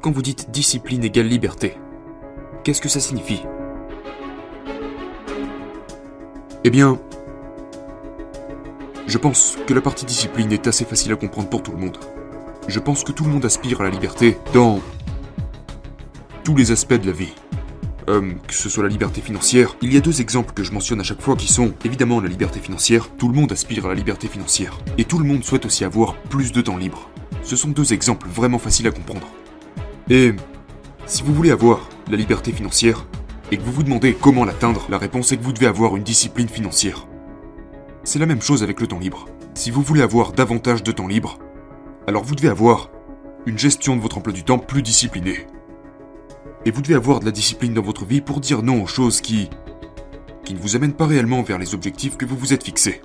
Quand 0.00 0.12
vous 0.12 0.22
dites 0.22 0.50
discipline 0.50 1.04
égale 1.04 1.26
liberté, 1.26 1.76
qu'est-ce 2.64 2.80
que 2.80 2.88
ça 2.88 3.00
signifie? 3.00 3.42
Eh 6.64 6.70
bien, 6.70 6.98
je 9.06 9.18
pense 9.18 9.58
que 9.66 9.74
la 9.74 9.82
partie 9.82 10.06
discipline 10.06 10.50
est 10.52 10.66
assez 10.66 10.86
facile 10.86 11.12
à 11.12 11.16
comprendre 11.16 11.50
pour 11.50 11.62
tout 11.62 11.72
le 11.72 11.76
monde. 11.76 11.98
Je 12.66 12.80
pense 12.80 13.04
que 13.04 13.12
tout 13.12 13.24
le 13.24 13.30
monde 13.30 13.44
aspire 13.44 13.82
à 13.82 13.84
la 13.84 13.90
liberté 13.90 14.38
dans 14.54 14.80
tous 16.44 16.56
les 16.56 16.70
aspects 16.70 16.94
de 16.94 17.06
la 17.06 17.12
vie. 17.12 17.34
Euh, 18.08 18.32
que 18.48 18.54
ce 18.54 18.70
soit 18.70 18.84
la 18.84 18.88
liberté 18.88 19.20
financière, 19.20 19.76
il 19.82 19.92
y 19.92 19.98
a 19.98 20.00
deux 20.00 20.22
exemples 20.22 20.54
que 20.54 20.64
je 20.64 20.72
mentionne 20.72 21.00
à 21.00 21.04
chaque 21.04 21.20
fois 21.20 21.36
qui 21.36 21.52
sont 21.52 21.74
évidemment 21.84 22.22
la 22.22 22.28
liberté 22.28 22.58
financière, 22.58 23.10
tout 23.18 23.28
le 23.28 23.34
monde 23.34 23.52
aspire 23.52 23.84
à 23.84 23.90
la 23.90 23.94
liberté 23.94 24.28
financière, 24.28 24.78
et 24.96 25.04
tout 25.04 25.18
le 25.18 25.26
monde 25.26 25.44
souhaite 25.44 25.66
aussi 25.66 25.84
avoir 25.84 26.16
plus 26.16 26.52
de 26.52 26.62
temps 26.62 26.78
libre. 26.78 27.10
Ce 27.42 27.54
sont 27.54 27.68
deux 27.68 27.92
exemples 27.92 28.28
vraiment 28.28 28.58
faciles 28.58 28.88
à 28.88 28.92
comprendre. 28.92 29.28
Et 30.10 30.34
si 31.06 31.22
vous 31.22 31.32
voulez 31.32 31.52
avoir 31.52 31.88
la 32.10 32.16
liberté 32.16 32.50
financière, 32.50 33.06
et 33.52 33.56
que 33.56 33.62
vous 33.62 33.70
vous 33.70 33.84
demandez 33.84 34.12
comment 34.12 34.44
l'atteindre, 34.44 34.86
la 34.90 34.98
réponse 34.98 35.30
est 35.30 35.36
que 35.36 35.44
vous 35.44 35.52
devez 35.52 35.68
avoir 35.68 35.96
une 35.96 36.02
discipline 36.02 36.48
financière. 36.48 37.06
C'est 38.02 38.18
la 38.18 38.26
même 38.26 38.42
chose 38.42 38.64
avec 38.64 38.80
le 38.80 38.88
temps 38.88 38.98
libre. 38.98 39.26
Si 39.54 39.70
vous 39.70 39.82
voulez 39.82 40.02
avoir 40.02 40.32
davantage 40.32 40.82
de 40.82 40.90
temps 40.90 41.06
libre, 41.06 41.38
alors 42.08 42.24
vous 42.24 42.34
devez 42.34 42.48
avoir 42.48 42.90
une 43.46 43.56
gestion 43.56 43.94
de 43.94 44.00
votre 44.00 44.18
emploi 44.18 44.32
du 44.32 44.42
temps 44.42 44.58
plus 44.58 44.82
disciplinée. 44.82 45.46
Et 46.64 46.72
vous 46.72 46.82
devez 46.82 46.96
avoir 46.96 47.20
de 47.20 47.24
la 47.24 47.30
discipline 47.30 47.74
dans 47.74 47.82
votre 47.82 48.04
vie 48.04 48.20
pour 48.20 48.40
dire 48.40 48.64
non 48.64 48.82
aux 48.82 48.88
choses 48.88 49.20
qui 49.20 49.48
qui 50.44 50.54
ne 50.54 50.58
vous 50.58 50.74
amènent 50.74 50.94
pas 50.94 51.06
réellement 51.06 51.42
vers 51.42 51.58
les 51.58 51.74
objectifs 51.74 52.16
que 52.16 52.26
vous 52.26 52.36
vous 52.36 52.52
êtes 52.52 52.64
fixés. 52.64 53.00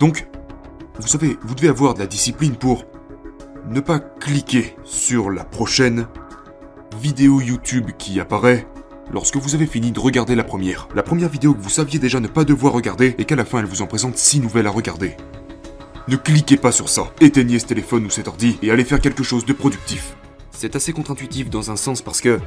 Donc, 0.00 0.26
vous 0.98 1.06
savez, 1.06 1.36
vous 1.42 1.54
devez 1.54 1.68
avoir 1.68 1.94
de 1.94 2.00
la 2.00 2.06
discipline 2.08 2.56
pour 2.56 2.84
ne 3.70 3.80
pas 3.80 3.98
cliquer 3.98 4.76
sur 4.84 5.30
la 5.30 5.44
prochaine 5.44 6.06
vidéo 7.00 7.40
YouTube 7.40 7.90
qui 7.98 8.18
apparaît 8.18 8.66
lorsque 9.12 9.36
vous 9.36 9.54
avez 9.54 9.66
fini 9.66 9.92
de 9.92 10.00
regarder 10.00 10.34
la 10.34 10.44
première. 10.44 10.88
La 10.94 11.02
première 11.02 11.28
vidéo 11.28 11.54
que 11.54 11.60
vous 11.60 11.68
saviez 11.68 11.98
déjà 11.98 12.18
ne 12.18 12.28
pas 12.28 12.44
devoir 12.44 12.72
regarder 12.72 13.14
et 13.18 13.24
qu'à 13.24 13.36
la 13.36 13.44
fin 13.44 13.58
elle 13.58 13.66
vous 13.66 13.82
en 13.82 13.86
présente 13.86 14.16
6 14.16 14.40
nouvelles 14.40 14.66
à 14.66 14.70
regarder. 14.70 15.16
Ne 16.08 16.16
cliquez 16.16 16.56
pas 16.56 16.72
sur 16.72 16.88
ça. 16.88 17.12
Éteignez 17.20 17.58
ce 17.58 17.66
téléphone 17.66 18.06
ou 18.06 18.10
cet 18.10 18.28
ordi 18.28 18.58
et 18.62 18.70
allez 18.70 18.84
faire 18.84 19.00
quelque 19.00 19.22
chose 19.22 19.44
de 19.44 19.52
productif. 19.52 20.16
C'est 20.50 20.74
assez 20.74 20.94
contre-intuitif 20.94 21.50
dans 21.50 21.70
un 21.70 21.76
sens 21.76 22.00
parce 22.00 22.22
que 22.22 22.40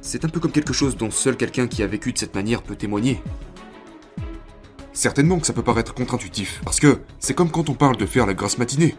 c'est 0.00 0.24
un 0.24 0.28
peu 0.28 0.40
comme 0.40 0.52
quelque 0.52 0.72
chose 0.72 0.96
dont 0.96 1.12
seul 1.12 1.36
quelqu'un 1.36 1.68
qui 1.68 1.84
a 1.84 1.86
vécu 1.86 2.12
de 2.12 2.18
cette 2.18 2.34
manière 2.34 2.62
peut 2.62 2.76
témoigner. 2.76 3.22
Certainement 4.92 5.38
que 5.38 5.46
ça 5.46 5.52
peut 5.52 5.62
paraître 5.62 5.94
contre-intuitif, 5.94 6.60
parce 6.64 6.80
que 6.80 6.98
c'est 7.20 7.34
comme 7.34 7.52
quand 7.52 7.68
on 7.68 7.74
parle 7.74 7.96
de 7.96 8.06
faire 8.06 8.26
la 8.26 8.34
grasse 8.34 8.58
matinée. 8.58 8.96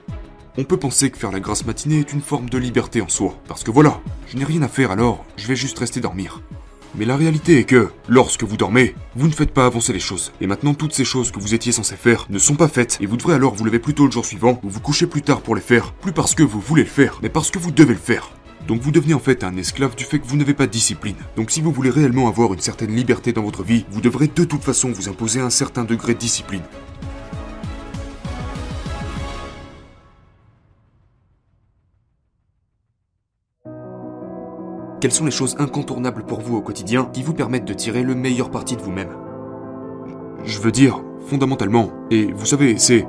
On 0.57 0.63
peut 0.63 0.77
penser 0.77 1.09
que 1.09 1.17
faire 1.17 1.31
la 1.31 1.39
grasse 1.39 1.65
matinée 1.65 1.99
est 1.99 2.13
une 2.13 2.21
forme 2.21 2.49
de 2.49 2.57
liberté 2.57 3.01
en 3.01 3.07
soi, 3.07 3.37
parce 3.47 3.63
que 3.63 3.71
voilà, 3.71 4.01
je 4.27 4.37
n'ai 4.37 4.45
rien 4.45 4.61
à 4.61 4.67
faire 4.67 4.91
alors, 4.91 5.25
je 5.37 5.47
vais 5.47 5.55
juste 5.55 5.79
rester 5.79 6.01
dormir. 6.01 6.41
Mais 6.95 7.05
la 7.05 7.15
réalité 7.15 7.59
est 7.59 7.65
que, 7.65 7.91
lorsque 8.07 8.43
vous 8.43 8.57
dormez, 8.57 8.95
vous 9.15 9.27
ne 9.27 9.33
faites 9.33 9.53
pas 9.53 9.67
avancer 9.67 9.93
les 9.93 9.99
choses. 9.99 10.31
Et 10.41 10.47
maintenant, 10.47 10.73
toutes 10.73 10.93
ces 10.93 11.05
choses 11.05 11.31
que 11.31 11.39
vous 11.39 11.53
étiez 11.53 11.71
censé 11.71 11.95
faire 11.95 12.25
ne 12.29 12.39
sont 12.39 12.55
pas 12.55 12.67
faites, 12.67 12.97
et 12.99 13.05
vous 13.05 13.15
devrez 13.15 13.35
alors 13.35 13.53
vous 13.53 13.63
lever 13.63 13.79
plus 13.79 13.93
tôt 13.93 14.05
le 14.05 14.11
jour 14.11 14.25
suivant, 14.25 14.59
ou 14.63 14.69
vous 14.69 14.79
coucher 14.79 15.05
plus 15.05 15.21
tard 15.21 15.41
pour 15.41 15.55
les 15.55 15.61
faire, 15.61 15.93
plus 15.93 16.13
parce 16.13 16.33
que 16.33 16.43
vous 16.43 16.59
voulez 16.59 16.83
le 16.83 16.89
faire, 16.89 17.19
mais 17.21 17.29
parce 17.29 17.51
que 17.51 17.59
vous 17.59 17.71
devez 17.71 17.93
le 17.93 17.99
faire. 17.99 18.31
Donc 18.67 18.81
vous 18.81 18.91
devenez 18.91 19.13
en 19.13 19.19
fait 19.19 19.43
un 19.43 19.55
esclave 19.55 19.95
du 19.95 20.03
fait 20.03 20.19
que 20.19 20.27
vous 20.27 20.37
n'avez 20.37 20.53
pas 20.53 20.67
de 20.67 20.71
discipline. 20.71 21.15
Donc 21.35 21.51
si 21.51 21.61
vous 21.61 21.71
voulez 21.71 21.89
réellement 21.89 22.27
avoir 22.27 22.53
une 22.53 22.59
certaine 22.59 22.95
liberté 22.95 23.33
dans 23.33 23.43
votre 23.43 23.63
vie, 23.63 23.85
vous 23.91 24.01
devrez 24.01 24.27
de 24.27 24.43
toute 24.43 24.63
façon 24.63 24.91
vous 24.91 25.09
imposer 25.09 25.39
un 25.39 25.49
certain 25.49 25.85
degré 25.85 26.13
de 26.13 26.19
discipline. 26.19 26.61
Quelles 34.99 35.13
sont 35.13 35.25
les 35.25 35.31
choses 35.31 35.55
incontournables 35.59 36.23
pour 36.23 36.41
vous 36.41 36.57
au 36.57 36.61
quotidien 36.61 37.09
qui 37.13 37.23
vous 37.23 37.33
permettent 37.33 37.65
de 37.65 37.73
tirer 37.73 38.03
le 38.03 38.15
meilleur 38.15 38.51
parti 38.51 38.75
de 38.75 38.81
vous-même? 38.81 39.15
Je 40.43 40.59
veux 40.59 40.73
dire, 40.73 41.01
fondamentalement, 41.25 41.91
et 42.11 42.31
vous 42.33 42.45
savez, 42.45 42.77
c'est 42.77 43.05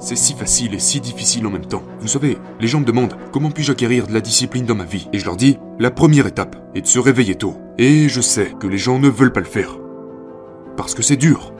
c'est 0.00 0.16
si 0.16 0.34
facile 0.34 0.74
et 0.74 0.78
si 0.78 1.00
difficile 1.00 1.46
en 1.46 1.50
même 1.50 1.66
temps. 1.66 1.82
Vous 2.00 2.08
savez, 2.08 2.36
les 2.60 2.66
gens 2.66 2.80
me 2.80 2.84
demandent 2.84 3.16
comment 3.30 3.50
puis-je 3.50 3.72
acquérir 3.72 4.06
de 4.06 4.12
la 4.12 4.20
discipline 4.20 4.64
dans 4.64 4.74
ma 4.74 4.84
vie? 4.84 5.08
Et 5.12 5.18
je 5.18 5.24
leur 5.24 5.36
dis, 5.36 5.58
la 5.78 5.90
première 5.90 6.26
étape 6.26 6.56
est 6.74 6.80
de 6.80 6.86
se 6.86 6.98
réveiller 6.98 7.36
tôt. 7.36 7.56
Et 7.78 8.08
je 8.08 8.20
sais 8.20 8.52
que 8.58 8.66
les 8.66 8.78
gens 8.78 8.98
ne 8.98 9.08
veulent 9.08 9.32
pas 9.32 9.40
le 9.40 9.46
faire. 9.46 9.78
Parce 10.76 10.94
que 10.94 11.02
c'est 11.02 11.16
dur. 11.16 11.52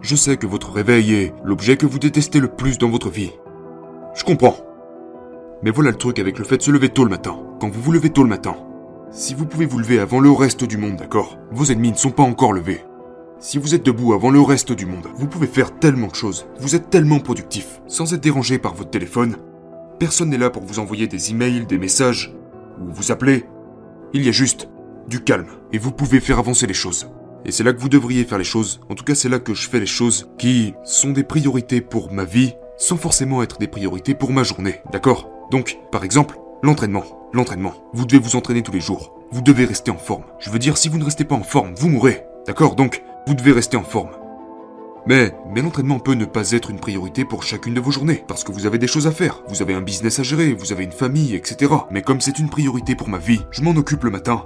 Je 0.00 0.14
sais 0.14 0.36
que 0.36 0.46
votre 0.46 0.72
réveil 0.72 1.12
est 1.14 1.34
l'objet 1.42 1.76
que 1.76 1.86
vous 1.86 1.98
détestez 1.98 2.38
le 2.38 2.48
plus 2.48 2.78
dans 2.78 2.88
votre 2.88 3.10
vie. 3.10 3.32
Je 4.14 4.24
comprends. 4.24 4.67
Mais 5.62 5.70
voilà 5.70 5.90
le 5.90 5.96
truc 5.96 6.18
avec 6.18 6.38
le 6.38 6.44
fait 6.44 6.58
de 6.58 6.62
se 6.62 6.70
lever 6.70 6.88
tôt 6.88 7.04
le 7.04 7.10
matin. 7.10 7.36
Quand 7.60 7.68
vous 7.68 7.82
vous 7.82 7.92
levez 7.92 8.10
tôt 8.10 8.22
le 8.22 8.28
matin, 8.28 8.56
si 9.10 9.34
vous 9.34 9.46
pouvez 9.46 9.66
vous 9.66 9.78
lever 9.78 9.98
avant 9.98 10.20
le 10.20 10.30
reste 10.30 10.64
du 10.64 10.76
monde, 10.76 10.96
d'accord? 10.96 11.38
Vos 11.50 11.72
ennemis 11.72 11.92
ne 11.92 11.96
sont 11.96 12.10
pas 12.10 12.22
encore 12.22 12.52
levés. 12.52 12.84
Si 13.40 13.58
vous 13.58 13.74
êtes 13.74 13.84
debout 13.84 14.12
avant 14.12 14.30
le 14.30 14.40
reste 14.40 14.72
du 14.72 14.86
monde, 14.86 15.08
vous 15.16 15.26
pouvez 15.26 15.46
faire 15.46 15.78
tellement 15.78 16.08
de 16.08 16.14
choses. 16.14 16.46
Vous 16.60 16.76
êtes 16.76 16.90
tellement 16.90 17.18
productif, 17.18 17.80
sans 17.86 18.12
être 18.14 18.22
dérangé 18.22 18.58
par 18.58 18.74
votre 18.74 18.90
téléphone. 18.90 19.36
Personne 19.98 20.30
n'est 20.30 20.38
là 20.38 20.50
pour 20.50 20.62
vous 20.62 20.78
envoyer 20.78 21.06
des 21.06 21.30
emails, 21.30 21.66
des 21.66 21.78
messages, 21.78 22.34
ou 22.80 22.92
vous 22.92 23.10
appeler. 23.10 23.44
Il 24.12 24.24
y 24.24 24.28
a 24.28 24.32
juste 24.32 24.68
du 25.08 25.24
calme, 25.24 25.48
et 25.72 25.78
vous 25.78 25.92
pouvez 25.92 26.20
faire 26.20 26.38
avancer 26.38 26.66
les 26.66 26.74
choses. 26.74 27.10
Et 27.44 27.50
c'est 27.50 27.64
là 27.64 27.72
que 27.72 27.80
vous 27.80 27.88
devriez 27.88 28.24
faire 28.24 28.38
les 28.38 28.44
choses. 28.44 28.80
En 28.90 28.94
tout 28.94 29.04
cas, 29.04 29.14
c'est 29.14 29.28
là 29.28 29.38
que 29.38 29.54
je 29.54 29.68
fais 29.68 29.80
les 29.80 29.86
choses 29.86 30.28
qui 30.38 30.74
sont 30.84 31.10
des 31.10 31.24
priorités 31.24 31.80
pour 31.80 32.12
ma 32.12 32.24
vie, 32.24 32.54
sans 32.76 32.96
forcément 32.96 33.42
être 33.42 33.58
des 33.58 33.68
priorités 33.68 34.14
pour 34.14 34.32
ma 34.32 34.42
journée. 34.42 34.80
D'accord? 34.92 35.37
Donc, 35.50 35.78
par 35.90 36.04
exemple, 36.04 36.38
l'entraînement. 36.62 37.04
L'entraînement. 37.32 37.74
Vous 37.92 38.06
devez 38.06 38.18
vous 38.18 38.36
entraîner 38.36 38.62
tous 38.62 38.72
les 38.72 38.80
jours. 38.80 39.14
Vous 39.30 39.42
devez 39.42 39.64
rester 39.64 39.90
en 39.90 39.98
forme. 39.98 40.24
Je 40.38 40.50
veux 40.50 40.58
dire, 40.58 40.76
si 40.76 40.88
vous 40.88 40.98
ne 40.98 41.04
restez 41.04 41.24
pas 41.24 41.34
en 41.34 41.42
forme, 41.42 41.74
vous 41.74 41.88
mourrez. 41.88 42.24
D'accord? 42.46 42.74
Donc, 42.74 43.02
vous 43.26 43.34
devez 43.34 43.52
rester 43.52 43.76
en 43.76 43.82
forme. 43.82 44.10
Mais, 45.06 45.34
mais 45.54 45.62
l'entraînement 45.62 46.00
peut 46.00 46.14
ne 46.14 46.26
pas 46.26 46.52
être 46.52 46.70
une 46.70 46.80
priorité 46.80 47.24
pour 47.24 47.42
chacune 47.42 47.72
de 47.72 47.80
vos 47.80 47.90
journées, 47.90 48.24
parce 48.28 48.44
que 48.44 48.52
vous 48.52 48.66
avez 48.66 48.76
des 48.76 48.86
choses 48.86 49.06
à 49.06 49.10
faire, 49.10 49.42
vous 49.48 49.62
avez 49.62 49.72
un 49.72 49.80
business 49.80 50.18
à 50.18 50.22
gérer, 50.22 50.52
vous 50.52 50.72
avez 50.72 50.84
une 50.84 50.92
famille, 50.92 51.34
etc. 51.34 51.72
Mais 51.90 52.02
comme 52.02 52.20
c'est 52.20 52.38
une 52.38 52.50
priorité 52.50 52.94
pour 52.94 53.08
ma 53.08 53.16
vie, 53.16 53.40
je 53.50 53.62
m'en 53.62 53.70
occupe 53.70 54.04
le 54.04 54.10
matin, 54.10 54.44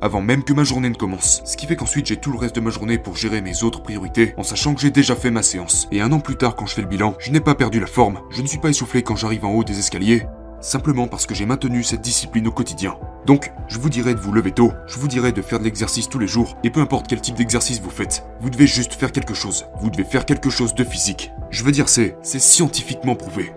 avant 0.00 0.20
même 0.20 0.44
que 0.44 0.52
ma 0.52 0.62
journée 0.62 0.90
ne 0.90 0.94
commence. 0.94 1.42
Ce 1.44 1.56
qui 1.56 1.66
fait 1.66 1.74
qu'ensuite 1.74 2.06
j'ai 2.06 2.18
tout 2.18 2.30
le 2.30 2.38
reste 2.38 2.54
de 2.54 2.60
ma 2.60 2.70
journée 2.70 2.98
pour 2.98 3.16
gérer 3.16 3.40
mes 3.40 3.64
autres 3.64 3.82
priorités, 3.82 4.34
en 4.36 4.44
sachant 4.44 4.74
que 4.74 4.80
j'ai 4.80 4.90
déjà 4.90 5.16
fait 5.16 5.32
ma 5.32 5.42
séance. 5.42 5.88
Et 5.90 6.00
un 6.00 6.12
an 6.12 6.20
plus 6.20 6.36
tard, 6.36 6.54
quand 6.54 6.66
je 6.66 6.74
fais 6.74 6.82
le 6.82 6.88
bilan, 6.88 7.16
je 7.18 7.32
n'ai 7.32 7.40
pas 7.40 7.54
perdu 7.54 7.80
la 7.80 7.86
forme, 7.86 8.20
je 8.30 8.42
ne 8.42 8.46
suis 8.46 8.58
pas 8.58 8.68
essoufflé 8.68 9.02
quand 9.02 9.16
j'arrive 9.16 9.44
en 9.44 9.52
haut 9.52 9.64
des 9.64 9.78
escaliers, 9.78 10.26
simplement 10.64 11.06
parce 11.06 11.26
que 11.26 11.34
j'ai 11.34 11.46
maintenu 11.46 11.82
cette 11.82 12.00
discipline 12.00 12.48
au 12.48 12.52
quotidien. 12.52 12.96
Donc, 13.26 13.52
je 13.68 13.78
vous 13.78 13.90
dirais 13.90 14.14
de 14.14 14.18
vous 14.18 14.32
lever 14.32 14.52
tôt, 14.52 14.72
je 14.86 14.98
vous 14.98 15.08
dirais 15.08 15.32
de 15.32 15.42
faire 15.42 15.58
de 15.58 15.64
l'exercice 15.64 16.08
tous 16.08 16.18
les 16.18 16.26
jours, 16.26 16.56
et 16.64 16.70
peu 16.70 16.80
importe 16.80 17.06
quel 17.06 17.20
type 17.20 17.36
d'exercice 17.36 17.80
vous 17.80 17.90
faites, 17.90 18.24
vous 18.40 18.50
devez 18.50 18.66
juste 18.66 18.94
faire 18.94 19.12
quelque 19.12 19.34
chose. 19.34 19.66
Vous 19.80 19.90
devez 19.90 20.04
faire 20.04 20.24
quelque 20.24 20.50
chose 20.50 20.74
de 20.74 20.84
physique. 20.84 21.32
Je 21.50 21.64
veux 21.64 21.72
dire, 21.72 21.88
c'est, 21.88 22.16
c'est 22.22 22.40
scientifiquement 22.40 23.14
prouvé. 23.14 23.52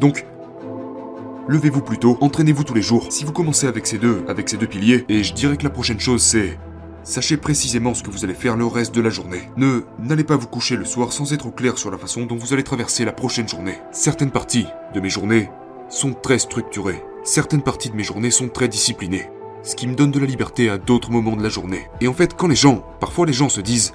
Donc, 0.00 0.24
levez-vous 1.48 1.82
plus 1.82 1.98
tôt, 1.98 2.18
entraînez-vous 2.20 2.64
tous 2.64 2.74
les 2.74 2.82
jours. 2.82 3.08
Si 3.10 3.24
vous 3.24 3.32
commencez 3.32 3.66
avec 3.66 3.86
ces 3.86 3.98
deux, 3.98 4.24
avec 4.28 4.48
ces 4.48 4.56
deux 4.56 4.68
piliers, 4.68 5.04
et 5.08 5.24
je 5.24 5.34
dirais 5.34 5.56
que 5.56 5.64
la 5.64 5.70
prochaine 5.70 6.00
chose 6.00 6.22
c'est 6.22 6.58
Sachez 7.02 7.36
précisément 7.36 7.92
ce 7.92 8.02
que 8.02 8.10
vous 8.10 8.24
allez 8.24 8.32
faire 8.32 8.56
le 8.56 8.64
reste 8.64 8.94
de 8.94 9.02
la 9.02 9.10
journée. 9.10 9.50
Ne 9.58 9.82
n'allez 9.98 10.24
pas 10.24 10.36
vous 10.36 10.46
coucher 10.46 10.74
le 10.74 10.86
soir 10.86 11.12
sans 11.12 11.34
être 11.34 11.46
au 11.46 11.50
clair 11.50 11.76
sur 11.76 11.90
la 11.90 11.98
façon 11.98 12.24
dont 12.24 12.36
vous 12.36 12.54
allez 12.54 12.62
traverser 12.62 13.04
la 13.04 13.12
prochaine 13.12 13.46
journée. 13.46 13.78
Certaines 13.92 14.30
parties 14.30 14.66
de 14.94 15.00
mes 15.00 15.10
journées 15.10 15.50
sont 15.88 16.12
très 16.12 16.38
structurées. 16.38 17.02
Certaines 17.22 17.62
parties 17.62 17.90
de 17.90 17.96
mes 17.96 18.02
journées 18.02 18.30
sont 18.30 18.48
très 18.48 18.68
disciplinées. 18.68 19.30
Ce 19.62 19.74
qui 19.74 19.86
me 19.86 19.94
donne 19.94 20.10
de 20.10 20.18
la 20.18 20.26
liberté 20.26 20.68
à 20.68 20.78
d'autres 20.78 21.10
moments 21.10 21.36
de 21.36 21.42
la 21.42 21.48
journée. 21.48 21.88
Et 22.00 22.08
en 22.08 22.12
fait, 22.12 22.36
quand 22.36 22.48
les 22.48 22.56
gens, 22.56 22.84
parfois 23.00 23.26
les 23.26 23.32
gens 23.32 23.48
se 23.48 23.60
disent 23.60 23.94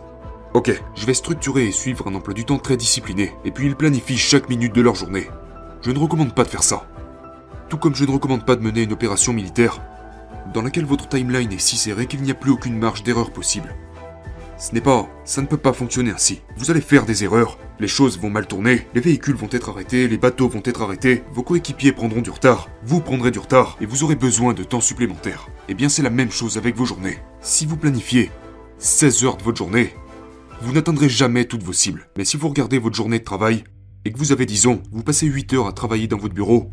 Ok, 0.53 0.71
je 0.95 1.05
vais 1.05 1.13
structurer 1.13 1.67
et 1.67 1.71
suivre 1.71 2.07
un 2.07 2.15
emploi 2.15 2.33
du 2.33 2.43
temps 2.43 2.57
très 2.57 2.75
discipliné, 2.75 3.35
et 3.45 3.51
puis 3.51 3.67
ils 3.67 3.75
planifient 3.75 4.17
chaque 4.17 4.49
minute 4.49 4.73
de 4.73 4.81
leur 4.81 4.95
journée. 4.95 5.27
Je 5.81 5.91
ne 5.91 5.99
recommande 5.99 6.33
pas 6.33 6.43
de 6.43 6.49
faire 6.49 6.63
ça. 6.63 6.87
Tout 7.69 7.77
comme 7.77 7.95
je 7.95 8.03
ne 8.03 8.11
recommande 8.11 8.45
pas 8.45 8.55
de 8.55 8.63
mener 8.63 8.81
une 8.81 8.93
opération 8.93 9.31
militaire 9.31 9.79
dans 10.53 10.63
laquelle 10.63 10.85
votre 10.85 11.07
timeline 11.07 11.51
est 11.51 11.59
si 11.59 11.77
serrée 11.77 12.07
qu'il 12.07 12.23
n'y 12.23 12.31
a 12.31 12.35
plus 12.35 12.51
aucune 12.51 12.79
marge 12.79 13.03
d'erreur 13.03 13.31
possible. 13.31 13.75
Ce 14.59 14.73
n'est 14.73 14.81
pas, 14.81 15.07
ça 15.23 15.41
ne 15.41 15.47
peut 15.47 15.55
pas 15.55 15.71
fonctionner 15.71 16.11
ainsi. 16.11 16.41
Vous 16.57 16.69
allez 16.69 16.81
faire 16.81 17.05
des 17.05 17.23
erreurs, 17.23 17.57
les 17.79 17.87
choses 17.87 18.19
vont 18.19 18.29
mal 18.29 18.45
tourner, 18.45 18.85
les 18.93 18.99
véhicules 18.99 19.37
vont 19.37 19.47
être 19.51 19.69
arrêtés, 19.69 20.09
les 20.09 20.17
bateaux 20.17 20.49
vont 20.49 20.61
être 20.65 20.81
arrêtés, 20.81 21.23
vos 21.31 21.43
coéquipiers 21.43 21.93
prendront 21.93 22.19
du 22.19 22.29
retard, 22.29 22.67
vous 22.83 22.99
prendrez 22.99 23.31
du 23.31 23.39
retard, 23.39 23.77
et 23.79 23.85
vous 23.85 24.03
aurez 24.03 24.17
besoin 24.17 24.53
de 24.53 24.65
temps 24.65 24.81
supplémentaire. 24.81 25.47
Eh 25.69 25.75
bien 25.75 25.87
c'est 25.87 26.03
la 26.03 26.09
même 26.09 26.29
chose 26.29 26.57
avec 26.57 26.75
vos 26.75 26.83
journées. 26.83 27.19
Si 27.39 27.65
vous 27.65 27.77
planifiez 27.77 28.31
16 28.79 29.23
heures 29.23 29.37
de 29.37 29.43
votre 29.43 29.57
journée, 29.57 29.93
vous 30.61 30.73
n'atteindrez 30.73 31.07
jamais 31.07 31.45
toutes 31.45 31.63
vos 31.63 31.71
cibles. 31.71 32.09
Mais 32.17 32.25
si 32.25 32.35
vous 32.35 32.49
regardez 32.49 32.79
votre 32.79 32.97
journée 32.97 33.19
de 33.19 33.23
travail, 33.23 33.63
et 34.03 34.11
que 34.11 34.17
vous 34.17 34.33
avez, 34.33 34.45
disons, 34.45 34.83
vous 34.91 35.03
passez 35.03 35.25
8 35.25 35.53
heures 35.53 35.67
à 35.67 35.73
travailler 35.73 36.07
dans 36.07 36.17
votre 36.17 36.33
bureau, 36.33 36.71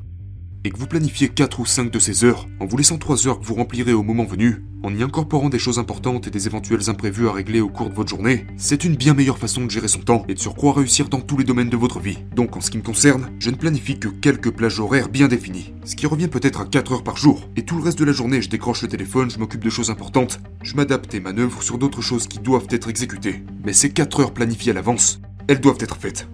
et 0.66 0.70
que 0.70 0.78
vous 0.78 0.88
planifiez 0.88 1.28
4 1.28 1.60
ou 1.60 1.64
5 1.64 1.92
de 1.92 1.98
ces 2.00 2.24
heures, 2.24 2.48
en 2.58 2.66
vous 2.66 2.76
laissant 2.76 2.98
3 2.98 3.28
heures 3.28 3.38
que 3.38 3.44
vous 3.44 3.54
remplirez 3.54 3.92
au 3.92 4.02
moment 4.02 4.24
venu, 4.24 4.64
en 4.82 4.92
y 4.92 5.00
incorporant 5.00 5.48
des 5.48 5.60
choses 5.60 5.78
importantes 5.78 6.26
et 6.26 6.30
des 6.30 6.48
éventuels 6.48 6.90
imprévus 6.90 7.28
à 7.28 7.32
régler 7.32 7.60
au 7.60 7.68
cours 7.68 7.88
de 7.88 7.94
votre 7.94 8.08
journée, 8.08 8.48
c'est 8.56 8.84
une 8.84 8.96
bien 8.96 9.14
meilleure 9.14 9.38
façon 9.38 9.64
de 9.64 9.70
gérer 9.70 9.86
son 9.86 10.00
temps 10.00 10.24
et 10.28 10.34
de 10.34 10.40
surcroît 10.40 10.72
réussir 10.72 11.08
dans 11.08 11.20
tous 11.20 11.38
les 11.38 11.44
domaines 11.44 11.70
de 11.70 11.76
votre 11.76 12.00
vie. 12.00 12.18
Donc 12.34 12.56
en 12.56 12.60
ce 12.60 12.72
qui 12.72 12.78
me 12.78 12.82
concerne, 12.82 13.30
je 13.38 13.50
ne 13.50 13.54
planifie 13.54 14.00
que 14.00 14.08
quelques 14.08 14.50
plages 14.50 14.80
horaires 14.80 15.08
bien 15.08 15.28
définies, 15.28 15.72
ce 15.84 15.94
qui 15.94 16.08
revient 16.08 16.26
peut-être 16.26 16.62
à 16.62 16.66
4 16.66 16.92
heures 16.94 17.04
par 17.04 17.16
jour. 17.16 17.48
Et 17.54 17.64
tout 17.64 17.76
le 17.76 17.84
reste 17.84 18.00
de 18.00 18.04
la 18.04 18.12
journée, 18.12 18.42
je 18.42 18.50
décroche 18.50 18.82
le 18.82 18.88
téléphone, 18.88 19.30
je 19.30 19.38
m'occupe 19.38 19.62
de 19.62 19.70
choses 19.70 19.90
importantes, 19.90 20.40
je 20.62 20.74
m'adapte 20.74 21.14
et 21.14 21.20
manœuvre 21.20 21.62
sur 21.62 21.78
d'autres 21.78 22.02
choses 22.02 22.26
qui 22.26 22.40
doivent 22.40 22.66
être 22.70 22.88
exécutées. 22.88 23.44
Mais 23.64 23.72
ces 23.72 23.90
4 23.90 24.18
heures 24.18 24.34
planifiées 24.34 24.72
à 24.72 24.74
l'avance, 24.74 25.20
elles 25.46 25.60
doivent 25.60 25.78
être 25.80 25.96
faites. 25.96 26.26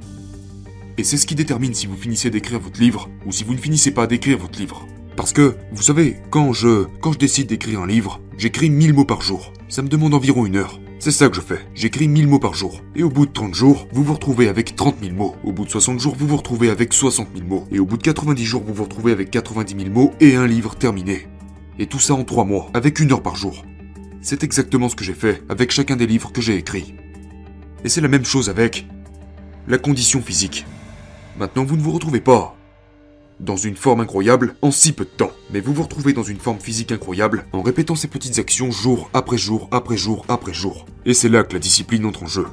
Et 0.99 1.05
c'est 1.05 1.17
ce 1.17 1.27
qui 1.27 1.35
détermine 1.35 1.75
si 1.75 1.87
vous 1.87 1.97
finissez 1.97 2.29
d'écrire 2.29 2.61
votre 2.61 2.81
livre 2.81 3.09
ou 3.25 3.33
si 3.33 3.45
vous 3.45 3.55
ne 3.55 3.59
finissez 3.59 3.93
pas 3.93 4.07
d'écrire 4.07 4.39
votre 4.39 4.59
livre. 4.59 4.87
Parce 5.17 5.33
que, 5.33 5.57
vous 5.73 5.83
savez, 5.83 6.19
quand 6.31 6.53
je, 6.53 6.87
quand 7.01 7.13
je 7.13 7.19
décide 7.19 7.49
d'écrire 7.49 7.81
un 7.81 7.87
livre, 7.87 8.21
j'écris 8.37 8.71
1000 8.71 8.93
mots 8.95 9.05
par 9.05 9.23
jour. 9.23 9.53
Ça 9.69 9.83
me 9.83 9.89
demande 9.89 10.15
environ 10.15 10.45
une 10.47 10.57
heure. 10.57 10.81
C'est 10.99 11.11
ça 11.11 11.29
que 11.29 11.37
je 11.37 11.41
fais. 11.41 11.59
J'écris 11.75 12.09
1000 12.09 12.29
mots 12.29 12.39
par 12.39 12.55
jour. 12.55 12.83
Et 12.95 13.03
au 13.03 13.09
bout 13.09 13.27
de 13.27 13.33
30 13.33 13.55
jours, 13.55 13.89
vous 13.93 14.05
vous 14.05 14.15
retrouvez 14.15 14.49
avec 14.49 14.77
30 14.77 14.97
000 15.03 15.15
mots. 15.15 15.35
Au 15.45 15.53
bout 15.53 15.65
de 15.65 15.71
60 15.71 15.99
jours, 15.99 16.15
vous 16.17 16.27
vous 16.27 16.37
retrouvez 16.37 16.71
avec 16.71 16.93
60 16.93 17.29
000 17.35 17.49
mots. 17.49 17.67
Et 17.73 17.79
au 17.79 17.87
bout 17.87 17.97
de 17.97 18.03
90 18.03 18.45
jours, 18.45 18.63
vous 18.63 18.75
vous 18.75 18.85
retrouvez 18.85 19.13
avec 19.13 19.31
90 19.31 19.85
000 19.85 19.95
mots 19.95 20.13
et 20.21 20.37
un 20.37 20.47
livre 20.47 20.77
terminé. 20.77 21.27
Et 21.79 21.87
tout 21.87 21.99
ça 21.99 22.15
en 22.15 22.25
3 22.25 22.45
mois, 22.45 22.71
avec 22.75 23.01
une 23.01 23.13
heure 23.13 23.23
par 23.23 23.37
jour. 23.37 23.65
C'est 24.21 24.45
exactement 24.45 24.89
ce 24.89 24.95
que 24.95 25.05
j'ai 25.05 25.15
fait 25.15 25.43
avec 25.49 25.73
chacun 25.73 25.97
des 25.97 26.07
livres 26.07 26.31
que 26.33 26.41
j'ai 26.41 26.57
écrits. 26.57 26.95
Et 27.85 27.89
c'est 27.89 28.01
la 28.01 28.09
même 28.09 28.25
chose 28.25 28.49
avec 28.49 28.87
la 29.67 29.79
condition 29.79 30.23
physique. 30.23 30.65
Maintenant, 31.39 31.65
vous 31.65 31.77
ne 31.77 31.83
vous 31.83 31.93
retrouvez 31.93 32.21
pas 32.21 32.55
dans 33.41 33.57
une 33.57 33.75
forme 33.75 34.01
incroyable 34.01 34.55
en 34.61 34.71
si 34.71 34.93
peu 34.93 35.05
de 35.05 35.11
temps. 35.11 35.33
Mais 35.51 35.61
vous 35.61 35.73
vous 35.73 35.83
retrouvez 35.83 36.13
dans 36.13 36.23
une 36.23 36.39
forme 36.39 36.61
physique 36.61 36.93
incroyable 36.93 37.47
en 37.53 37.63
répétant 37.63 37.95
ces 37.95 38.09
petites 38.09 38.39
actions 38.39 38.71
jour 38.71 39.11
après 39.15 39.39
jour 39.39 39.69
après 39.73 39.97
jour 39.97 40.25
après 40.29 40.53
jour. 40.53 40.87
Et 41.07 41.15
c'est 41.15 41.31
là 41.31 41.43
que 41.43 41.55
la 41.55 41.59
discipline 41.59 42.05
entre 42.05 42.25
en 42.25 42.27
jeu. 42.27 42.47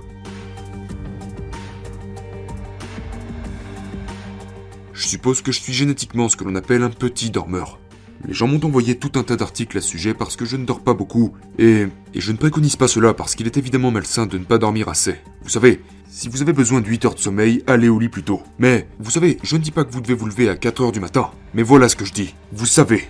Je 4.93 5.07
suppose 5.07 5.41
que 5.41 5.51
je 5.51 5.59
suis 5.59 5.73
génétiquement 5.73 6.29
ce 6.29 6.37
que 6.37 6.43
l'on 6.43 6.55
appelle 6.55 6.83
un 6.83 6.89
petit 6.89 7.29
dormeur. 7.29 7.79
Les 8.27 8.33
gens 8.33 8.47
m'ont 8.47 8.63
envoyé 8.65 8.97
tout 8.97 9.11
un 9.15 9.23
tas 9.23 9.37
d'articles 9.37 9.77
à 9.77 9.81
ce 9.81 9.89
sujet 9.89 10.13
parce 10.13 10.35
que 10.35 10.43
je 10.43 10.57
ne 10.57 10.65
dors 10.65 10.81
pas 10.81 10.93
beaucoup, 10.93 11.33
et, 11.57 11.87
et 12.13 12.19
je 12.19 12.33
ne 12.33 12.37
préconise 12.37 12.75
pas 12.75 12.89
cela 12.89 13.13
parce 13.13 13.33
qu'il 13.33 13.45
est 13.45 13.55
évidemment 13.55 13.91
malsain 13.91 14.25
de 14.25 14.37
ne 14.37 14.43
pas 14.43 14.57
dormir 14.57 14.89
assez. 14.89 15.15
Vous 15.41 15.49
savez, 15.49 15.81
si 16.09 16.27
vous 16.27 16.41
avez 16.41 16.53
besoin 16.53 16.81
de 16.81 16.87
8 16.87 17.05
heures 17.05 17.13
de 17.13 17.19
sommeil, 17.19 17.63
allez 17.67 17.87
au 17.87 17.99
lit 17.99 18.09
plus 18.09 18.23
tôt. 18.23 18.41
Mais, 18.57 18.89
vous 18.99 19.11
savez, 19.11 19.37
je 19.43 19.55
ne 19.55 19.61
dis 19.61 19.69
pas 19.69 19.83
que 19.83 19.91
vous 19.91 20.01
devez 20.01 20.15
vous 20.15 20.25
lever 20.25 20.49
à 20.49 20.57
4 20.57 20.81
heures 20.81 20.91
du 20.91 20.99
matin. 20.99 21.29
Mais 21.53 21.61
voilà 21.61 21.87
ce 21.87 21.95
que 21.95 22.03
je 22.03 22.13
dis. 22.13 22.33
Vous 22.51 22.65
savez. 22.65 23.07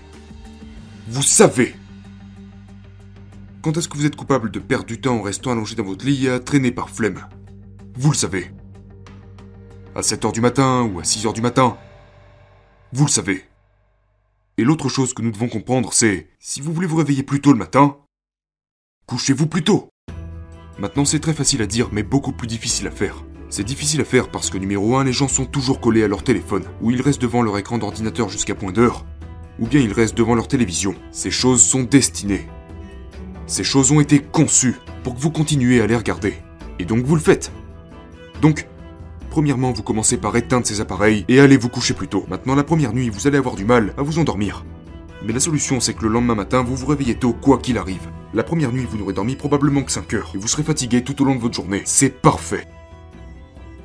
Vous 1.08 1.24
savez. 1.24 1.76
Quand 3.62 3.76
est-ce 3.78 3.88
que 3.88 3.98
vous 3.98 4.06
êtes 4.06 4.18
coupable 4.18 4.52
de 4.52 4.60
perdre 4.60 4.86
du 4.86 5.00
temps 5.00 5.16
en 5.16 5.22
restant 5.22 5.52
allongé 5.52 5.76
dans 5.76 5.84
votre 5.84 6.06
lit 6.06 6.28
à 6.28 6.40
traîner 6.40 6.72
par 6.72 6.90
flemme? 6.90 7.26
Vous 7.96 8.12
le 8.12 8.18
savez. 8.18 8.52
À 9.96 10.04
7 10.04 10.26
heures 10.26 10.32
du 10.34 10.42
matin 10.42 10.84
ou 10.84 11.00
à 11.00 11.06
6 11.06 11.26
heures 11.26 11.34
du 11.34 11.42
matin 11.42 11.78
Vous 12.92 13.06
le 13.06 13.12
savez. 13.12 13.46
Et 14.58 14.66
l'autre 14.66 14.90
chose 14.90 15.14
que 15.14 15.22
nous 15.22 15.32
devons 15.32 15.48
comprendre, 15.48 15.94
c'est, 15.94 16.28
si 16.38 16.60
vous 16.60 16.74
voulez 16.74 16.88
vous 16.88 16.98
réveiller 16.98 17.24
plus 17.24 17.40
tôt 17.40 17.54
le 17.54 17.60
matin, 17.60 17.96
couchez-vous 19.08 19.48
plus 19.48 19.64
tôt. 19.64 19.90
Maintenant, 20.80 21.04
c'est 21.04 21.20
très 21.20 21.34
facile 21.34 21.62
à 21.62 21.66
dire, 21.66 21.90
mais 21.92 22.04
beaucoup 22.04 22.32
plus 22.32 22.48
difficile 22.48 22.88
à 22.88 22.92
faire. 22.92 23.26
C'est 23.50 23.66
difficile 23.66 24.00
à 24.00 24.06
faire 24.06 24.30
parce 24.30 24.50
que 24.50 24.58
numéro 24.58 24.96
1, 24.96 25.04
les 25.04 25.12
gens 25.12 25.28
sont 25.28 25.46
toujours 25.46 25.82
collés 25.82 26.04
à 26.04 26.08
leur 26.08 26.24
téléphone, 26.24 26.64
ou 26.82 26.90
ils 26.90 27.02
restent 27.02 27.22
devant 27.22 27.42
leur 27.42 27.58
écran 27.58 27.78
d'ordinateur 27.78 28.30
jusqu'à 28.30 28.56
point 28.56 28.72
d'heure, 28.72 29.06
ou 29.60 29.68
bien 29.68 29.82
ils 29.82 29.92
restent 29.92 30.16
devant 30.16 30.36
leur 30.36 30.48
télévision. 30.48 30.96
Ces 31.12 31.32
choses 31.32 31.62
sont 31.62 31.84
destinées. 31.84 32.48
Ces 33.46 33.66
choses 33.66 33.92
ont 33.92 34.00
été 34.00 34.20
conçues 34.20 34.78
pour 35.04 35.16
que 35.16 35.20
vous 35.20 35.32
continuiez 35.32 35.82
à 35.82 35.88
les 35.88 35.98
regarder. 35.98 36.36
Et 36.80 36.86
donc 36.86 37.04
vous 37.04 37.16
le 37.16 37.22
faites. 37.22 37.52
Donc, 38.42 38.66
premièrement, 39.30 39.74
vous 39.74 39.84
commencez 39.84 40.16
par 40.16 40.38
éteindre 40.38 40.66
ces 40.66 40.80
appareils 40.80 41.26
et 41.28 41.42
allez 41.42 41.58
vous 41.58 41.68
coucher 41.68 41.94
plus 41.94 42.08
tôt. 42.08 42.26
Maintenant, 42.30 42.56
la 42.56 42.64
première 42.64 42.94
nuit, 42.94 43.10
vous 43.10 43.28
allez 43.28 43.38
avoir 43.38 43.56
du 43.56 43.66
mal 43.66 43.94
à 43.98 44.02
vous 44.02 44.18
endormir. 44.18 44.64
Mais 45.26 45.34
la 45.34 45.42
solution, 45.42 45.82
c'est 45.82 45.94
que 45.94 46.04
le 46.04 46.10
lendemain 46.10 46.36
matin, 46.36 46.64
vous 46.64 46.78
vous 46.78 46.86
réveillez 46.86 47.16
tôt, 47.16 47.34
quoi 47.34 47.58
qu'il 47.58 47.78
arrive. 47.78 48.08
La 48.34 48.44
première 48.44 48.72
nuit, 48.72 48.86
vous 48.90 48.98
n'aurez 48.98 49.14
dormi 49.14 49.36
probablement 49.36 49.84
que 49.84 49.92
5 49.92 50.14
heures, 50.14 50.32
et 50.36 50.38
vous 50.38 50.48
serez 50.48 50.64
fatigué 50.64 51.04
tout 51.04 51.20
au 51.22 51.26
long 51.26 51.36
de 51.36 51.42
votre 51.42 51.56
journée. 51.56 51.82
C'est 51.86 52.22
parfait 52.22 52.68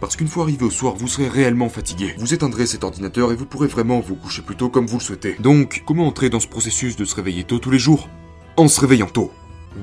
parce 0.04 0.16
qu'une 0.16 0.28
fois 0.28 0.42
arrivé 0.42 0.66
au 0.66 0.70
soir, 0.70 0.94
vous 0.96 1.08
serez 1.08 1.28
réellement 1.28 1.70
fatigué. 1.70 2.14
Vous 2.18 2.34
éteindrez 2.34 2.66
cet 2.66 2.84
ordinateur 2.84 3.32
et 3.32 3.36
vous 3.36 3.46
pourrez 3.46 3.68
vraiment 3.68 4.00
vous 4.00 4.16
coucher 4.16 4.42
plus 4.42 4.54
tôt 4.54 4.68
comme 4.68 4.86
vous 4.86 4.98
le 4.98 5.02
souhaitez. 5.02 5.36
Donc, 5.38 5.82
comment 5.86 6.06
entrer 6.06 6.28
dans 6.28 6.40
ce 6.40 6.46
processus 6.46 6.94
de 6.96 7.06
se 7.06 7.14
réveiller 7.14 7.44
tôt 7.44 7.58
tous 7.58 7.70
les 7.70 7.78
jours 7.78 8.10
En 8.58 8.68
se 8.68 8.78
réveillant 8.82 9.06
tôt? 9.06 9.32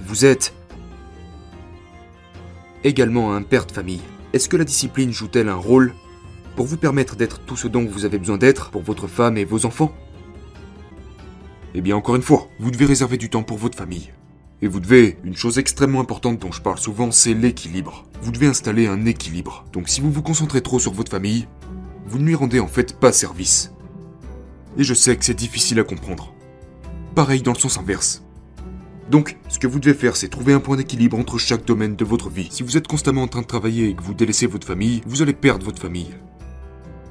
Vous 0.06 0.24
êtes 0.24 0.54
également 2.84 3.34
un 3.34 3.42
père 3.42 3.66
de 3.66 3.72
famille. 3.72 4.02
Est-ce 4.34 4.48
que 4.48 4.58
la 4.58 4.64
discipline 4.64 5.12
joue-t-elle 5.12 5.50
un 5.50 5.56
rôle 5.56 5.96
pour 6.56 6.68
vous 6.68 6.78
permettre 6.78 7.16
d'être 7.16 7.40
tout 7.40 7.58
ce 7.58 7.68
dont 7.68 7.86
vous 7.86 8.06
avez 8.06 8.20
besoin 8.20 8.38
d'être 8.38 8.70
pour 8.70 8.84
votre 8.84 9.08
femme 9.08 9.38
et 9.38 9.44
vos 9.44 9.66
enfants? 9.66 9.92
Eh 11.74 11.82
bien, 11.82 11.96
encore 11.96 12.16
une 12.16 12.22
fois, 12.22 12.48
vous 12.60 12.70
devez 12.70 12.86
réserver 12.86 13.18
du 13.18 13.32
temps 13.32 13.42
pour 13.42 13.58
votre 13.58 13.76
famille. 13.76 14.12
Et 14.62 14.68
vous 14.68 14.80
devez, 14.80 15.18
une 15.24 15.36
chose 15.36 15.58
extrêmement 15.58 16.02
importante 16.02 16.40
dont 16.40 16.52
je 16.52 16.62
parle 16.62 16.78
souvent, 16.78 17.12
c'est 17.12 17.34
l'équilibre. 17.34 18.06
Vous 18.22 18.32
devez 18.32 18.48
installer 18.48 18.88
un 18.88 19.06
équilibre. 19.06 19.66
Donc 19.74 19.90
si 19.90 20.02
vous 20.02 20.12
vous 20.12 20.22
concentrez 20.22 20.62
trop 20.62 20.80
sur 20.80 20.94
votre 20.94 21.12
famille, 21.12 21.48
vous 22.06 22.20
ne 22.20 22.26
lui 22.26 22.36
rendez 22.36 22.60
en 22.60 22.68
fait 22.68 23.00
pas 23.00 23.12
service. 23.12 23.74
Et 24.78 24.84
je 24.84 24.94
sais 24.94 25.18
que 25.18 25.26
c'est 25.26 25.34
difficile 25.34 25.80
à 25.80 25.84
comprendre. 25.84 26.34
Pareil 27.16 27.42
dans 27.42 27.54
le 27.54 27.60
sens 27.60 27.78
inverse. 27.78 28.24
Donc, 29.10 29.38
ce 29.50 29.60
que 29.60 29.68
vous 29.68 29.80
devez 29.80 29.94
faire, 29.94 30.16
c'est 30.16 30.30
trouver 30.30 30.54
un 30.54 30.62
point 30.62 30.78
d'équilibre 30.78 31.20
entre 31.20 31.38
chaque 31.38 31.66
domaine 31.66 31.98
de 31.98 32.06
votre 32.06 32.30
vie. 32.30 32.48
Si 32.50 32.64
vous 32.64 32.78
êtes 32.78 32.88
constamment 32.88 33.24
en 33.24 33.28
train 33.28 33.42
de 33.42 33.48
travailler 33.48 33.90
et 33.90 33.94
que 33.94 34.04
vous 34.04 34.14
délaissez 34.14 34.48
votre 34.48 34.66
famille, 34.66 35.02
vous 35.06 35.22
allez 35.22 35.34
perdre 35.34 35.66
votre 35.66 35.82
famille. 35.82 36.16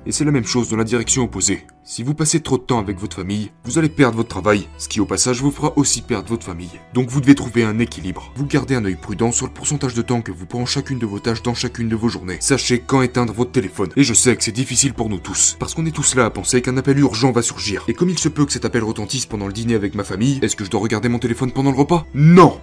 Et 0.06 0.12
c'est 0.12 0.24
la 0.24 0.30
même 0.30 0.46
chose 0.46 0.70
dans 0.70 0.76
la 0.76 0.84
direction 0.84 1.24
opposée. 1.24 1.66
Si 1.84 2.02
vous 2.02 2.14
passez 2.14 2.40
trop 2.40 2.56
de 2.56 2.62
temps 2.62 2.78
avec 2.78 2.98
votre 2.98 3.16
famille, 3.16 3.50
vous 3.64 3.78
allez 3.78 3.88
perdre 3.88 4.16
votre 4.16 4.28
travail, 4.28 4.66
ce 4.78 4.88
qui 4.88 5.00
au 5.00 5.04
passage 5.04 5.42
vous 5.42 5.50
fera 5.50 5.72
aussi 5.76 6.00
perdre 6.00 6.28
votre 6.28 6.46
famille. 6.46 6.80
Donc 6.94 7.10
vous 7.10 7.20
devez 7.20 7.34
trouver 7.34 7.64
un 7.64 7.78
équilibre. 7.78 8.32
Vous 8.34 8.46
gardez 8.46 8.74
un 8.74 8.84
œil 8.84 8.96
prudent 8.96 9.30
sur 9.30 9.46
le 9.46 9.52
pourcentage 9.52 9.94
de 9.94 10.02
temps 10.02 10.22
que 10.22 10.32
vous 10.32 10.46
prend 10.46 10.64
chacune 10.64 10.98
de 10.98 11.06
vos 11.06 11.18
tâches 11.18 11.42
dans 11.42 11.54
chacune 11.54 11.88
de 11.88 11.96
vos 11.96 12.08
journées. 12.08 12.38
Sachez 12.40 12.78
quand 12.78 13.02
éteindre 13.02 13.34
votre 13.34 13.52
téléphone. 13.52 13.90
Et 13.96 14.04
je 14.04 14.14
sais 14.14 14.36
que 14.36 14.42
c'est 14.42 14.52
difficile 14.52 14.94
pour 14.94 15.10
nous 15.10 15.18
tous, 15.18 15.56
parce 15.58 15.74
qu'on 15.74 15.84
est 15.84 15.94
tous 15.94 16.14
là 16.14 16.24
à 16.24 16.30
penser 16.30 16.62
qu'un 16.62 16.76
appel 16.78 16.98
urgent 16.98 17.32
va 17.32 17.42
surgir. 17.42 17.84
Et 17.88 17.94
comme 17.94 18.10
il 18.10 18.18
se 18.18 18.28
peut 18.28 18.46
que 18.46 18.52
cet 18.52 18.64
appel 18.64 18.84
retentisse 18.84 19.26
pendant 19.26 19.46
le 19.46 19.52
dîner 19.52 19.74
avec 19.74 19.94
ma 19.94 20.04
famille, 20.04 20.38
est-ce 20.40 20.56
que 20.56 20.64
je 20.64 20.70
dois 20.70 20.80
regarder 20.80 21.08
mon 21.08 21.18
téléphone 21.18 21.52
pendant 21.52 21.72
le 21.72 21.78
repas? 21.78 22.06
Non 22.14 22.58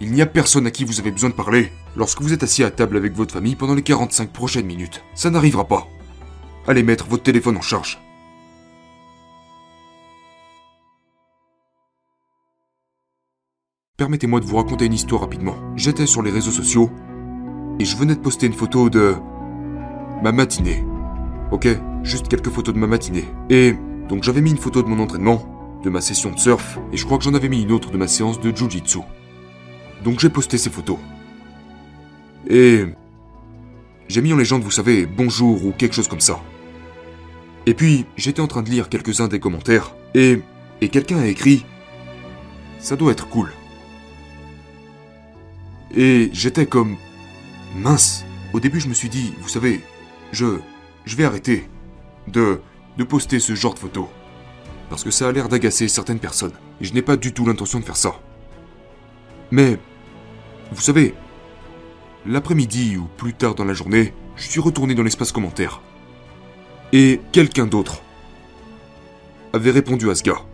il 0.00 0.12
n'y 0.12 0.22
a 0.22 0.26
personne 0.26 0.64
à 0.64 0.70
qui 0.70 0.84
vous 0.84 1.00
avez 1.00 1.10
besoin 1.10 1.30
de 1.30 1.34
parler 1.34 1.72
lorsque 1.96 2.22
vous 2.22 2.32
êtes 2.32 2.44
assis 2.44 2.62
à 2.62 2.70
table 2.70 2.96
avec 2.96 3.14
votre 3.14 3.34
famille 3.34 3.56
pendant 3.56 3.74
les 3.74 3.82
45 3.82 4.30
prochaines 4.30 4.64
minutes. 4.64 5.02
Ça 5.16 5.28
n'arrivera 5.28 5.66
pas. 5.66 5.88
Allez 6.68 6.82
mettre 6.82 7.06
votre 7.06 7.22
téléphone 7.22 7.56
en 7.56 7.62
charge. 7.62 7.98
Permettez-moi 13.96 14.40
de 14.40 14.44
vous 14.44 14.56
raconter 14.56 14.84
une 14.84 14.92
histoire 14.92 15.22
rapidement. 15.22 15.56
J'étais 15.76 16.04
sur 16.04 16.20
les 16.20 16.30
réseaux 16.30 16.50
sociaux 16.50 16.90
et 17.80 17.86
je 17.86 17.96
venais 17.96 18.14
de 18.14 18.20
poster 18.20 18.48
une 18.48 18.52
photo 18.52 18.90
de 18.90 19.14
ma 20.22 20.30
matinée. 20.30 20.84
Ok, 21.52 21.66
juste 22.02 22.28
quelques 22.28 22.50
photos 22.50 22.74
de 22.74 22.78
ma 22.80 22.86
matinée. 22.86 23.24
Et 23.48 23.72
donc 24.10 24.22
j'avais 24.22 24.42
mis 24.42 24.50
une 24.50 24.58
photo 24.58 24.82
de 24.82 24.88
mon 24.88 25.02
entraînement, 25.02 25.80
de 25.82 25.88
ma 25.88 26.02
session 26.02 26.32
de 26.32 26.38
surf, 26.38 26.78
et 26.92 26.98
je 26.98 27.06
crois 27.06 27.16
que 27.16 27.24
j'en 27.24 27.32
avais 27.32 27.48
mis 27.48 27.62
une 27.62 27.72
autre 27.72 27.90
de 27.90 27.96
ma 27.96 28.08
séance 28.08 28.40
de 28.40 28.54
Jiu-Jitsu. 28.54 29.00
Donc 30.04 30.20
j'ai 30.20 30.28
posté 30.28 30.58
ces 30.58 30.68
photos. 30.68 30.98
Et 32.46 32.84
j'ai 34.08 34.20
mis 34.20 34.34
en 34.34 34.36
légende, 34.36 34.64
vous 34.64 34.70
savez, 34.70 35.06
bonjour 35.06 35.64
ou 35.64 35.72
quelque 35.72 35.94
chose 35.94 36.08
comme 36.08 36.20
ça. 36.20 36.42
Et 37.68 37.74
puis, 37.74 38.06
j'étais 38.16 38.40
en 38.40 38.46
train 38.46 38.62
de 38.62 38.70
lire 38.70 38.88
quelques-uns 38.88 39.28
des 39.28 39.40
commentaires, 39.40 39.94
et, 40.14 40.40
et 40.80 40.88
quelqu'un 40.88 41.18
a 41.18 41.26
écrit 41.26 41.66
Ça 42.78 42.96
doit 42.96 43.12
être 43.12 43.28
cool. 43.28 43.52
Et 45.94 46.30
j'étais 46.32 46.64
comme 46.64 46.96
mince. 47.76 48.24
Au 48.54 48.60
début, 48.60 48.80
je 48.80 48.88
me 48.88 48.94
suis 48.94 49.10
dit, 49.10 49.34
vous 49.42 49.50
savez, 49.50 49.82
je 50.32 50.60
je 51.04 51.14
vais 51.14 51.24
arrêter 51.24 51.68
de 52.26 52.62
de 52.96 53.04
poster 53.04 53.38
ce 53.38 53.54
genre 53.54 53.74
de 53.74 53.80
photos 53.80 54.06
parce 54.88 55.04
que 55.04 55.10
ça 55.10 55.28
a 55.28 55.32
l'air 55.32 55.50
d'agacer 55.50 55.88
certaines 55.88 56.20
personnes 56.20 56.54
et 56.80 56.86
je 56.86 56.94
n'ai 56.94 57.02
pas 57.02 57.16
du 57.16 57.34
tout 57.34 57.44
l'intention 57.44 57.80
de 57.80 57.84
faire 57.84 57.98
ça. 57.98 58.18
Mais 59.50 59.78
vous 60.72 60.80
savez, 60.80 61.14
l'après-midi 62.24 62.96
ou 62.96 63.08
plus 63.18 63.34
tard 63.34 63.54
dans 63.54 63.66
la 63.66 63.74
journée, 63.74 64.14
je 64.36 64.48
suis 64.48 64.60
retourné 64.60 64.94
dans 64.94 65.02
l'espace 65.02 65.32
commentaire 65.32 65.82
et 66.92 67.20
quelqu'un 67.32 67.66
d'autre 67.66 68.02
avait 69.52 69.70
répondu 69.70 70.10
à 70.10 70.14
ce 70.14 70.22
gars. 70.22 70.44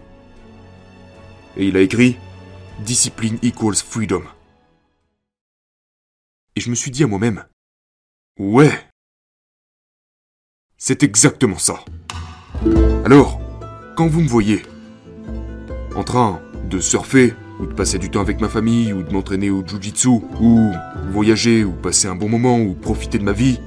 Et 1.57 1.67
il 1.67 1.77
a 1.77 1.81
écrit 1.81 2.17
Discipline 2.81 3.39
equals 3.43 3.77
freedom. 3.77 4.23
Et 6.57 6.61
je 6.61 6.71
me 6.71 6.75
suis 6.75 6.91
dit 6.91 7.05
à 7.05 7.07
moi-même 7.07 7.45
Ouais 8.39 8.73
C'est 10.77 11.03
exactement 11.03 11.59
ça. 11.59 11.85
Alors, 13.05 13.41
quand 13.97 14.09
vous 14.09 14.21
me 14.21 14.29
voyez 14.29 14.63
en 15.95 16.03
train 16.03 16.41
de 16.69 16.81
surfer, 16.81 17.35
ou 17.61 17.67
de 17.67 17.73
passer 17.73 17.99
du 17.99 18.11
temps 18.11 18.21
avec 18.21 18.41
ma 18.41 18.49
famille, 18.49 18.93
ou 18.93 19.03
de 19.03 19.13
m'entraîner 19.13 19.51
au 19.51 19.65
jujitsu, 19.65 20.09
ou 20.41 20.73
voyager, 21.11 21.65
ou 21.65 21.73
passer 21.73 22.09
un 22.09 22.17
bon 22.17 22.29
moment, 22.29 22.59
ou 22.59 22.75
profiter 22.75 23.19
de 23.19 23.25
ma 23.25 23.33
vie, 23.33 23.61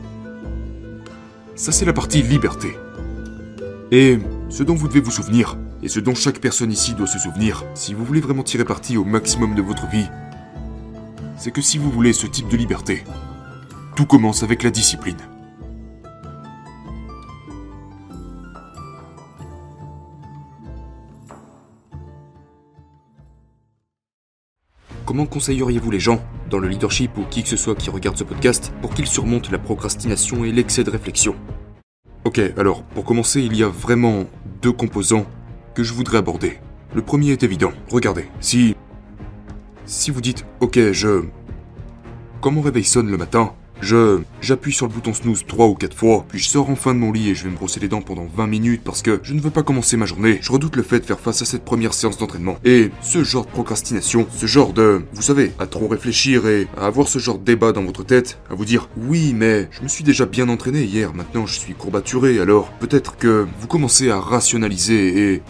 ça 1.58 1.72
c'est 1.72 1.86
la 1.86 1.94
partie 1.94 2.22
liberté. 2.22 2.78
Et 3.92 4.20
ce 4.50 4.64
dont 4.64 4.76
vous 4.76 4.88
devez 4.88 5.02
vous 5.02 5.12
souvenir, 5.12 5.58
et 5.82 5.90
ce 5.90 6.00
dont 6.00 6.16
chaque 6.16 6.40
personne 6.40 6.72
ici 6.72 6.94
doit 6.94 7.08
se 7.08 7.20
souvenir, 7.20 7.66
si 7.74 7.94
vous 7.94 8.06
voulez 8.06 8.22
vraiment 8.22 8.44
tirer 8.44 8.64
parti 8.64 8.96
au 8.96 9.04
maximum 9.04 9.56
de 9.56 9.62
votre 9.62 9.88
vie, 9.88 10.08
c'est 11.36 11.52
que 11.52 11.62
si 11.62 11.78
vous 11.78 11.92
voulez 11.92 12.14
ce 12.14 12.28
type 12.28 12.48
de 12.48 12.58
liberté, 12.58 13.04
tout 13.96 14.06
commence 14.06 14.44
avec 14.44 14.64
la 14.64 14.70
discipline. 14.70 15.18
Comment 25.06 25.26
conseilleriez-vous 25.26 25.90
les 25.90 26.00
gens, 26.00 26.22
dans 26.50 26.60
le 26.60 26.68
leadership 26.68 27.18
ou 27.18 27.24
qui 27.30 27.44
que 27.44 27.50
ce 27.50 27.58
soit 27.58 27.76
qui 27.76 27.90
regarde 27.90 28.18
ce 28.18 28.24
podcast, 28.24 28.74
pour 28.82 28.94
qu'ils 28.94 29.08
surmontent 29.08 29.50
la 29.52 29.60
procrastination 29.60 30.46
et 30.46 30.52
l'excès 30.52 30.84
de 30.84 30.90
réflexion 30.90 31.36
Ok, 32.26 32.42
alors, 32.58 32.84
pour 32.84 33.06
commencer, 33.06 33.42
il 33.42 33.56
y 33.56 33.64
a 33.64 33.70
vraiment 33.70 34.26
deux 34.62 34.74
composants 34.74 35.26
que 35.74 35.84
je 35.84 35.94
voudrais 35.94 36.18
aborder. 36.18 36.60
Le 36.94 37.02
premier 37.02 37.32
est 37.32 37.44
évident. 37.44 37.72
Regardez, 37.90 38.26
si... 38.40 38.76
Si 39.86 40.12
vous 40.12 40.22
dites, 40.22 40.46
ok, 40.60 40.92
je... 40.92 41.24
Quand 42.42 42.52
mon 42.52 42.62
réveil 42.62 42.84
sonne 42.84 43.10
le 43.10 43.18
matin, 43.18 43.54
je 43.82 44.20
j'appuie 44.42 44.74
sur 44.74 44.88
le 44.88 44.94
bouton 44.94 45.14
snooze 45.14 45.46
3 45.48 45.68
ou 45.68 45.76
4 45.76 45.96
fois, 45.96 46.26
puis 46.28 46.40
je 46.40 46.48
sors 46.48 46.70
enfin 46.70 46.94
de 46.94 47.00
mon 47.00 47.12
lit 47.12 47.30
et 47.30 47.36
je 47.36 47.44
vais 47.44 47.50
me 47.50 47.56
brosser 47.56 47.80
les 47.80 47.88
dents 47.88 48.02
pendant 48.02 48.28
20 48.36 48.48
minutes 48.48 48.82
parce 48.84 49.02
que 49.02 49.20
je 49.24 49.34
ne 49.34 49.42
veux 49.42 49.50
pas 49.50 49.64
commencer 49.64 49.98
ma 49.98 50.06
journée. 50.06 50.40
Je 50.42 50.52
redoute 50.52 50.76
le 50.76 50.84
fait 50.84 51.00
de 51.00 51.06
faire 51.06 51.20
face 51.20 51.42
à 51.42 51.46
cette 51.46 51.66
première 51.66 51.94
séance 51.94 52.18
d'entraînement. 52.18 52.58
Et 52.64 52.92
ce 53.02 53.24
genre 53.24 53.46
de 53.46 53.52
procrastination, 53.52 54.28
ce 54.36 54.46
genre 54.46 54.74
de, 54.74 55.04
vous 55.14 55.22
savez, 55.22 55.52
à 55.60 55.66
trop 55.66 55.88
réfléchir 55.88 56.48
et 56.48 56.68
à 56.78 56.86
avoir 56.86 57.08
ce 57.08 57.20
genre 57.20 57.38
de 57.38 57.44
débat 57.44 57.72
dans 57.72 57.84
votre 57.84 58.04
tête, 58.04 58.40
à 58.50 58.56
vous 58.56 58.66
dire 58.66 58.90
oui 58.98 59.34
mais 59.34 59.68
je 59.72 59.82
me 59.82 59.88
suis 59.88 60.04
déjà 60.04 60.26
bien 60.26 60.50
entraîné 60.50 60.84
hier, 60.84 61.14
maintenant 61.14 61.46
je 61.46 61.60
suis 61.60 61.74
courbaturé, 61.74 62.40
alors 62.40 62.72
peut-être 62.80 63.18
que 63.18 63.48
vous 63.60 63.68
commencez 63.68 64.10
à 64.10 64.20
rationaliser 64.20 65.34
et 65.34 65.42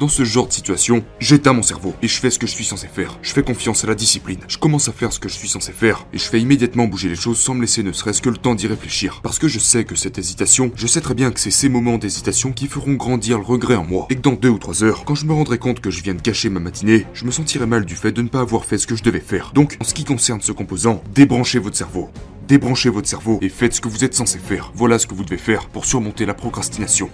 dans 0.00 0.08
ce 0.08 0.24
genre 0.24 0.48
de 0.48 0.52
situation, 0.52 1.04
j'éteins 1.18 1.52
mon 1.52 1.62
cerveau 1.62 1.94
et 2.00 2.08
je 2.08 2.18
fais 2.18 2.30
ce 2.30 2.38
que 2.38 2.46
je 2.46 2.52
suis 2.52 2.64
censé 2.64 2.88
faire. 2.88 3.18
Je 3.20 3.32
fais 3.32 3.42
confiance 3.42 3.84
à 3.84 3.86
la 3.86 3.94
discipline. 3.94 4.40
Je 4.48 4.56
commence 4.56 4.88
à 4.88 4.92
faire 4.92 5.12
ce 5.12 5.20
que 5.20 5.28
je 5.28 5.34
suis 5.34 5.46
censé 5.46 5.72
faire 5.72 6.06
et 6.14 6.18
je 6.18 6.24
fais 6.24 6.40
immédiatement 6.40 6.86
bouger 6.86 7.10
les 7.10 7.16
choses 7.16 7.38
sans 7.38 7.52
me 7.52 7.60
laisser 7.60 7.82
ne 7.82 7.92
serait-ce 7.92 8.22
que 8.22 8.30
le 8.30 8.38
temps 8.38 8.54
d'y 8.54 8.66
réfléchir. 8.66 9.20
Parce 9.22 9.38
que 9.38 9.46
je 9.46 9.58
sais 9.58 9.84
que 9.84 9.94
cette 9.94 10.16
hésitation, 10.16 10.72
je 10.74 10.86
sais 10.86 11.02
très 11.02 11.12
bien 11.12 11.30
que 11.30 11.38
c'est 11.38 11.50
ces 11.50 11.68
moments 11.68 11.98
d'hésitation 11.98 12.52
qui 12.52 12.66
feront 12.66 12.94
grandir 12.94 13.38
le 13.38 13.44
regret 13.44 13.76
en 13.76 13.84
moi. 13.84 14.06
Et 14.08 14.16
que 14.16 14.22
dans 14.22 14.32
deux 14.32 14.48
ou 14.48 14.58
trois 14.58 14.82
heures, 14.82 15.04
quand 15.04 15.14
je 15.14 15.26
me 15.26 15.34
rendrai 15.34 15.58
compte 15.58 15.80
que 15.80 15.90
je 15.90 16.02
viens 16.02 16.14
de 16.14 16.22
gâcher 16.22 16.48
ma 16.48 16.60
matinée, 16.60 17.06
je 17.12 17.26
me 17.26 17.30
sentirai 17.30 17.66
mal 17.66 17.84
du 17.84 17.94
fait 17.94 18.12
de 18.12 18.22
ne 18.22 18.28
pas 18.28 18.40
avoir 18.40 18.64
fait 18.64 18.78
ce 18.78 18.86
que 18.86 18.96
je 18.96 19.02
devais 19.02 19.20
faire. 19.20 19.52
Donc, 19.54 19.76
en 19.80 19.84
ce 19.84 19.92
qui 19.92 20.04
concerne 20.04 20.40
ce 20.40 20.52
composant, 20.52 21.02
débranchez 21.14 21.58
votre 21.58 21.76
cerveau. 21.76 22.08
Débranchez 22.48 22.88
votre 22.88 23.08
cerveau 23.08 23.38
et 23.42 23.50
faites 23.50 23.74
ce 23.74 23.82
que 23.82 23.88
vous 23.88 24.02
êtes 24.02 24.14
censé 24.14 24.38
faire. 24.38 24.72
Voilà 24.74 24.98
ce 24.98 25.06
que 25.06 25.14
vous 25.14 25.24
devez 25.24 25.36
faire 25.36 25.68
pour 25.68 25.84
surmonter 25.84 26.24
la 26.24 26.34
procrastination. 26.34 27.10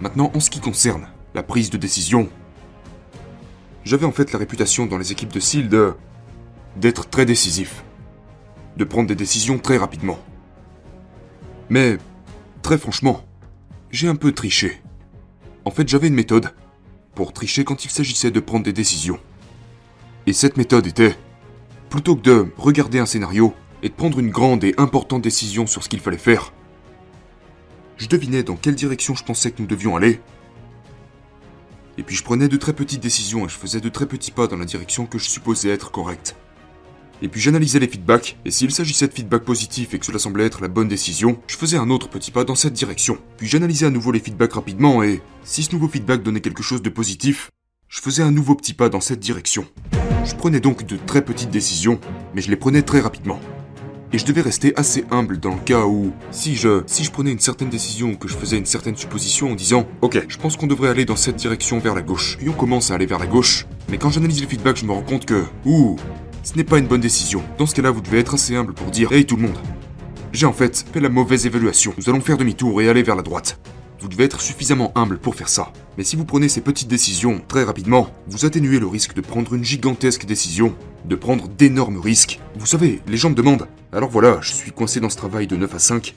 Maintenant, 0.00 0.32
en 0.34 0.40
ce 0.40 0.48
qui 0.48 0.60
concerne 0.60 1.08
la 1.34 1.42
prise 1.42 1.70
de 1.70 1.76
décision. 1.76 2.28
J'avais 3.84 4.06
en 4.06 4.12
fait 4.12 4.32
la 4.32 4.38
réputation 4.38 4.86
dans 4.86 4.98
les 4.98 5.12
équipes 5.12 5.32
de 5.32 5.40
SEAL 5.40 5.68
de... 5.68 5.94
d'être 6.76 7.10
très 7.10 7.26
décisif. 7.26 7.84
De 8.76 8.84
prendre 8.84 9.08
des 9.08 9.16
décisions 9.16 9.58
très 9.58 9.76
rapidement. 9.76 10.18
Mais, 11.68 11.98
très 12.62 12.78
franchement, 12.78 13.24
j'ai 13.90 14.08
un 14.08 14.16
peu 14.16 14.32
triché. 14.32 14.80
En 15.64 15.70
fait, 15.70 15.88
j'avais 15.88 16.08
une 16.08 16.14
méthode 16.14 16.50
pour 17.14 17.32
tricher 17.32 17.64
quand 17.64 17.84
il 17.84 17.90
s'agissait 17.90 18.30
de 18.30 18.40
prendre 18.40 18.64
des 18.64 18.72
décisions. 18.72 19.18
Et 20.26 20.32
cette 20.32 20.56
méthode 20.56 20.86
était, 20.86 21.16
plutôt 21.90 22.16
que 22.16 22.22
de 22.22 22.46
regarder 22.56 22.98
un 22.98 23.06
scénario 23.06 23.54
et 23.82 23.88
de 23.88 23.94
prendre 23.94 24.18
une 24.18 24.30
grande 24.30 24.64
et 24.64 24.74
importante 24.78 25.22
décision 25.22 25.66
sur 25.66 25.82
ce 25.82 25.88
qu'il 25.88 26.00
fallait 26.00 26.16
faire, 26.16 26.52
je 27.96 28.08
devinais 28.08 28.42
dans 28.42 28.56
quelle 28.56 28.74
direction 28.74 29.14
je 29.14 29.24
pensais 29.24 29.50
que 29.50 29.62
nous 29.62 29.68
devions 29.68 29.96
aller, 29.96 30.20
et 31.98 32.02
puis 32.02 32.16
je 32.16 32.24
prenais 32.24 32.48
de 32.48 32.56
très 32.56 32.72
petites 32.72 33.02
décisions 33.02 33.46
et 33.46 33.48
je 33.48 33.56
faisais 33.56 33.80
de 33.80 33.88
très 33.88 34.06
petits 34.06 34.30
pas 34.30 34.46
dans 34.46 34.56
la 34.56 34.64
direction 34.64 35.06
que 35.06 35.18
je 35.18 35.28
supposais 35.28 35.70
être 35.70 35.90
correcte. 35.90 36.36
Et 37.22 37.28
puis 37.28 37.40
j'analysais 37.40 37.78
les 37.78 37.88
feedbacks, 37.88 38.36
et 38.44 38.50
s'il 38.50 38.70
s'agissait 38.70 39.08
de 39.08 39.12
feedback 39.12 39.44
positifs 39.44 39.94
et 39.94 39.98
que 39.98 40.06
cela 40.06 40.18
semblait 40.18 40.44
être 40.44 40.60
la 40.60 40.68
bonne 40.68 40.88
décision, 40.88 41.40
je 41.46 41.56
faisais 41.56 41.76
un 41.76 41.90
autre 41.90 42.08
petit 42.08 42.30
pas 42.30 42.44
dans 42.44 42.56
cette 42.56 42.72
direction. 42.72 43.18
Puis 43.36 43.46
j'analysais 43.46 43.86
à 43.86 43.90
nouveau 43.90 44.12
les 44.12 44.20
feedbacks 44.20 44.52
rapidement, 44.52 45.02
et 45.02 45.22
si 45.44 45.62
ce 45.62 45.72
nouveau 45.72 45.88
feedback 45.88 46.22
donnait 46.22 46.40
quelque 46.40 46.62
chose 46.62 46.82
de 46.82 46.90
positif, 46.90 47.50
je 47.88 48.00
faisais 48.00 48.22
un 48.22 48.32
nouveau 48.32 48.56
petit 48.56 48.74
pas 48.74 48.88
dans 48.88 49.00
cette 49.00 49.20
direction. 49.20 49.66
Je 50.24 50.34
prenais 50.34 50.60
donc 50.60 50.84
de 50.84 50.96
très 50.96 51.24
petites 51.24 51.50
décisions, 51.50 52.00
mais 52.34 52.42
je 52.42 52.50
les 52.50 52.56
prenais 52.56 52.82
très 52.82 53.00
rapidement 53.00 53.40
et 54.14 54.18
je 54.18 54.24
devais 54.24 54.42
rester 54.42 54.72
assez 54.76 55.04
humble 55.10 55.40
dans 55.40 55.56
le 55.56 55.60
cas 55.60 55.86
où, 55.86 56.12
si 56.30 56.54
je, 56.54 56.84
si 56.86 57.02
je 57.02 57.10
prenais 57.10 57.32
une 57.32 57.40
certaine 57.40 57.68
décision 57.68 58.10
ou 58.12 58.16
que 58.16 58.28
je 58.28 58.36
faisais 58.36 58.56
une 58.56 58.64
certaine 58.64 58.96
supposition 58.96 59.50
en 59.50 59.56
disant, 59.56 59.88
ok, 60.02 60.26
je 60.28 60.38
pense 60.38 60.56
qu'on 60.56 60.68
devrait 60.68 60.88
aller 60.88 61.04
dans 61.04 61.16
cette 61.16 61.34
direction 61.34 61.80
vers 61.80 61.96
la 61.96 62.02
gauche, 62.02 62.36
puis 62.38 62.48
on 62.48 62.52
commence 62.52 62.92
à 62.92 62.94
aller 62.94 63.06
vers 63.06 63.18
la 63.18 63.26
gauche, 63.26 63.66
mais 63.88 63.98
quand 63.98 64.10
j'analyse 64.10 64.40
le 64.40 64.46
feedback, 64.46 64.76
je 64.76 64.84
me 64.84 64.92
rends 64.92 65.02
compte 65.02 65.26
que, 65.26 65.42
ouh, 65.64 65.96
ce 66.44 66.54
n'est 66.54 66.62
pas 66.62 66.78
une 66.78 66.86
bonne 66.86 67.00
décision. 67.00 67.42
Dans 67.58 67.66
ce 67.66 67.74
cas-là, 67.74 67.90
vous 67.90 68.02
devez 68.02 68.20
être 68.20 68.34
assez 68.34 68.54
humble 68.54 68.72
pour 68.72 68.86
dire, 68.92 69.10
hey 69.10 69.26
tout 69.26 69.34
le 69.34 69.42
monde, 69.42 69.58
j'ai 70.32 70.46
en 70.46 70.52
fait 70.52 70.86
fait 70.92 71.00
la 71.00 71.08
mauvaise 71.08 71.46
évaluation. 71.46 71.92
Nous 71.98 72.08
allons 72.08 72.20
faire 72.20 72.36
demi-tour 72.36 72.80
et 72.80 72.88
aller 72.88 73.02
vers 73.02 73.16
la 73.16 73.22
droite. 73.22 73.58
Vous 74.00 74.08
devez 74.08 74.24
être 74.24 74.40
suffisamment 74.40 74.92
humble 74.94 75.18
pour 75.18 75.34
faire 75.34 75.48
ça. 75.48 75.72
Mais 75.96 76.04
si 76.04 76.16
vous 76.16 76.24
prenez 76.24 76.48
ces 76.48 76.60
petites 76.60 76.88
décisions 76.88 77.40
très 77.46 77.64
rapidement, 77.64 78.08
vous 78.26 78.44
atténuez 78.44 78.78
le 78.78 78.86
risque 78.86 79.14
de 79.14 79.20
prendre 79.20 79.54
une 79.54 79.64
gigantesque 79.64 80.26
décision, 80.26 80.74
de 81.04 81.16
prendre 81.16 81.48
d'énormes 81.48 82.00
risques. 82.00 82.40
Vous 82.56 82.66
savez, 82.66 83.00
les 83.06 83.16
gens 83.16 83.30
me 83.30 83.34
demandent 83.34 83.68
Alors 83.92 84.10
voilà, 84.10 84.38
je 84.40 84.52
suis 84.52 84.72
coincé 84.72 85.00
dans 85.00 85.10
ce 85.10 85.16
travail 85.16 85.46
de 85.46 85.56
9 85.56 85.74
à 85.74 85.78
5. 85.78 86.14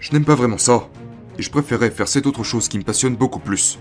Je 0.00 0.12
n'aime 0.12 0.24
pas 0.24 0.34
vraiment 0.34 0.58
ça. 0.58 0.88
Et 1.38 1.42
je 1.42 1.50
préférerais 1.50 1.90
faire 1.90 2.08
cette 2.08 2.26
autre 2.26 2.42
chose 2.42 2.68
qui 2.68 2.78
me 2.78 2.82
passionne 2.84 3.14
beaucoup 3.14 3.38
plus. 3.38 3.78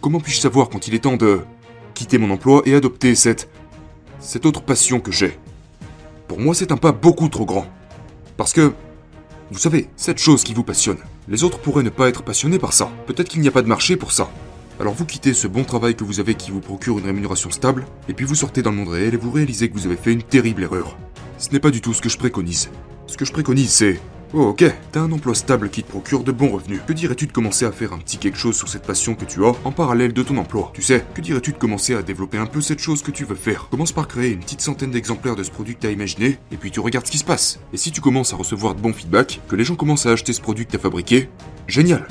Comment 0.00 0.20
puis-je 0.20 0.40
savoir 0.40 0.68
quand 0.68 0.88
il 0.88 0.94
est 0.94 1.00
temps 1.00 1.16
de 1.16 1.40
quitter 1.94 2.18
mon 2.18 2.30
emploi 2.30 2.62
et 2.64 2.74
adopter 2.74 3.14
cette. 3.14 3.50
cette 4.20 4.46
autre 4.46 4.62
passion 4.62 5.00
que 5.00 5.12
j'ai? 5.12 5.38
Pour 6.28 6.38
moi, 6.38 6.54
c'est 6.54 6.72
un 6.72 6.76
pas 6.76 6.92
beaucoup 6.92 7.28
trop 7.28 7.44
grand. 7.44 7.66
Parce 8.36 8.52
que. 8.52 8.72
Vous 9.50 9.58
savez, 9.58 9.88
cette 9.96 10.18
chose 10.18 10.44
qui 10.44 10.52
vous 10.52 10.62
passionne, 10.62 10.98
les 11.26 11.42
autres 11.42 11.58
pourraient 11.58 11.82
ne 11.82 11.88
pas 11.88 12.10
être 12.10 12.22
passionnés 12.22 12.58
par 12.58 12.74
ça. 12.74 12.90
Peut-être 13.06 13.30
qu'il 13.30 13.40
n'y 13.40 13.48
a 13.48 13.50
pas 13.50 13.62
de 13.62 13.66
marché 13.66 13.96
pour 13.96 14.12
ça. 14.12 14.30
Alors 14.78 14.92
vous 14.92 15.06
quittez 15.06 15.32
ce 15.32 15.48
bon 15.48 15.64
travail 15.64 15.96
que 15.96 16.04
vous 16.04 16.20
avez 16.20 16.34
qui 16.34 16.50
vous 16.50 16.60
procure 16.60 16.98
une 16.98 17.06
rémunération 17.06 17.50
stable, 17.50 17.86
et 18.10 18.12
puis 18.12 18.26
vous 18.26 18.34
sortez 18.34 18.60
dans 18.60 18.72
le 18.72 18.76
monde 18.76 18.90
réel 18.90 19.14
et 19.14 19.16
vous 19.16 19.30
réalisez 19.30 19.70
que 19.70 19.74
vous 19.74 19.86
avez 19.86 19.96
fait 19.96 20.12
une 20.12 20.22
terrible 20.22 20.64
erreur. 20.64 20.98
Ce 21.38 21.48
n'est 21.48 21.60
pas 21.60 21.70
du 21.70 21.80
tout 21.80 21.94
ce 21.94 22.02
que 22.02 22.10
je 22.10 22.18
préconise. 22.18 22.68
Ce 23.06 23.16
que 23.16 23.24
je 23.24 23.32
préconise, 23.32 23.70
c'est 23.70 23.98
Oh 24.34 24.48
ok, 24.48 24.62
t'as 24.92 25.00
un 25.00 25.10
emploi 25.10 25.34
stable 25.34 25.70
qui 25.70 25.82
te 25.82 25.88
procure 25.88 26.22
de 26.22 26.32
bons 26.32 26.50
revenus. 26.50 26.82
Que 26.86 26.92
dirais-tu 26.92 27.26
de 27.26 27.32
commencer 27.32 27.64
à 27.64 27.72
faire 27.72 27.94
un 27.94 27.98
petit 27.98 28.18
quelque 28.18 28.36
chose 28.36 28.58
sur 28.58 28.68
cette 28.68 28.82
passion 28.82 29.14
que 29.14 29.24
tu 29.24 29.42
as 29.46 29.54
en 29.64 29.72
parallèle 29.72 30.12
de 30.12 30.22
ton 30.22 30.36
emploi? 30.36 30.70
Tu 30.74 30.82
sais, 30.82 31.02
que 31.14 31.22
dirais-tu 31.22 31.52
de 31.52 31.56
commencer 31.56 31.94
à 31.94 32.02
développer 32.02 32.36
un 32.36 32.44
peu 32.44 32.60
cette 32.60 32.78
chose 32.78 33.00
que 33.00 33.10
tu 33.10 33.24
veux 33.24 33.34
faire? 33.34 33.68
Commence 33.70 33.92
par 33.92 34.06
créer 34.06 34.32
une 34.32 34.40
petite 34.40 34.60
centaine 34.60 34.90
d'exemplaires 34.90 35.34
de 35.34 35.42
ce 35.42 35.50
produit 35.50 35.76
que 35.76 35.80
t'as 35.80 35.92
imaginé, 35.92 36.36
et 36.52 36.58
puis 36.58 36.70
tu 36.70 36.80
regardes 36.80 37.06
ce 37.06 37.10
qui 37.10 37.16
se 37.16 37.24
passe. 37.24 37.58
Et 37.72 37.78
si 37.78 37.90
tu 37.90 38.02
commences 38.02 38.34
à 38.34 38.36
recevoir 38.36 38.74
de 38.74 38.82
bons 38.82 38.92
feedbacks, 38.92 39.40
que 39.48 39.56
les 39.56 39.64
gens 39.64 39.76
commencent 39.76 40.04
à 40.04 40.12
acheter 40.12 40.34
ce 40.34 40.42
produit 40.42 40.66
que 40.66 40.72
t'as 40.72 40.78
fabriqué, 40.78 41.30
génial 41.66 42.06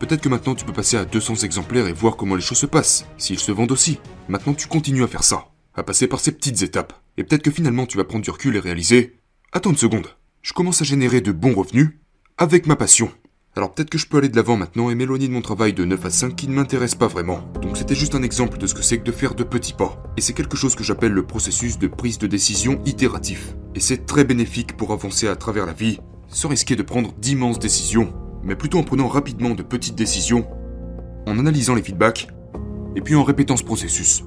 Peut-être 0.00 0.22
que 0.22 0.28
maintenant 0.28 0.56
tu 0.56 0.64
peux 0.64 0.72
passer 0.72 0.96
à 0.96 1.04
200 1.04 1.44
exemplaires 1.44 1.86
et 1.86 1.92
voir 1.92 2.16
comment 2.16 2.34
les 2.34 2.40
choses 2.40 2.58
se 2.58 2.66
passent, 2.66 3.06
s'ils 3.16 3.38
se 3.38 3.52
vendent 3.52 3.70
aussi. 3.70 4.00
Maintenant 4.28 4.54
tu 4.54 4.66
continues 4.66 5.04
à 5.04 5.08
faire 5.08 5.22
ça, 5.22 5.50
à 5.76 5.84
passer 5.84 6.08
par 6.08 6.18
ces 6.18 6.32
petites 6.32 6.62
étapes. 6.62 6.94
Et 7.16 7.22
peut-être 7.22 7.42
que 7.42 7.50
finalement 7.52 7.86
tu 7.86 7.96
vas 7.96 8.04
prendre 8.04 8.24
du 8.24 8.30
recul 8.30 8.56
et 8.56 8.60
réaliser 8.60 9.20
Attends 9.52 9.70
une 9.70 9.76
seconde, 9.76 10.06
je 10.42 10.52
commence 10.52 10.80
à 10.80 10.84
générer 10.84 11.20
de 11.20 11.32
bons 11.32 11.54
revenus 11.54 11.90
avec 12.38 12.66
ma 12.66 12.76
passion. 12.76 13.10
Alors 13.56 13.74
peut-être 13.74 13.90
que 13.90 13.98
je 13.98 14.06
peux 14.06 14.18
aller 14.18 14.28
de 14.28 14.36
l'avant 14.36 14.56
maintenant 14.56 14.90
et 14.90 14.94
m'éloigner 14.94 15.28
de 15.28 15.32
mon 15.32 15.42
travail 15.42 15.72
de 15.72 15.84
9 15.84 16.06
à 16.06 16.10
5 16.10 16.36
qui 16.36 16.48
ne 16.48 16.54
m'intéresse 16.54 16.94
pas 16.94 17.08
vraiment. 17.08 17.40
Donc 17.60 17.76
c'était 17.76 17.94
juste 17.94 18.14
un 18.14 18.22
exemple 18.22 18.58
de 18.58 18.66
ce 18.66 18.74
que 18.74 18.82
c'est 18.82 18.98
que 18.98 19.04
de 19.04 19.12
faire 19.12 19.34
de 19.34 19.44
petits 19.44 19.74
pas. 19.74 20.02
Et 20.16 20.20
c'est 20.20 20.32
quelque 20.32 20.56
chose 20.56 20.74
que 20.74 20.84
j'appelle 20.84 21.12
le 21.12 21.26
processus 21.26 21.78
de 21.78 21.88
prise 21.88 22.18
de 22.18 22.26
décision 22.26 22.80
itératif. 22.86 23.54
Et 23.74 23.80
c'est 23.80 24.06
très 24.06 24.24
bénéfique 24.24 24.76
pour 24.76 24.92
avancer 24.92 25.28
à 25.28 25.36
travers 25.36 25.66
la 25.66 25.72
vie, 25.72 25.98
sans 26.28 26.48
risquer 26.48 26.76
de 26.76 26.82
prendre 26.82 27.12
d'immenses 27.14 27.58
décisions, 27.58 28.14
mais 28.42 28.56
plutôt 28.56 28.78
en 28.78 28.84
prenant 28.84 29.08
rapidement 29.08 29.50
de 29.50 29.62
petites 29.62 29.96
décisions, 29.96 30.46
en 31.26 31.38
analysant 31.38 31.74
les 31.74 31.82
feedbacks, 31.82 32.28
et 32.96 33.00
puis 33.00 33.14
en 33.14 33.24
répétant 33.24 33.56
ce 33.56 33.64
processus. 33.64 34.24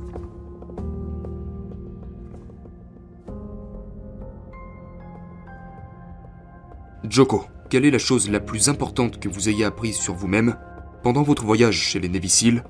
Joko, 7.09 7.43
quelle 7.69 7.83
est 7.83 7.91
la 7.91 7.97
chose 7.97 8.29
la 8.29 8.39
plus 8.39 8.69
importante 8.69 9.19
que 9.19 9.27
vous 9.27 9.49
ayez 9.49 9.65
apprise 9.65 9.97
sur 9.97 10.13
vous-même 10.13 10.55
pendant 11.03 11.21
votre 11.21 11.43
voyage 11.43 11.77
chez 11.77 11.99
les 11.99 12.29
Seals 12.29 12.63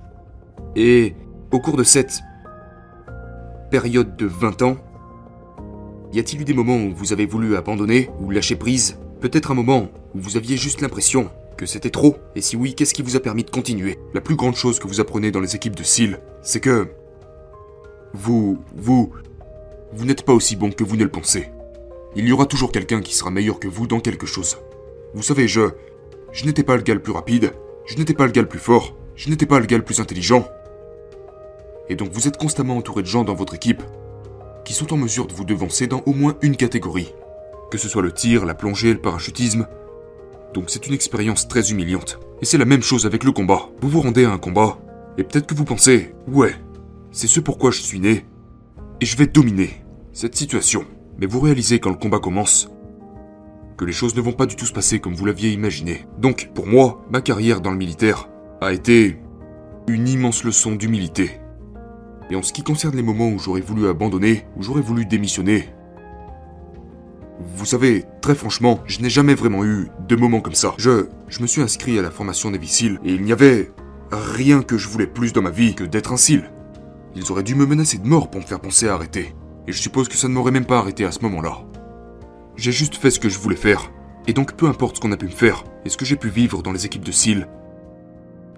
Et 0.76 1.14
au 1.52 1.60
cours 1.60 1.78
de 1.78 1.84
cette 1.84 2.22
période 3.70 4.18
de 4.18 4.26
20 4.26 4.64
ans, 4.64 4.78
y 6.12 6.20
a-t-il 6.20 6.42
eu 6.42 6.46
des 6.46 6.56
moments 6.56 6.78
où 6.78 6.96
vous 6.96 7.14
avez 7.14 7.28
voulu 7.28 7.56
abandonner 7.56 8.10
ou 8.20 8.32
lâcher 8.32 8.56
prise? 8.56 8.98
Peut-être 9.22 9.52
un 9.52 9.56
moment 9.56 9.90
où 10.16 10.20
vous 10.20 10.36
aviez 10.36 10.58
juste 10.58 10.82
l'impression 10.82 11.30
Que 11.56 11.68
c'était 11.68 11.92
trop. 11.92 12.18
Et 12.36 12.42
si 12.42 12.56
oui, 12.56 12.74
qu'est-ce 12.74 12.96
qui 12.96 13.04
vous 13.04 13.16
a 13.16 13.20
permis 13.20 13.44
de 13.44 13.52
continuer? 13.52 14.00
La 14.16 14.22
plus 14.22 14.36
grande 14.36 14.56
chose 14.56 14.80
que 14.80 14.88
vous 14.88 15.00
apprenez 15.00 15.30
dans 15.30 15.42
les 15.42 15.56
équipes 15.56 15.76
de 15.76 15.84
SEAL, 15.84 16.20
c'est 16.42 16.60
que... 16.60 16.88
Vous... 18.14 18.58
vous... 18.76 19.14
Vous 19.94 20.06
n'êtes 20.06 20.26
pas 20.26 20.34
aussi 20.34 20.56
bon 20.56 20.72
que 20.72 20.84
vous 20.84 20.98
ne 20.98 21.04
le 21.04 21.12
pensez. 21.12 21.53
Il 22.16 22.28
y 22.28 22.32
aura 22.32 22.46
toujours 22.46 22.72
quelqu'un 22.72 23.02
qui 23.02 23.16
sera 23.16 23.32
meilleur 23.32 23.60
que 23.60 23.68
vous 23.68 23.88
dans 23.88 24.00
quelque 24.00 24.28
chose. 24.28 24.58
Vous 25.14 25.24
savez, 25.24 25.48
je... 25.48 25.62
Je 26.32 26.46
n'étais 26.46 26.64
pas 26.64 26.76
le 26.76 26.82
gars 26.82 26.96
le 26.96 27.02
plus 27.02 27.12
rapide, 27.12 27.54
je 27.86 27.96
n'étais 27.96 28.16
pas 28.16 28.26
le 28.26 28.32
gars 28.32 28.42
le 28.42 28.48
plus 28.48 28.60
fort, 28.60 28.96
je 29.16 29.30
n'étais 29.30 29.46
pas 29.46 29.60
le 29.60 29.68
gars 29.68 29.78
le 29.78 29.84
plus 29.84 30.00
intelligent. 30.00 30.48
Et 31.90 31.96
donc 31.96 32.12
vous 32.12 32.28
êtes 32.28 32.38
constamment 32.38 32.78
entouré 32.78 33.04
de 33.04 33.08
gens 33.08 33.24
dans 33.24 33.36
votre 33.36 33.54
équipe 33.54 33.84
qui 34.66 34.74
sont 34.74 34.94
en 34.94 34.98
mesure 34.98 35.28
de 35.28 35.34
vous 35.34 35.46
devancer 35.46 35.86
dans 35.86 36.02
au 36.08 36.14
moins 36.14 36.36
une 36.42 36.56
catégorie. 36.56 37.14
Que 37.70 37.78
ce 37.78 37.88
soit 37.88 38.02
le 38.02 38.12
tir, 38.12 38.46
la 38.46 38.56
plongée, 38.56 38.94
le 38.94 39.02
parachutisme. 39.02 39.68
Donc 40.54 40.66
c'est 40.70 40.88
une 40.88 40.94
expérience 40.94 41.48
très 41.48 41.72
humiliante. 41.72 42.20
Et 42.42 42.46
c'est 42.46 42.58
la 42.58 42.66
même 42.66 42.84
chose 42.84 43.06
avec 43.06 43.24
le 43.24 43.32
combat. 43.32 43.70
Vous 43.82 43.90
vous 43.90 44.02
rendez 44.02 44.26
à 44.26 44.32
un 44.32 44.38
combat, 44.38 44.80
et 45.18 45.24
peut-être 45.24 45.48
que 45.48 45.56
vous 45.56 45.66
pensez, 45.66 46.14
ouais, 46.28 46.56
c'est 47.12 47.28
ce 47.28 47.40
pourquoi 47.40 47.72
je 47.72 47.82
suis 47.82 48.00
né, 48.00 48.26
et 49.02 49.06
je 49.06 49.18
vais 49.18 49.28
dominer 49.28 49.84
cette 50.14 50.36
situation. 50.36 50.86
Mais 51.20 51.26
vous 51.26 51.40
réalisez 51.40 51.80
quand 51.80 51.90
le 51.90 51.98
combat 51.98 52.20
commence 52.20 52.70
que 53.78 53.86
les 53.86 53.92
choses 53.92 54.16
ne 54.16 54.22
vont 54.22 54.34
pas 54.34 54.46
du 54.46 54.56
tout 54.56 54.66
se 54.66 54.74
passer 54.74 55.00
comme 55.00 55.16
vous 55.16 55.26
l'aviez 55.26 55.52
imaginé. 55.52 56.06
Donc, 56.20 56.52
pour 56.54 56.68
moi, 56.68 57.06
ma 57.10 57.22
carrière 57.22 57.62
dans 57.62 57.72
le 57.72 57.78
militaire 57.78 58.30
a 58.62 58.74
été 58.74 59.20
une 59.88 60.08
immense 60.08 60.44
leçon 60.44 60.76
d'humilité. 60.76 61.40
Et 62.30 62.36
en 62.36 62.42
ce 62.42 62.54
qui 62.54 62.64
concerne 62.64 62.96
les 62.96 63.04
moments 63.04 63.30
où 63.30 63.40
j'aurais 63.40 63.62
voulu 63.62 63.88
abandonner, 63.88 64.46
où 64.56 64.64
j'aurais 64.64 64.82
voulu 64.82 65.06
démissionner, 65.06 65.70
vous 67.40 67.66
savez, 67.66 68.06
très 68.22 68.36
franchement, 68.36 68.80
je 68.86 69.02
n'ai 69.02 69.10
jamais 69.10 69.36
vraiment 69.36 69.66
eu 69.66 69.90
de 70.08 70.16
moments 70.16 70.42
comme 70.42 70.56
ça. 70.56 70.74
Je, 70.78 71.08
me 71.42 71.48
suis 71.48 71.62
inscrit 71.62 71.98
à 72.00 72.02
la 72.02 72.12
formation 72.12 72.52
des 72.52 72.66
SEAL 72.66 73.00
et 73.04 73.14
il 73.14 73.24
n'y 73.24 73.32
avait 73.32 73.72
rien 74.12 74.62
que 74.62 74.78
je 74.78 74.88
voulais 74.88 75.08
plus 75.08 75.34
dans 75.34 75.42
ma 75.42 75.50
vie 75.50 75.76
que 75.76 75.84
d'être 75.84 76.14
un 76.14 76.18
SEAL. 76.18 76.52
Ils 77.16 77.32
auraient 77.32 77.44
dû 77.44 77.56
me 77.56 77.66
menacer 77.66 77.98
de 77.98 78.08
mort 78.08 78.30
pour 78.30 78.42
me 78.42 78.46
faire 78.46 78.60
penser 78.60 78.88
à 78.88 78.94
arrêter. 78.94 79.36
Et 79.68 79.72
je 79.72 79.82
suppose 79.82 80.10
que 80.10 80.18
ça 80.18 80.28
ne 80.28 80.34
m'aurait 80.34 80.52
même 80.52 80.66
pas 80.66 80.80
arrêté 80.80 81.06
à 81.06 81.12
ce 81.12 81.20
moment-là. 81.22 81.60
J'ai 82.56 82.72
juste 82.72 82.96
fait 82.96 83.12
ce 83.12 83.20
que 83.20 83.30
je 83.30 83.40
voulais 83.40 83.56
faire. 83.56 83.92
Et 84.28 84.34
donc 84.34 84.54
peu 84.54 84.68
importe 84.68 84.98
ce 84.98 85.02
qu'on 85.02 85.12
a 85.12 85.18
pu 85.18 85.26
me 85.26 85.32
faire, 85.32 85.64
et 85.86 85.90
ce 85.90 85.98
que 85.98 86.06
j'ai 86.06 86.16
pu 86.16 86.30
vivre 86.30 86.64
dans 86.64 86.72
les 86.72 86.86
équipes 86.86 87.04
de 87.04 87.12
SEAL, 87.12 87.48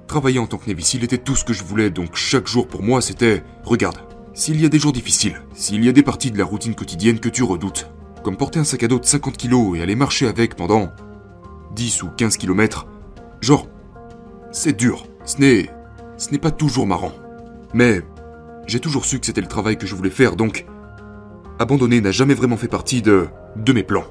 travailler 0.08 0.40
en 0.40 0.48
tant 0.48 0.58
que 0.58 0.70
Navy 0.70 0.84
SEAL 0.84 1.04
était 1.04 1.18
tout 1.18 1.36
ce 1.36 1.44
que 1.44 1.54
je 1.54 1.64
voulais, 1.64 1.90
donc 1.90 2.16
chaque 2.16 2.48
jour 2.48 2.68
pour 2.68 2.84
moi 2.84 3.02
c'était... 3.02 3.44
Regarde, 3.64 3.98
s'il 4.34 4.62
y 4.62 4.66
a 4.66 4.70
des 4.70 4.80
jours 4.80 4.94
difficiles, 4.94 5.42
s'il 5.54 5.84
y 5.84 5.90
a 5.90 5.92
des 5.92 6.04
parties 6.04 6.30
de 6.30 6.38
la 6.38 6.46
routine 6.46 6.76
quotidienne 6.76 7.20
que 7.20 7.30
tu 7.30 7.42
redoutes, 7.42 7.90
comme 8.24 8.38
porter 8.38 8.60
un 8.60 8.64
sac 8.64 8.84
à 8.84 8.88
dos 8.88 9.00
de 9.00 9.06
50 9.06 9.38
kilos 9.38 9.78
et 9.78 9.82
aller 9.82 9.96
marcher 9.96 10.28
avec 10.28 10.56
pendant 10.56 10.92
10 11.76 12.04
ou 12.04 12.10
15 12.10 12.38
kilomètres, 12.38 12.86
genre, 13.42 13.68
c'est 14.52 14.78
dur, 14.78 15.08
ce 15.26 15.38
n'est... 15.40 15.70
ce 16.18 16.32
n'est 16.32 16.38
pas 16.38 16.52
toujours 16.52 16.86
marrant. 16.86 17.14
Mais 17.74 18.02
j'ai 18.68 18.80
toujours 18.80 19.06
su 19.06 19.20
que 19.20 19.26
c'était 19.26 19.42
le 19.42 19.48
travail 19.48 19.78
que 19.78 19.88
je 19.88 19.96
voulais 19.96 20.10
faire, 20.10 20.36
donc 20.36 20.66
abandonner 21.60 22.02
n'a 22.02 22.12
jamais 22.12 22.34
vraiment 22.34 22.58
fait 22.58 22.68
partie 22.68 23.02
de, 23.02 23.28
mes 23.74 23.84
plans. 23.84 24.06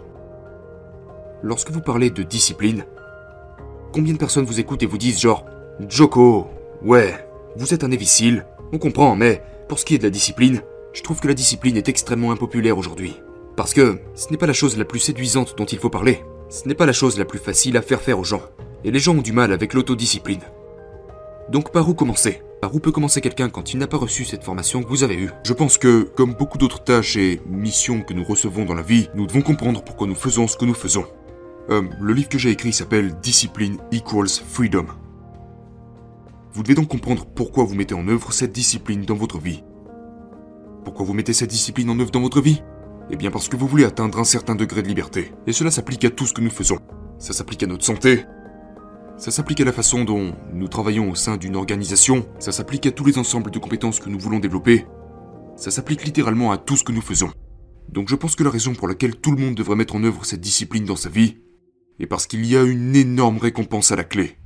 Lorsque 1.43 1.71
vous 1.71 1.81
parlez 1.81 2.11
de 2.11 2.23
discipline, 2.23 2.85
combien 3.93 4.15
de 4.15 4.19
personnes 4.19 4.45
vous 4.45 4.61
écoutent 4.61 4.83
et 4.83 4.87
vous 4.87 4.99
disent 4.99 5.21
genre 5.21 5.45
Joko, 5.89 6.47
ouais, 6.83 7.15
vous 7.57 7.75
êtes 7.75 7.85
un 7.85 7.91
évicile, 7.91 8.47
on 8.73 8.79
comprend, 8.79 9.17
mais 9.17 9.43
pour 9.69 9.79
ce 9.79 9.85
qui 9.85 9.95
est 9.95 9.99
de 9.99 10.05
la 10.05 10.11
discipline, 10.11 10.63
je 10.93 11.03
trouve 11.03 11.21
que 11.21 11.29
la 11.29 11.35
discipline 11.35 11.77
est 11.77 11.89
extrêmement 11.89 12.33
impopulaire 12.33 12.79
aujourd'hui. 12.79 13.21
Parce 13.57 13.75
que 13.75 13.99
ce 14.15 14.31
n'est 14.31 14.37
pas 14.37 14.47
la 14.47 14.53
chose 14.53 14.79
la 14.79 14.85
plus 14.85 15.01
séduisante 15.01 15.55
dont 15.57 15.65
il 15.65 15.79
faut 15.79 15.91
parler, 15.91 16.23
ce 16.49 16.67
n'est 16.67 16.75
pas 16.75 16.87
la 16.87 16.93
chose 16.93 17.19
la 17.19 17.25
plus 17.25 17.39
facile 17.39 17.77
à 17.77 17.83
faire 17.83 18.01
faire 18.01 18.19
aux 18.19 18.25
gens. 18.25 18.43
Et 18.85 18.91
les 18.91 18.99
gens 18.99 19.17
ont 19.17 19.23
du 19.23 19.33
mal 19.33 19.53
avec 19.53 19.75
l'autodiscipline. 19.75 20.43
Donc 21.51 21.73
par 21.73 21.89
où 21.89 21.95
commencer? 21.95 22.43
Par 22.61 22.75
où 22.75 22.81
peut 22.81 22.93
commencer 22.93 23.21
quelqu'un 23.21 23.51
quand 23.51 23.75
il 23.75 23.79
n'a 23.79 23.87
pas 23.87 23.99
reçu 23.99 24.25
cette 24.25 24.45
formation 24.45 24.83
que 24.83 24.89
vous 24.89 25.03
avez 25.03 25.17
eue? 25.17 25.31
Je 25.45 25.53
pense 25.53 25.77
que, 25.77 26.03
comme 26.03 26.33
beaucoup 26.35 26.57
d'autres 26.57 26.83
tâches 26.83 27.17
et 27.17 27.41
missions 27.47 28.01
que 28.01 28.15
nous 28.15 28.25
recevons 28.25 28.65
dans 28.65 28.75
la 28.75 28.83
vie, 28.83 29.09
nous 29.15 29.27
devons 29.27 29.43
comprendre 29.43 29.85
pourquoi 29.85 30.07
nous 30.07 30.15
faisons 30.15 30.49
ce 30.49 30.57
que 30.57 30.65
nous 30.65 30.75
faisons. 30.75 31.05
Euh, 31.71 31.83
le 32.01 32.13
livre 32.15 32.29
que 32.29 32.39
j'ai 32.39 32.51
écrit 32.51 32.73
s'appelle 32.73 33.15
Discipline 33.23 33.77
equals 33.93 34.29
freedom. 34.29 34.87
Vous 36.55 36.63
devez 36.63 36.75
donc 36.75 36.89
comprendre 36.89 37.27
pourquoi 37.27 37.65
vous 37.65 37.75
mettez 37.75 37.95
en 37.95 38.09
œuvre 38.09 38.33
cette 38.33 38.53
discipline 38.53 39.05
dans 39.05 39.17
votre 39.17 39.39
vie. 39.39 39.63
Pourquoi 40.85 41.05
vous 41.05 41.15
mettez 41.15 41.33
cette 41.33 41.51
discipline 41.51 41.91
en 41.91 41.99
œuvre 41.99 42.11
dans 42.11 42.21
votre 42.21 42.41
vie? 42.41 42.63
Eh 43.11 43.17
bien 43.17 43.31
parce 43.31 43.49
que 43.49 43.57
vous 43.57 43.67
voulez 43.67 43.85
atteindre 43.85 44.19
un 44.19 44.25
certain 44.25 44.55
degré 44.55 44.83
de 44.83 44.89
liberté. 44.89 45.33
Et 45.47 45.53
cela 45.53 45.71
s'applique 45.71 46.05
à 46.05 46.11
tout 46.11 46.27
ce 46.27 46.33
que 46.33 46.41
nous 46.41 46.51
faisons. 46.51 46.79
Ça 47.19 47.33
s'applique 47.33 47.63
à 47.63 47.67
notre 47.67 47.85
santé, 47.85 48.25
ça 49.17 49.31
s'applique 49.31 49.61
à 49.61 49.65
la 49.65 49.73
façon 49.73 50.05
dont 50.05 50.35
nous 50.53 50.69
travaillons 50.69 51.11
au 51.11 51.15
sein 51.15 51.37
d'une 51.37 51.57
organisation, 51.57 52.27
ça 52.39 52.53
s'applique 52.53 52.87
à 52.87 52.91
tous 52.91 53.05
les 53.05 53.19
ensembles 53.19 53.51
de 53.51 53.59
compétences 53.59 54.01
que 54.01 54.09
nous 54.09 54.19
voulons 54.19 54.41
développer, 54.41 54.87
ça 55.57 55.71
s'applique 55.71 56.05
littéralement 56.05 56.51
à 56.51 56.59
tout 56.59 56.77
ce 56.77 56.85
que 56.85 56.93
nous 56.93 57.01
faisons. 57.01 57.31
Donc 57.89 58.09
je 58.09 58.17
pense 58.17 58.35
que 58.35 58.43
la 58.43 58.51
raison 58.51 58.75
pour 58.75 58.89
laquelle 58.89 59.17
tout 59.17 59.31
le 59.31 59.41
monde 59.41 59.55
devrait 59.55 59.77
mettre 59.77 59.95
en 59.95 60.03
œuvre 60.05 60.25
cette 60.25 60.41
discipline 60.41 60.85
dans 60.85 60.97
sa 60.97 61.09
vie 61.09 61.37
est 62.01 62.07
parce 62.07 62.27
qu'il 62.27 62.45
y 62.45 62.57
a 62.57 62.63
une 62.63 62.97
énorme 62.97 63.39
récompense 63.39 63.93
à 63.93 63.97
la 63.97 64.05
clé. 64.05 64.37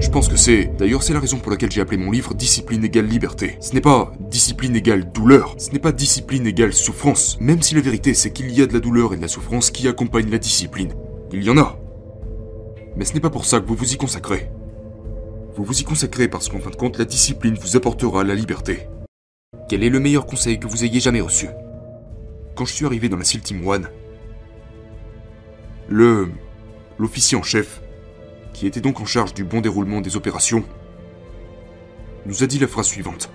Je 0.00 0.10
pense 0.10 0.28
que 0.28 0.36
c'est, 0.36 0.70
d'ailleurs 0.78 1.02
c'est 1.02 1.14
la 1.14 1.20
raison 1.20 1.38
pour 1.38 1.50
laquelle 1.50 1.72
j'ai 1.72 1.80
appelé 1.80 1.96
mon 1.96 2.10
livre 2.10 2.34
Discipline 2.34 2.84
égale 2.84 3.06
liberté. 3.06 3.56
Ce 3.60 3.72
n'est 3.72 3.80
pas 3.80 4.12
discipline 4.20 4.76
égale 4.76 5.10
douleur, 5.10 5.54
ce 5.58 5.70
n'est 5.70 5.78
pas 5.78 5.92
discipline 5.92 6.46
égale 6.46 6.72
souffrance, 6.72 7.38
même 7.40 7.62
si 7.62 7.74
la 7.74 7.80
vérité 7.80 8.14
c'est 8.14 8.32
qu'il 8.32 8.50
y 8.50 8.60
a 8.60 8.66
de 8.66 8.74
la 8.74 8.80
douleur 8.80 9.14
et 9.14 9.16
de 9.16 9.22
la 9.22 9.28
souffrance 9.28 9.70
qui 9.70 9.88
accompagnent 9.88 10.30
la 10.30 10.38
discipline. 10.38 10.92
Il 11.32 11.42
y 11.42 11.50
en 11.50 11.58
a, 11.58 11.78
mais 12.98 13.04
ce 13.04 13.14
n'est 13.14 13.20
pas 13.20 13.30
pour 13.30 13.44
ça 13.44 13.60
que 13.60 13.66
vous 13.66 13.76
vous 13.76 13.94
y 13.94 13.96
consacrez. 13.96 14.50
Vous 15.54 15.62
vous 15.62 15.80
y 15.80 15.84
consacrez 15.84 16.26
parce 16.26 16.48
qu'en 16.48 16.58
fin 16.58 16.70
de 16.70 16.76
compte, 16.76 16.98
la 16.98 17.04
discipline 17.04 17.54
vous 17.54 17.76
apportera 17.76 18.24
la 18.24 18.34
liberté. 18.34 18.88
Quel 19.68 19.84
est 19.84 19.88
le 19.88 20.00
meilleur 20.00 20.26
conseil 20.26 20.58
que 20.58 20.66
vous 20.66 20.84
ayez 20.84 20.98
jamais 20.98 21.20
reçu? 21.20 21.46
Quand 22.56 22.64
je 22.64 22.72
suis 22.72 22.86
arrivé 22.86 23.08
dans 23.08 23.16
la 23.16 23.24
SEAL 23.24 23.42
Team 23.42 23.66
1, 23.68 23.82
le... 25.88 26.28
l'officier 26.98 27.38
en 27.38 27.42
chef, 27.42 27.80
qui 28.52 28.66
était 28.66 28.80
donc 28.80 29.00
en 29.00 29.06
charge 29.06 29.32
du 29.32 29.44
bon 29.44 29.60
déroulement 29.60 30.00
des 30.00 30.16
opérations, 30.16 30.64
nous 32.26 32.42
a 32.42 32.46
dit 32.48 32.58
la 32.58 32.66
phrase 32.66 32.86
suivante. 32.86 33.30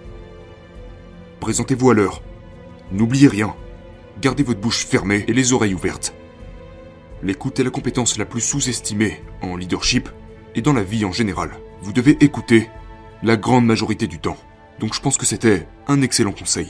Présentez-vous 1.40 1.90
à 1.90 1.94
l'heure. 1.94 2.22
N'oubliez 2.92 3.30
rien. 3.30 3.56
Gardez 4.22 4.44
votre 4.44 4.60
bouche 4.60 4.86
fermée 4.86 5.24
et 5.30 5.34
les 5.34 5.54
oreilles 5.54 5.74
ouvertes. 5.74 6.14
L'écoute 7.24 7.58
est 7.58 7.64
la 7.64 7.70
compétence 7.70 8.18
la 8.18 8.26
plus 8.26 8.42
sous-estimée 8.42 9.24
en 9.42 9.56
leadership 9.56 10.10
et 10.56 10.62
dans 10.62 10.74
la 10.74 10.84
vie 10.84 11.06
en 11.06 11.14
général. 11.14 11.52
Vous 11.82 11.94
devez 11.94 12.22
écouter 12.22 12.70
la 13.24 13.38
grande 13.38 13.66
majorité 13.66 14.08
du 14.08 14.20
temps. 14.20 14.36
Donc 14.82 14.94
je 14.94 15.00
pense 15.00 15.16
que 15.16 15.26
c'était 15.26 15.66
un 15.88 16.02
excellent 16.02 16.34
conseil. 16.34 16.68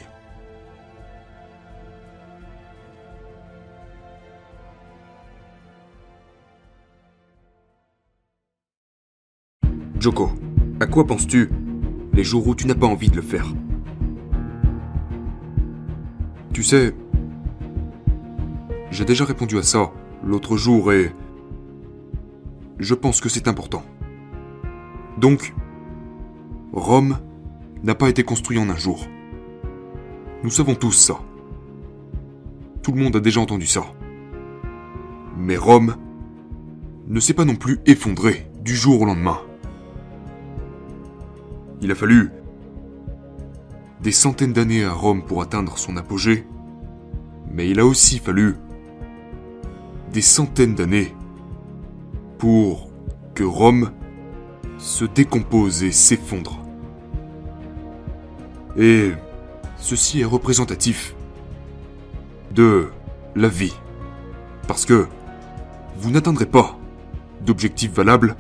Joko, 10.00 10.34
à 10.80 10.86
quoi 10.86 11.08
penses-tu 11.08 11.50
les 12.14 12.24
jours 12.24 12.46
où 12.46 12.54
tu 12.54 12.68
n'as 12.68 12.76
pas 12.76 12.86
envie 12.86 13.10
de 13.10 13.16
le 13.16 13.24
faire? 13.24 13.48
Tu 16.54 16.62
sais, 16.62 16.94
j'ai 18.92 19.06
déjà 19.06 19.26
répondu 19.26 19.58
à 19.58 19.64
ça 19.64 19.92
l'autre 20.24 20.58
jour 20.58 20.92
et... 20.94 21.12
Je 22.80 22.96
pense 22.96 23.22
que 23.22 23.30
c'est 23.30 23.48
important. 23.48 23.84
Donc, 25.18 25.54
Rome 26.74 27.20
n'a 27.84 27.96
pas 27.96 28.10
été 28.10 28.24
construit 28.24 28.58
en 28.58 28.70
un 28.70 28.76
jour. 28.76 29.06
Nous 30.44 30.50
savons 30.50 30.76
tous 30.76 30.92
ça. 30.92 31.20
Tout 32.82 32.92
le 32.92 33.02
monde 33.02 33.16
a 33.16 33.20
déjà 33.20 33.40
entendu 33.40 33.68
ça. 33.68 33.84
Mais 35.38 35.56
Rome 35.56 35.96
ne 37.08 37.20
s'est 37.20 37.34
pas 37.34 37.46
non 37.46 37.56
plus 37.56 37.80
effondré 37.86 38.50
du 38.62 38.76
jour 38.76 39.02
au 39.02 39.06
lendemain. 39.06 39.40
Il 41.82 41.92
a 41.92 41.96
fallu 41.96 42.32
des 44.02 44.12
centaines 44.12 44.54
d'années 44.54 44.84
à 44.84 44.92
Rome 44.92 45.24
pour 45.24 45.42
atteindre 45.42 45.78
son 45.78 45.96
apogée, 45.96 46.46
mais 47.52 47.70
il 47.70 47.80
a 47.80 47.86
aussi 47.86 48.20
fallu 48.20 48.56
des 50.14 50.22
centaines 50.22 50.76
d'années 50.76 51.14
pour 52.38 52.92
que 53.34 53.44
Rome 53.44 53.92
se 54.78 55.06
décompose 55.06 55.84
et 55.84 55.92
s'effondre. 55.92 56.60
Et 58.78 59.12
ceci 59.78 60.22
est 60.22 60.26
représentatif 60.26 61.16
de 62.52 62.92
la 63.36 63.48
vie. 63.48 63.74
Parce 64.68 64.86
que 64.86 65.08
vous 65.98 66.12
n'atteindrez 66.12 66.46
pas 66.46 66.78
d'objectifs 67.42 67.94
valables 67.94 68.36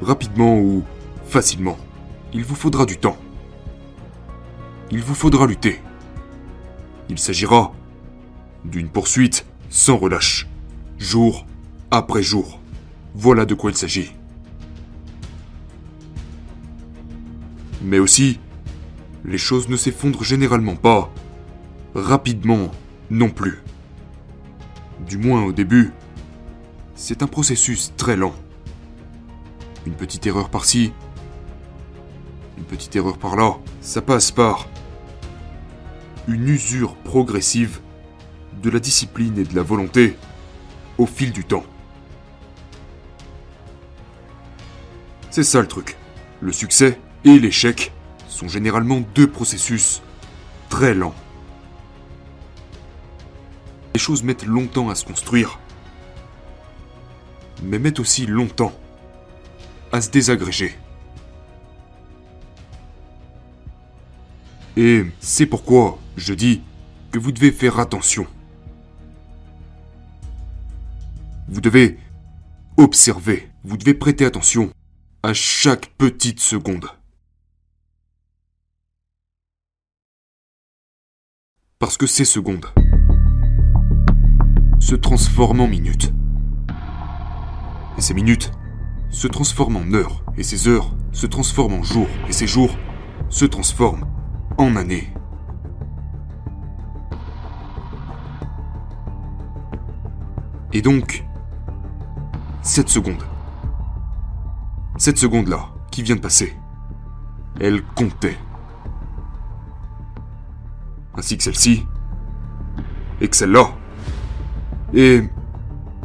rapidement 0.00 0.58
ou 0.58 0.84
facilement. 1.26 1.76
Il 2.32 2.44
vous 2.44 2.54
faudra 2.54 2.86
du 2.86 2.96
temps. 2.96 3.18
Il 4.90 5.02
vous 5.02 5.14
faudra 5.14 5.46
lutter. 5.46 5.80
Il 7.10 7.18
s'agira 7.18 7.72
d'une 8.64 8.88
poursuite 8.88 9.44
sans 9.68 9.98
relâche 9.98 10.46
jour 11.02 11.46
après 11.90 12.22
jour. 12.22 12.60
Voilà 13.14 13.44
de 13.44 13.54
quoi 13.54 13.70
il 13.70 13.76
s'agit. 13.76 14.12
Mais 17.82 17.98
aussi, 17.98 18.38
les 19.24 19.38
choses 19.38 19.68
ne 19.68 19.76
s'effondrent 19.76 20.22
généralement 20.22 20.76
pas 20.76 21.12
rapidement 21.94 22.70
non 23.10 23.28
plus. 23.28 23.62
Du 25.06 25.18
moins 25.18 25.42
au 25.42 25.52
début, 25.52 25.92
c'est 26.94 27.22
un 27.22 27.26
processus 27.26 27.92
très 27.96 28.16
lent. 28.16 28.34
Une 29.84 29.94
petite 29.94 30.26
erreur 30.26 30.48
par-ci, 30.48 30.92
une 32.56 32.64
petite 32.64 32.94
erreur 32.94 33.18
par-là, 33.18 33.56
ça 33.80 34.00
passe 34.00 34.30
par 34.30 34.68
une 36.28 36.48
usure 36.48 36.94
progressive 36.94 37.80
de 38.62 38.70
la 38.70 38.78
discipline 38.78 39.36
et 39.38 39.44
de 39.44 39.56
la 39.56 39.62
volonté 39.62 40.16
au 40.98 41.06
fil 41.06 41.32
du 41.32 41.44
temps. 41.44 41.64
C'est 45.30 45.44
ça 45.44 45.60
le 45.60 45.68
truc. 45.68 45.96
Le 46.40 46.52
succès 46.52 46.98
et 47.24 47.38
l'échec 47.38 47.92
sont 48.28 48.48
généralement 48.48 49.00
deux 49.14 49.30
processus 49.30 50.02
très 50.68 50.94
lents. 50.94 51.14
Les 53.94 54.00
choses 54.00 54.22
mettent 54.22 54.46
longtemps 54.46 54.90
à 54.90 54.94
se 54.94 55.04
construire, 55.04 55.58
mais 57.62 57.78
mettent 57.78 58.00
aussi 58.00 58.26
longtemps 58.26 58.72
à 59.92 60.00
se 60.00 60.10
désagréger. 60.10 60.76
Et 64.76 65.04
c'est 65.20 65.46
pourquoi 65.46 65.98
je 66.16 66.32
dis 66.32 66.62
que 67.10 67.18
vous 67.18 67.32
devez 67.32 67.52
faire 67.52 67.78
attention. 67.78 68.26
Vous 71.52 71.60
devez 71.60 71.98
observer, 72.78 73.50
vous 73.62 73.76
devez 73.76 73.92
prêter 73.92 74.24
attention 74.24 74.70
à 75.22 75.34
chaque 75.34 75.92
petite 75.98 76.40
seconde. 76.40 76.86
Parce 81.78 81.98
que 81.98 82.06
ces 82.06 82.24
secondes 82.24 82.64
se 84.80 84.94
transforment 84.94 85.60
en 85.60 85.68
minutes. 85.68 86.14
Et 87.98 88.00
ces 88.00 88.14
minutes 88.14 88.50
se 89.10 89.26
transforment 89.26 89.76
en 89.76 89.92
heures, 89.92 90.24
et 90.38 90.42
ces 90.44 90.68
heures 90.68 90.96
se 91.12 91.26
transforment 91.26 91.80
en 91.80 91.82
jours, 91.82 92.08
et 92.30 92.32
ces 92.32 92.46
jours 92.46 92.74
se 93.28 93.44
transforment 93.44 94.06
en 94.56 94.74
années. 94.74 95.12
Et 100.72 100.80
donc, 100.80 101.26
cette 102.62 102.88
seconde, 102.88 103.22
cette 104.96 105.18
seconde-là, 105.18 105.68
qui 105.90 106.02
vient 106.02 106.14
de 106.14 106.20
passer, 106.20 106.56
elle 107.60 107.82
comptait. 107.82 108.38
Ainsi 111.16 111.36
que 111.36 111.42
celle-ci, 111.42 111.86
et 113.20 113.28
que 113.28 113.36
celle-là. 113.36 113.72
Et 114.94 115.28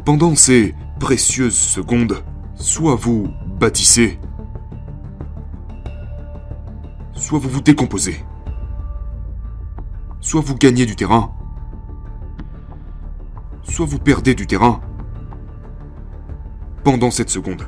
pendant 0.04 0.34
ces 0.34 0.74
précieuses 0.98 1.56
secondes, 1.56 2.24
soit 2.56 2.96
vous 2.96 3.28
bâtissez, 3.60 4.18
soit 7.14 7.38
vous 7.38 7.48
vous 7.48 7.62
décomposez, 7.62 8.24
soit 10.20 10.40
vous 10.40 10.56
gagnez 10.56 10.86
du 10.86 10.96
terrain, 10.96 11.32
soit 13.62 13.86
vous 13.86 13.98
perdez 14.00 14.34
du 14.34 14.46
terrain 14.46 14.80
pendant 16.84 17.10
cette 17.10 17.30
seconde. 17.30 17.66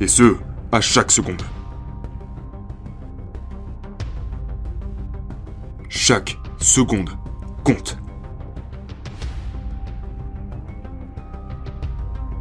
Et 0.00 0.08
ce, 0.08 0.36
à 0.72 0.80
chaque 0.80 1.10
seconde. 1.10 1.42
Chaque 5.88 6.38
seconde 6.58 7.10
compte. 7.64 7.96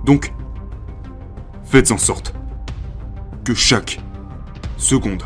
Donc, 0.06 0.34
faites 1.64 1.92
en 1.92 1.98
sorte 1.98 2.34
que 3.44 3.54
chaque 3.54 4.00
seconde 4.78 5.24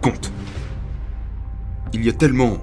compte. 0.00 0.32
Il 1.92 2.04
y 2.04 2.08
a 2.08 2.12
tellement 2.12 2.58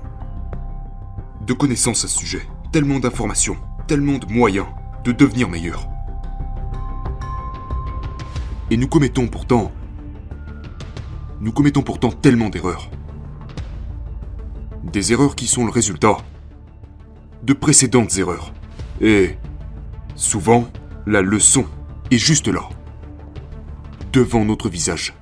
de 1.41 1.53
connaissances 1.53 2.06
à 2.06 2.08
ce 2.08 2.17
sujet, 2.17 2.47
tellement 2.71 2.99
d'informations, 2.99 3.58
tellement 3.88 4.17
de 4.17 4.25
moyens 4.32 4.67
de 5.04 5.12
devenir 5.12 5.50
meilleur. 5.50 5.88
Et 8.72 8.78
nous 8.78 8.88
commettons 8.88 9.28
pourtant... 9.28 9.72
Nous 11.42 11.52
commettons 11.52 11.82
pourtant 11.82 12.12
tellement 12.12 12.50
d'erreurs. 12.50 12.89
Des 14.84 15.12
erreurs 15.12 15.36
qui 15.36 15.48
sont 15.48 15.66
le 15.66 15.72
résultat 15.72 16.18
de 17.44 17.54
précédentes 17.54 18.18
erreurs. 18.18 18.54
Et 19.02 19.36
souvent, 20.16 20.70
la 21.06 21.22
leçon 21.22 21.66
est 22.12 22.18
juste 22.18 22.48
là. 22.48 22.70
Devant 24.13 24.46
notre 24.46 24.70
visage. 24.70 25.13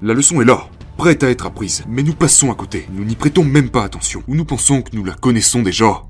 La 0.00 0.14
leçon 0.14 0.40
est 0.40 0.44
là, 0.44 0.68
prête 0.96 1.22
à 1.22 1.30
être 1.30 1.46
apprise, 1.46 1.84
mais 1.86 2.02
nous 2.02 2.14
passons 2.14 2.50
à 2.50 2.54
côté. 2.56 2.88
Nous 2.92 3.04
n'y 3.04 3.14
prêtons 3.14 3.44
même 3.44 3.70
pas 3.70 3.84
attention, 3.84 4.24
ou 4.26 4.34
nous 4.34 4.44
pensons 4.44 4.82
que 4.82 4.96
nous 4.96 5.04
la 5.04 5.14
connaissons 5.14 5.62
déjà. 5.62 6.02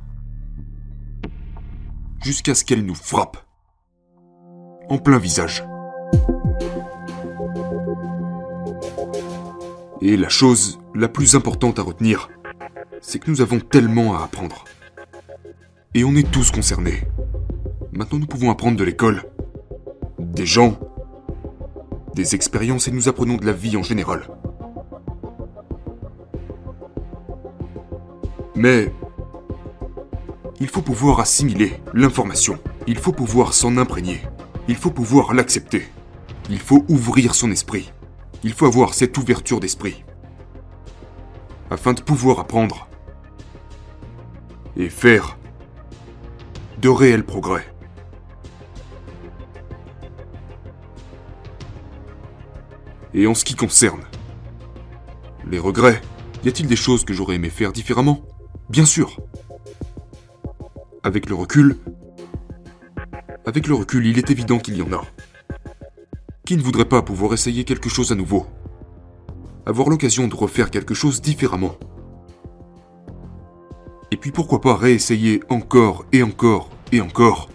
Jusqu'à 2.22 2.54
ce 2.54 2.64
qu'elle 2.64 2.84
nous 2.84 2.94
frappe. 2.94 3.36
En 4.88 4.98
plein 4.98 5.18
visage. 5.18 5.64
Et 10.00 10.16
la 10.16 10.28
chose 10.28 10.78
la 10.94 11.08
plus 11.08 11.34
importante 11.34 11.80
à 11.80 11.82
retenir, 11.82 12.28
c'est 13.00 13.18
que 13.18 13.28
nous 13.28 13.40
avons 13.40 13.58
tellement 13.58 14.16
à 14.16 14.22
apprendre. 14.22 14.64
Et 15.94 16.04
on 16.04 16.14
est 16.14 16.30
tous 16.30 16.52
concernés. 16.52 17.02
Maintenant 17.92 18.20
nous 18.20 18.26
pouvons 18.26 18.50
apprendre 18.52 18.76
de 18.76 18.84
l'école, 18.84 19.24
des 20.20 20.46
gens, 20.46 20.78
des 22.14 22.36
expériences 22.36 22.86
et 22.86 22.92
nous 22.92 23.08
apprenons 23.08 23.36
de 23.36 23.46
la 23.46 23.52
vie 23.52 23.76
en 23.76 23.82
général. 23.82 24.28
Mais 28.54 28.92
il 30.62 30.68
faut 30.68 30.80
pouvoir 30.80 31.18
assimiler 31.18 31.80
l'information. 31.92 32.56
Il 32.86 32.96
faut 32.96 33.10
pouvoir 33.10 33.52
s'en 33.52 33.76
imprégner. 33.78 34.22
Il 34.68 34.76
faut 34.76 34.92
pouvoir 34.92 35.34
l'accepter. 35.34 35.88
Il 36.48 36.60
faut 36.60 36.84
ouvrir 36.88 37.34
son 37.34 37.50
esprit. 37.50 37.92
Il 38.44 38.52
faut 38.52 38.66
avoir 38.66 38.94
cette 38.94 39.18
ouverture 39.18 39.58
d'esprit. 39.58 40.04
Afin 41.68 41.94
de 41.94 42.00
pouvoir 42.00 42.38
apprendre. 42.38 42.86
Et 44.76 44.88
faire 44.88 45.36
de 46.80 46.88
réels 46.88 47.26
progrès. 47.26 47.66
Et 53.14 53.26
en 53.26 53.34
ce 53.34 53.44
qui 53.44 53.56
concerne 53.56 54.04
les 55.44 55.58
regrets, 55.58 56.00
y 56.44 56.48
a-t-il 56.48 56.68
des 56.68 56.76
choses 56.76 57.04
que 57.04 57.12
j'aurais 57.12 57.34
aimé 57.34 57.50
faire 57.50 57.72
différemment? 57.72 58.20
Bien 58.70 58.86
sûr. 58.86 59.16
Avec 61.04 61.28
le 61.28 61.34
recul, 61.34 61.78
avec 63.44 63.66
le 63.66 63.74
recul, 63.74 64.06
il 64.06 64.18
est 64.18 64.30
évident 64.30 64.60
qu'il 64.60 64.76
y 64.76 64.82
en 64.82 64.92
a. 64.92 65.02
Qui 66.46 66.56
ne 66.56 66.62
voudrait 66.62 66.88
pas 66.88 67.02
pouvoir 67.02 67.34
essayer 67.34 67.64
quelque 67.64 67.88
chose 67.88 68.12
à 68.12 68.14
nouveau? 68.14 68.46
Avoir 69.66 69.88
l'occasion 69.88 70.28
de 70.28 70.36
refaire 70.36 70.70
quelque 70.70 70.94
chose 70.94 71.20
différemment 71.20 71.74
Et 74.12 74.16
puis 74.16 74.30
pourquoi 74.30 74.60
pas 74.60 74.76
réessayer 74.76 75.42
encore 75.48 76.06
et 76.12 76.22
encore 76.22 76.70
et 76.92 77.00
encore 77.00 77.48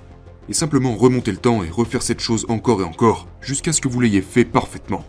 Et 0.50 0.54
simplement 0.54 0.98
remonter 0.98 1.32
le 1.32 1.38
temps 1.38 1.64
et 1.64 1.70
refaire 1.70 2.02
cette 2.02 2.20
chose 2.20 2.46
encore 2.50 2.82
et 2.82 2.86
encore 2.86 3.30
jusqu'à 3.40 3.72
ce 3.72 3.80
que 3.80 3.88
vous 3.88 4.02
l'ayez 4.02 4.22
fait 4.22 4.44
parfaitement. 4.44 5.06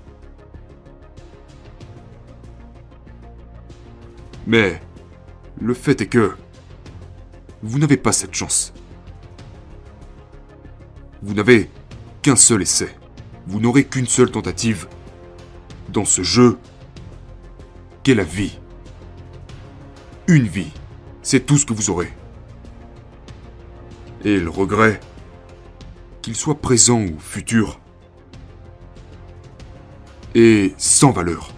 Mais 4.46 4.81
le 5.61 5.74
fait 5.74 6.01
est 6.01 6.07
que 6.07 6.35
vous 7.62 7.79
n'avez 7.79 7.97
pas 7.97 8.12
cette 8.12 8.35
chance. 8.35 8.73
Vous 11.23 11.35
n'avez 11.35 11.71
qu'un 12.23 12.37
seul 12.37 12.62
essai. 12.62 12.94
Vous 13.47 13.61
n'aurez 13.61 13.85
qu'une 13.85 14.07
seule 14.07 14.31
tentative 14.31 14.87
dans 15.88 16.05
ce 16.05 16.23
jeu 16.23 16.59
qu'est 18.03 18.14
la 18.14 18.25
vie. 18.25 18.59
Une 20.29 20.47
vie. 20.47 20.73
C'est 21.23 21.47
tout 21.47 21.57
ce 21.57 21.66
que 21.66 21.73
vous 21.73 21.90
aurez. 21.90 22.12
Et 24.25 24.38
le 24.38 24.51
regret, 24.51 25.01
qu'il 26.23 26.37
soit 26.37 26.61
présent 26.61 27.01
ou 27.01 27.18
futur, 27.18 27.81
est 30.35 30.79
sans 30.79 31.11
valeur. 31.11 31.51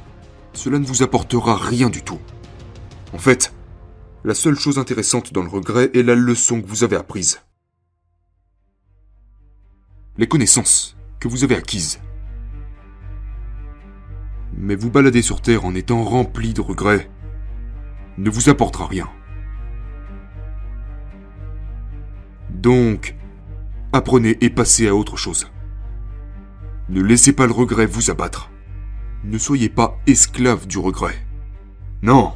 Cela 0.53 0.79
ne 0.79 0.87
vous 0.87 1.03
apportera 1.03 1.57
rien 1.57 1.91
du 1.91 2.03
tout. 2.03 2.21
En 3.13 3.19
fait, 3.19 3.53
la 4.25 4.35
seule 4.35 4.59
chose 4.59 4.79
intéressante 4.79 5.33
dans 5.33 5.43
le 5.43 5.49
regret 5.49 5.91
est 5.95 6.03
la 6.03 6.15
leçon 6.15 6.61
que 6.61 6.67
vous 6.67 6.85
avez 6.85 6.97
apprise. 6.97 7.41
les 10.21 10.29
connaissances 10.29 10.97
que 11.19 11.29
vous 11.29 11.45
avez 11.45 11.57
acquises. 11.57 11.99
Mais 14.55 14.75
vous 14.75 14.91
balader 14.91 15.23
sur 15.23 15.41
Terre 15.41 15.65
en 15.65 15.75
étant 15.75 16.05
rempli 16.05 16.53
de 16.53 16.61
regrets 16.61 17.11
ne 18.19 18.29
vous 18.29 18.51
apportera 18.51 18.87
rien. 18.87 19.09
Donc, 22.51 23.17
apprenez 23.95 24.37
et 24.43 24.51
passez 24.51 24.89
à 24.89 24.95
autre 24.95 25.17
chose. 25.17 25.51
Ne 26.91 27.01
laissez 27.01 27.33
pas 27.33 27.47
le 27.47 27.53
regret 27.53 27.87
vous 27.87 28.11
abattre. 28.11 28.51
Ne 29.25 29.39
soyez 29.39 29.71
pas 29.71 29.99
esclave 30.07 30.67
du 30.67 30.77
regret. 30.77 31.17
Non. 32.03 32.35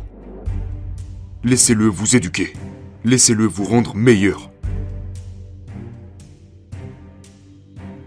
Laissez-le 1.44 1.88
vous 1.88 2.16
éduquer. 2.16 2.54
Laissez-le 3.04 3.44
vous 3.44 3.64
rendre 3.64 3.94
meilleur. 3.94 4.50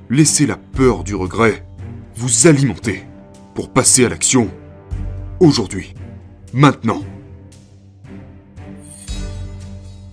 Laissez 0.10 0.47
la 0.47 0.58
peur 0.58 1.04
du 1.04 1.13
regret 1.13 1.63
vous 2.15 2.47
alimenter 2.47 3.04
pour 3.54 3.71
passer 3.71 4.06
à 4.06 4.10
l'action 4.10 4.50
aujourd'hui, 5.39 5.93
maintenant. 6.52 7.04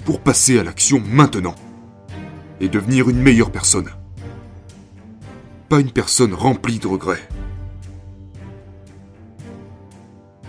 Pour 0.04 0.20
passer 0.20 0.58
à 0.58 0.62
l'action 0.62 1.00
maintenant 1.00 1.54
et 2.60 2.68
devenir 2.68 3.08
une 3.08 3.22
meilleure 3.22 3.50
personne. 3.50 3.88
Pas 5.70 5.80
une 5.80 5.92
personne 5.92 6.34
remplie 6.34 6.78
de 6.78 6.88
regrets, 6.88 7.26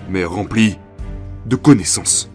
mais 0.09 0.25
remplie 0.25 0.77
de 1.45 1.55
connaissances. 1.55 2.29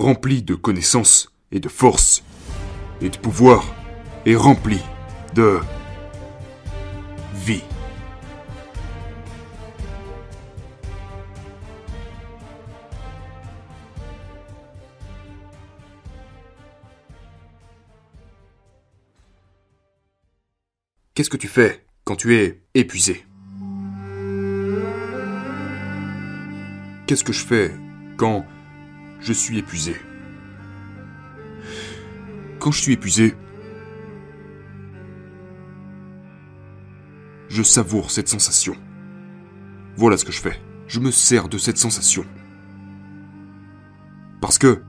Remplie 0.00 0.42
de 0.42 0.54
connaissances 0.54 1.30
et 1.52 1.60
de 1.60 1.68
force 1.68 2.24
et 3.02 3.10
de 3.10 3.18
pouvoir 3.18 3.62
et 4.24 4.34
remplie 4.34 4.80
de 5.34 5.60
vie. 7.34 7.62
Qu'est-ce 21.12 21.28
que 21.28 21.36
tu 21.36 21.46
fais 21.46 21.84
quand 22.04 22.16
tu 22.16 22.36
es 22.36 22.62
épuisé? 22.72 23.26
Qu'est-ce 27.06 27.22
que 27.22 27.34
je 27.34 27.44
fais 27.44 27.74
quand 28.16 28.46
je 29.20 29.32
suis 29.32 29.58
épuisé 29.58 29.96
Quand 32.58 32.72
je 32.72 32.80
suis 32.80 32.92
épuisé, 32.92 33.34
je 37.48 37.62
savoure 37.62 38.10
cette 38.10 38.28
sensation. 38.28 38.76
Voilà 39.96 40.16
ce 40.16 40.24
que 40.24 40.32
je 40.32 40.40
fais. 40.40 40.60
Je 40.86 41.00
me 41.00 41.10
sers 41.10 41.48
de 41.48 41.58
cette 41.58 41.78
sensation. 41.78 42.24
Parce 44.40 44.58
que 44.58 44.82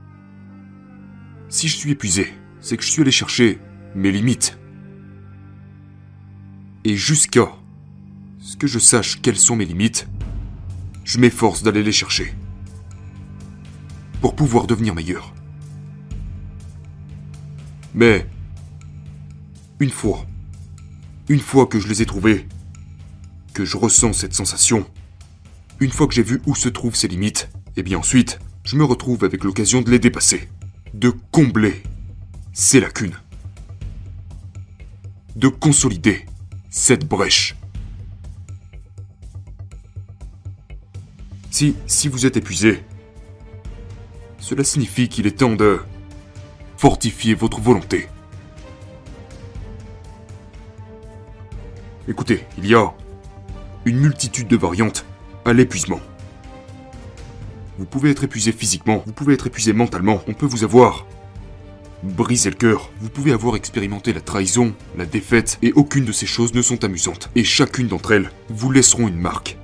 si 1.48 1.68
je 1.68 1.76
suis 1.76 1.90
épuisé, 1.90 2.32
c'est 2.60 2.76
que 2.76 2.82
je 2.82 2.90
suis 2.90 3.02
allé 3.02 3.10
chercher 3.10 3.58
mes 3.94 4.10
limites 4.10 4.58
et 6.84 6.96
jusqu'à 6.96 7.52
ce 8.40 8.56
que 8.56 8.66
je 8.66 8.78
sache 8.78 9.20
quelles 9.22 9.38
sont 9.38 9.56
mes 9.56 9.64
limites, 9.64 10.08
je 11.04 11.18
m'efforce 11.18 11.62
d'aller 11.62 11.82
les 11.82 11.92
chercher. 11.92 12.34
Pour 14.22 14.36
pouvoir 14.36 14.68
devenir 14.68 14.94
meilleur. 14.94 15.34
Mais, 17.92 18.26
une 19.80 19.90
fois, 19.90 20.24
une 21.28 21.40
fois 21.40 21.66
que 21.66 21.80
je 21.80 21.88
les 21.88 22.02
ai 22.02 22.06
trouvés, 22.06 22.46
que 23.52 23.64
je 23.64 23.76
ressens 23.76 24.12
cette 24.12 24.32
sensation, 24.32 24.86
une 25.80 25.90
fois 25.90 26.06
que 26.06 26.14
j'ai 26.14 26.22
vu 26.22 26.40
où 26.46 26.54
se 26.54 26.68
trouvent 26.68 26.94
ces 26.94 27.08
limites, 27.08 27.50
et 27.76 27.80
eh 27.80 27.82
bien 27.82 27.98
ensuite, 27.98 28.38
je 28.62 28.76
me 28.76 28.84
retrouve 28.84 29.24
avec 29.24 29.42
l'occasion 29.42 29.82
de 29.82 29.90
les 29.90 29.98
dépasser, 29.98 30.48
de 30.94 31.12
combler 31.32 31.82
ces 32.52 32.78
lacunes, 32.78 33.18
de 35.34 35.48
consolider 35.48 36.26
cette 36.70 37.08
brèche. 37.08 37.56
Si, 41.50 41.74
si 41.88 42.06
vous 42.06 42.24
êtes 42.24 42.36
épuisé, 42.36 42.84
cela 44.42 44.64
signifie 44.64 45.08
qu'il 45.08 45.26
est 45.26 45.38
temps 45.38 45.54
de 45.54 45.80
fortifier 46.76 47.34
votre 47.34 47.60
volonté. 47.60 48.08
Écoutez, 52.08 52.44
il 52.58 52.66
y 52.66 52.74
a 52.74 52.92
une 53.84 54.00
multitude 54.00 54.48
de 54.48 54.56
variantes 54.56 55.06
à 55.44 55.52
l'épuisement. 55.52 56.00
Vous 57.78 57.86
pouvez 57.86 58.10
être 58.10 58.24
épuisé 58.24 58.50
physiquement, 58.50 59.02
vous 59.06 59.12
pouvez 59.12 59.34
être 59.34 59.46
épuisé 59.46 59.72
mentalement, 59.72 60.20
on 60.26 60.34
peut 60.34 60.46
vous 60.46 60.64
avoir 60.64 61.06
briser 62.02 62.50
le 62.50 62.56
cœur. 62.56 62.90
Vous 63.00 63.10
pouvez 63.10 63.30
avoir 63.30 63.54
expérimenté 63.54 64.12
la 64.12 64.20
trahison, 64.20 64.74
la 64.98 65.06
défaite, 65.06 65.58
et 65.62 65.72
aucune 65.74 66.04
de 66.04 66.10
ces 66.10 66.26
choses 66.26 66.52
ne 66.52 66.60
sont 66.60 66.82
amusantes. 66.82 67.30
Et 67.36 67.44
chacune 67.44 67.86
d'entre 67.86 68.10
elles 68.10 68.32
vous 68.50 68.72
laisseront 68.72 69.06
une 69.06 69.20
marque. 69.20 69.56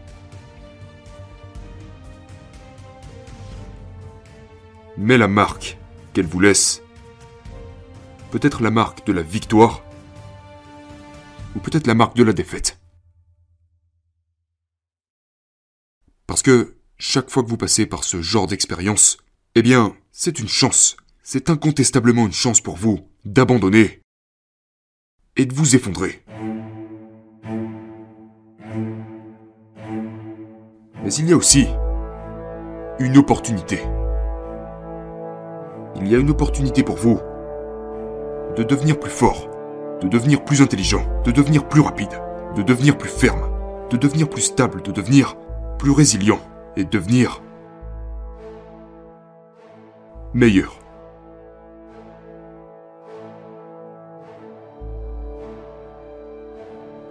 Mais 4.98 5.16
la 5.16 5.28
marque 5.28 5.78
qu'elle 6.12 6.26
vous 6.26 6.40
laisse, 6.40 6.82
peut-être 8.30 8.62
la 8.62 8.70
marque 8.70 9.06
de 9.06 9.12
la 9.12 9.22
victoire, 9.22 9.82
ou 11.56 11.60
peut-être 11.60 11.86
la 11.86 11.94
marque 11.94 12.16
de 12.16 12.24
la 12.24 12.34
défaite. 12.34 12.78
Parce 16.26 16.42
que 16.42 16.76
chaque 16.98 17.30
fois 17.30 17.42
que 17.42 17.48
vous 17.48 17.56
passez 17.56 17.86
par 17.86 18.04
ce 18.04 18.20
genre 18.20 18.46
d'expérience, 18.46 19.16
eh 19.54 19.62
bien, 19.62 19.96
c'est 20.12 20.38
une 20.38 20.48
chance 20.48 20.96
c'est 21.30 21.50
incontestablement 21.50 22.24
une 22.24 22.32
chance 22.32 22.62
pour 22.62 22.78
vous 22.78 23.00
d'abandonner 23.26 24.00
et 25.36 25.44
de 25.44 25.52
vous 25.52 25.76
effondrer. 25.76 26.24
Mais 31.04 31.12
il 31.18 31.28
y 31.28 31.34
a 31.34 31.36
aussi 31.36 31.66
une 32.98 33.18
opportunité. 33.18 33.80
Il 35.96 36.08
y 36.08 36.14
a 36.14 36.18
une 36.18 36.30
opportunité 36.30 36.82
pour 36.82 36.96
vous. 36.96 37.20
De 38.56 38.62
devenir 38.62 38.98
plus 38.98 39.10
fort, 39.10 39.48
de 40.00 40.08
devenir 40.08 40.44
plus 40.44 40.62
intelligent, 40.62 41.02
de 41.24 41.30
devenir 41.30 41.68
plus 41.68 41.80
rapide, 41.80 42.20
de 42.56 42.62
devenir 42.62 42.96
plus 42.96 43.10
ferme, 43.10 43.50
de 43.90 43.96
devenir 43.96 44.28
plus 44.28 44.42
stable, 44.42 44.82
de 44.82 44.92
devenir 44.92 45.36
plus 45.78 45.90
résilient. 45.90 46.40
Et 46.76 46.84
de 46.84 46.90
devenir 46.90 47.42
meilleur. 50.32 50.78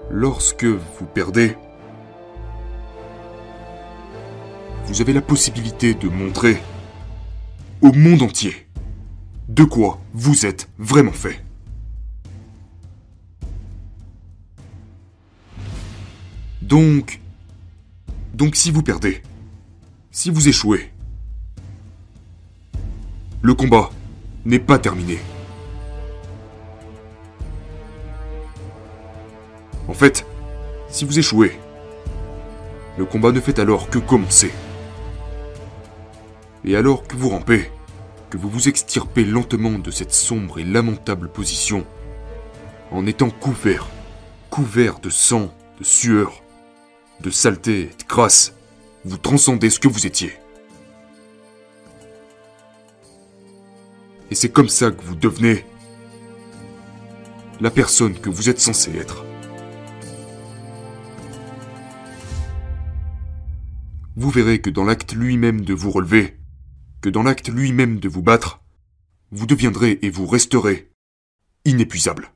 Lorsque 0.10 0.64
vous 0.64 1.06
perdez, 1.14 1.58
vous 4.86 5.02
avez 5.02 5.12
la 5.12 5.22
possibilité 5.22 5.94
de 5.94 6.08
montrer 6.08 6.58
au 7.82 7.92
monde 7.92 8.22
entier 8.22 8.67
de 9.58 9.64
quoi 9.64 10.00
vous 10.14 10.46
êtes 10.46 10.70
vraiment 10.78 11.12
fait. 11.12 11.44
Donc, 16.62 17.20
donc 18.36 18.56
si 18.56 18.70
vous 18.70 18.84
perdez, 18.84 19.24
si 20.12 20.30
vous 20.30 20.48
échouez, 20.48 20.92
le 23.42 23.56
combat 23.56 23.90
n'est 24.46 24.60
pas 24.60 24.78
terminé. 24.78 25.18
En 29.88 29.94
fait, 29.94 30.24
si 30.88 31.04
vous 31.04 31.18
échouez, 31.18 31.58
le 32.96 33.06
combat 33.06 33.32
ne 33.32 33.40
fait 33.40 33.58
alors 33.58 33.90
que 33.90 33.98
commencer. 33.98 34.52
Et 36.64 36.76
alors 36.76 37.08
que 37.08 37.16
vous 37.16 37.30
rampez, 37.30 37.72
que 38.30 38.38
vous 38.38 38.50
vous 38.50 38.68
extirpez 38.68 39.26
lentement 39.26 39.80
de 39.80 39.92
cette 39.92 40.14
sombre 40.14 40.60
et 40.60 40.64
lamentable 40.64 41.30
position, 41.30 41.86
en 42.92 43.06
étant 43.06 43.30
couvert, 43.30 43.88
couvert 44.50 45.00
de 45.00 45.10
sang, 45.10 45.54
de 45.80 45.84
sueur, 45.84 46.44
de 47.22 47.30
saleté 47.30 47.82
et 47.82 47.96
de 47.98 48.04
crasse, 48.08 48.54
vous 49.06 49.18
transcendez 49.18 49.70
ce 49.70 49.80
que 49.80 49.88
vous 49.88 50.06
étiez. 50.06 50.34
Et 54.30 54.36
c'est 54.36 54.50
comme 54.50 54.70
ça 54.70 54.92
que 54.92 55.04
vous 55.04 55.16
devenez 55.16 55.66
la 57.62 57.72
personne 57.72 58.20
que 58.20 58.30
vous 58.30 58.50
êtes 58.50 58.60
censé 58.60 58.96
être. 58.98 59.24
vous 64.18 64.32
verrez 64.32 64.60
que 64.60 64.72
dans 64.72 64.84
l'acte 64.84 65.14
lui-même 65.14 65.62
de 65.62 65.76
vous 65.76 65.92
relever, 65.92 66.38
que 67.02 67.10
dans 67.10 67.24
l'acte 67.24 67.50
lui-même 67.50 68.00
de 68.00 68.10
vous 68.10 68.22
battre, 68.22 68.64
vous 69.32 69.46
deviendrez 69.46 70.00
et 70.02 70.10
vous 70.10 70.26
resterez 70.26 70.90
inépuisable. 71.66 72.32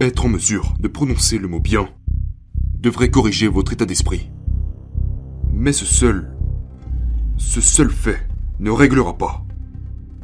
Être 0.00 0.26
en 0.26 0.28
mesure 0.28 0.74
de 0.80 0.88
prononcer 0.88 1.38
le 1.38 1.48
mot 1.48 1.60
bien 1.60 1.88
devrait 2.78 3.10
corriger 3.10 3.48
votre 3.48 3.72
état 3.72 3.84
d'esprit. 3.84 4.30
Mais 5.52 5.72
ce 5.72 5.84
seul, 5.84 6.36
ce 7.36 7.60
seul 7.60 7.90
fait 7.90 8.26
ne 8.60 8.70
réglera 8.70 9.18
pas 9.18 9.44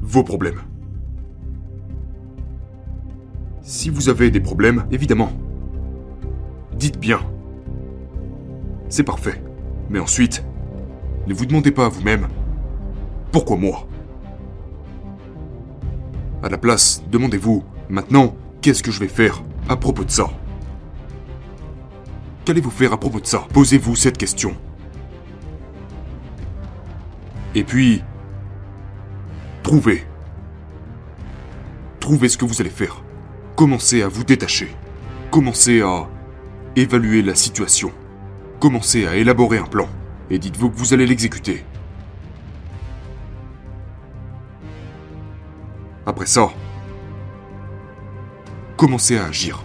vos 0.01 0.23
problèmes. 0.23 0.63
Si 3.63 3.91
vous 3.91 4.09
avez 4.09 4.31
des 4.31 4.41
problèmes, 4.41 4.87
évidemment, 4.91 5.33
dites 6.77 6.99
bien. 6.99 7.21
C'est 8.89 9.05
parfait. 9.05 9.43
Mais 9.91 9.99
ensuite, 9.99 10.45
ne 11.27 11.35
vous 11.35 11.47
demandez 11.47 11.71
pas 11.71 11.87
à 11.87 11.89
vous-même 11.89 12.29
pourquoi 13.35 13.57
moi? 13.57 13.89
À 16.45 16.49
la 16.49 16.57
place, 16.57 17.03
demandez-vous 17.11 17.65
maintenant 17.89 18.37
qu'est-ce 18.63 18.81
que 18.81 18.93
je 18.93 19.01
vais 19.01 19.09
faire 19.09 19.43
à 19.69 19.77
propos 19.77 20.05
de 20.05 20.11
ça? 20.13 20.31
Qu'allez-vous 22.45 22.71
faire 22.71 22.93
à 22.93 22.97
propos 22.97 23.19
de 23.19 23.27
ça? 23.27 23.45
Posez-vous 23.53 23.97
cette 23.97 24.19
question. 24.19 24.55
Et 27.57 27.65
puis, 27.65 28.05
trouvez. 29.65 30.05
Trouvez 31.99 32.29
ce 32.29 32.39
que 32.39 32.45
vous 32.45 32.61
allez 32.61 32.71
faire. 32.71 33.03
Commencez 33.57 34.03
à 34.03 34.07
vous 34.07 34.23
détacher. 34.23 34.69
Commencez 35.33 35.83
à 35.83 36.09
évaluer 36.77 37.21
la 37.21 37.35
situation. 37.35 37.91
Commencez 38.61 39.09
à 39.09 39.17
élaborer 39.17 39.59
un 39.59 39.67
plan. 39.67 39.89
Et 40.31 40.39
dites-vous 40.39 40.71
que 40.71 40.77
vous 40.77 40.95
allez 40.95 41.09
l'exécuter. 41.09 41.65
Après 46.07 46.27
ça, 46.27 46.51
commencez 48.77 49.17
à 49.17 49.27
agir. 49.27 49.65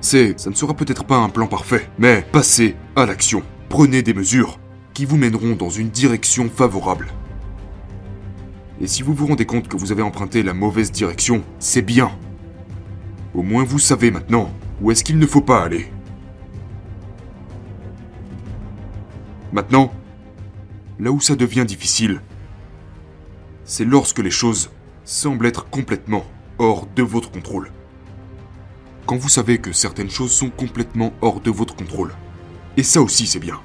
C'est, 0.00 0.38
ça 0.38 0.50
ne 0.50 0.54
sera 0.54 0.74
peut-être 0.74 1.04
pas 1.04 1.16
un 1.16 1.28
plan 1.28 1.46
parfait, 1.46 1.88
mais 1.98 2.26
passez 2.32 2.76
à 2.96 3.06
l'action. 3.06 3.42
Prenez 3.68 4.02
des 4.02 4.14
mesures 4.14 4.58
qui 4.92 5.04
vous 5.04 5.16
mèneront 5.16 5.54
dans 5.54 5.70
une 5.70 5.88
direction 5.88 6.50
favorable. 6.50 7.08
Et 8.80 8.86
si 8.86 9.02
vous 9.02 9.14
vous 9.14 9.26
rendez 9.26 9.46
compte 9.46 9.68
que 9.68 9.76
vous 9.76 9.92
avez 9.92 10.02
emprunté 10.02 10.42
la 10.42 10.54
mauvaise 10.54 10.90
direction, 10.90 11.42
c'est 11.58 11.82
bien. 11.82 12.10
Au 13.34 13.42
moins 13.42 13.64
vous 13.64 13.78
savez 13.78 14.10
maintenant 14.10 14.52
où 14.80 14.90
est-ce 14.90 15.04
qu'il 15.04 15.18
ne 15.18 15.26
faut 15.26 15.40
pas 15.40 15.62
aller. 15.62 15.90
Maintenant, 19.52 19.92
là 20.98 21.12
où 21.12 21.20
ça 21.20 21.36
devient 21.36 21.64
difficile, 21.64 22.20
c'est 23.64 23.84
lorsque 23.84 24.18
les 24.18 24.30
choses 24.30 24.70
semblent 25.04 25.46
être 25.46 25.68
complètement 25.68 26.24
hors 26.58 26.86
de 26.86 27.02
votre 27.02 27.30
contrôle. 27.30 27.72
Quand 29.06 29.16
vous 29.16 29.28
savez 29.28 29.58
que 29.58 29.72
certaines 29.72 30.10
choses 30.10 30.32
sont 30.32 30.50
complètement 30.50 31.12
hors 31.20 31.40
de 31.40 31.50
votre 31.50 31.74
contrôle. 31.74 32.14
Et 32.76 32.82
ça 32.82 33.02
aussi 33.02 33.26
c'est 33.26 33.40
bien. 33.40 33.60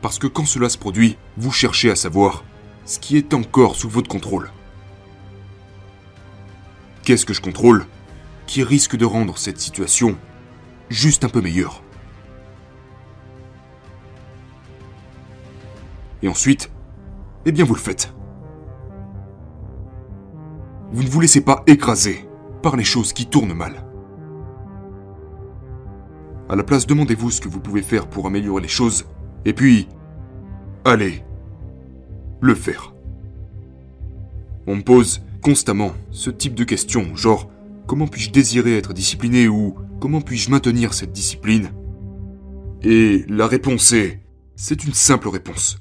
Parce 0.00 0.18
que 0.18 0.26
quand 0.26 0.46
cela 0.46 0.68
se 0.68 0.78
produit, 0.78 1.16
vous 1.36 1.52
cherchez 1.52 1.90
à 1.90 1.96
savoir 1.96 2.44
ce 2.84 2.98
qui 2.98 3.16
est 3.16 3.34
encore 3.34 3.76
sous 3.76 3.88
votre 3.88 4.08
contrôle. 4.08 4.50
Qu'est-ce 7.02 7.26
que 7.26 7.34
je 7.34 7.40
contrôle 7.40 7.86
qui 8.46 8.62
risque 8.62 8.96
de 8.96 9.04
rendre 9.04 9.36
cette 9.38 9.60
situation 9.60 10.16
juste 10.88 11.24
un 11.24 11.28
peu 11.28 11.40
meilleure? 11.40 11.82
Et 16.22 16.28
ensuite, 16.28 16.70
eh 17.46 17.52
bien 17.52 17.64
vous 17.64 17.74
le 17.74 17.80
faites. 17.80 18.12
Vous 20.92 21.02
ne 21.02 21.08
vous 21.08 21.20
laissez 21.20 21.40
pas 21.40 21.62
écraser 21.66 22.28
par 22.62 22.76
les 22.76 22.84
choses 22.84 23.12
qui 23.12 23.26
tournent 23.26 23.54
mal. 23.54 23.84
À 26.48 26.56
la 26.56 26.62
place, 26.62 26.86
demandez-vous 26.86 27.30
ce 27.30 27.40
que 27.40 27.48
vous 27.48 27.60
pouvez 27.60 27.82
faire 27.82 28.08
pour 28.08 28.26
améliorer 28.26 28.62
les 28.62 28.68
choses, 28.68 29.06
et 29.44 29.52
puis, 29.52 29.88
allez, 30.84 31.24
le 32.40 32.54
faire. 32.54 32.94
On 34.66 34.76
me 34.76 34.82
pose 34.82 35.22
constamment 35.42 35.92
ce 36.10 36.30
type 36.30 36.54
de 36.54 36.64
questions, 36.64 37.14
genre, 37.16 37.50
comment 37.86 38.06
puis-je 38.06 38.30
désirer 38.30 38.76
être 38.76 38.92
discipliné 38.92 39.48
ou 39.48 39.74
comment 40.00 40.20
puis-je 40.20 40.50
maintenir 40.50 40.94
cette 40.94 41.12
discipline? 41.12 41.70
Et 42.82 43.24
la 43.28 43.46
réponse 43.46 43.92
est, 43.92 44.20
c'est 44.54 44.84
une 44.84 44.94
simple 44.94 45.28
réponse. 45.28 45.80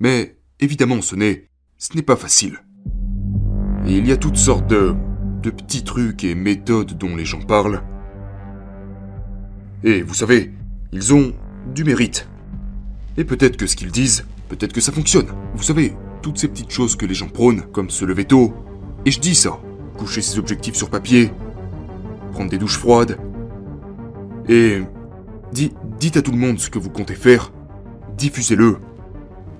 Mais 0.00 0.37
évidemment, 0.60 1.02
ce 1.02 1.16
n'est, 1.16 1.48
ce 1.76 1.94
n'est 1.94 2.02
pas 2.02 2.16
facile. 2.16 2.58
Et 3.86 3.96
il 3.96 4.06
y 4.06 4.12
a 4.12 4.16
toutes 4.16 4.36
sortes 4.36 4.66
de, 4.68 4.94
de 5.42 5.50
petits 5.50 5.84
trucs 5.84 6.24
et 6.24 6.34
méthodes 6.34 6.98
dont 6.98 7.16
les 7.16 7.24
gens 7.24 7.40
parlent. 7.40 7.82
Et 9.84 10.02
vous 10.02 10.14
savez, 10.14 10.52
ils 10.92 11.14
ont 11.14 11.32
du 11.74 11.84
mérite. 11.84 12.28
Et 13.16 13.24
peut-être 13.24 13.56
que 13.56 13.66
ce 13.66 13.76
qu'ils 13.76 13.90
disent, 13.90 14.26
peut-être 14.48 14.72
que 14.72 14.80
ça 14.80 14.92
fonctionne. 14.92 15.28
Vous 15.54 15.62
savez, 15.62 15.94
toutes 16.22 16.38
ces 16.38 16.48
petites 16.48 16.70
choses 16.70 16.96
que 16.96 17.06
les 17.06 17.14
gens 17.14 17.28
prônent, 17.28 17.62
comme 17.72 17.90
se 17.90 18.04
lever 18.04 18.24
tôt. 18.24 18.54
Et 19.04 19.10
je 19.10 19.20
dis 19.20 19.34
ça, 19.34 19.60
coucher 19.96 20.22
ses 20.22 20.38
objectifs 20.38 20.74
sur 20.74 20.90
papier, 20.90 21.30
prendre 22.32 22.50
des 22.50 22.58
douches 22.58 22.78
froides. 22.78 23.18
Et 24.48 24.82
dites 25.52 26.16
à 26.16 26.22
tout 26.22 26.32
le 26.32 26.38
monde 26.38 26.58
ce 26.58 26.70
que 26.70 26.78
vous 26.78 26.90
comptez 26.90 27.14
faire, 27.14 27.52
diffusez-le, 28.16 28.78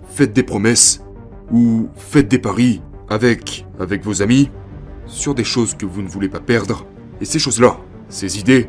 faites 0.09 0.33
des 0.33 0.43
promesses 0.43 1.03
ou 1.51 1.89
faites 1.97 2.29
des 2.29 2.39
paris 2.39 2.83
avec, 3.09 3.65
vos 4.03 4.23
amis 4.23 4.51
sur 5.07 5.35
des 5.35 5.45
choses 5.45 5.75
que 5.75 5.87
vous 5.87 6.03
ne 6.03 6.09
voulez 6.09 6.29
pas 6.29 6.41
perdre. 6.41 6.87
Et 7.21 7.25
ces 7.25 7.39
choses-là, 7.39 7.79
ces 8.09 8.39
idées, 8.39 8.69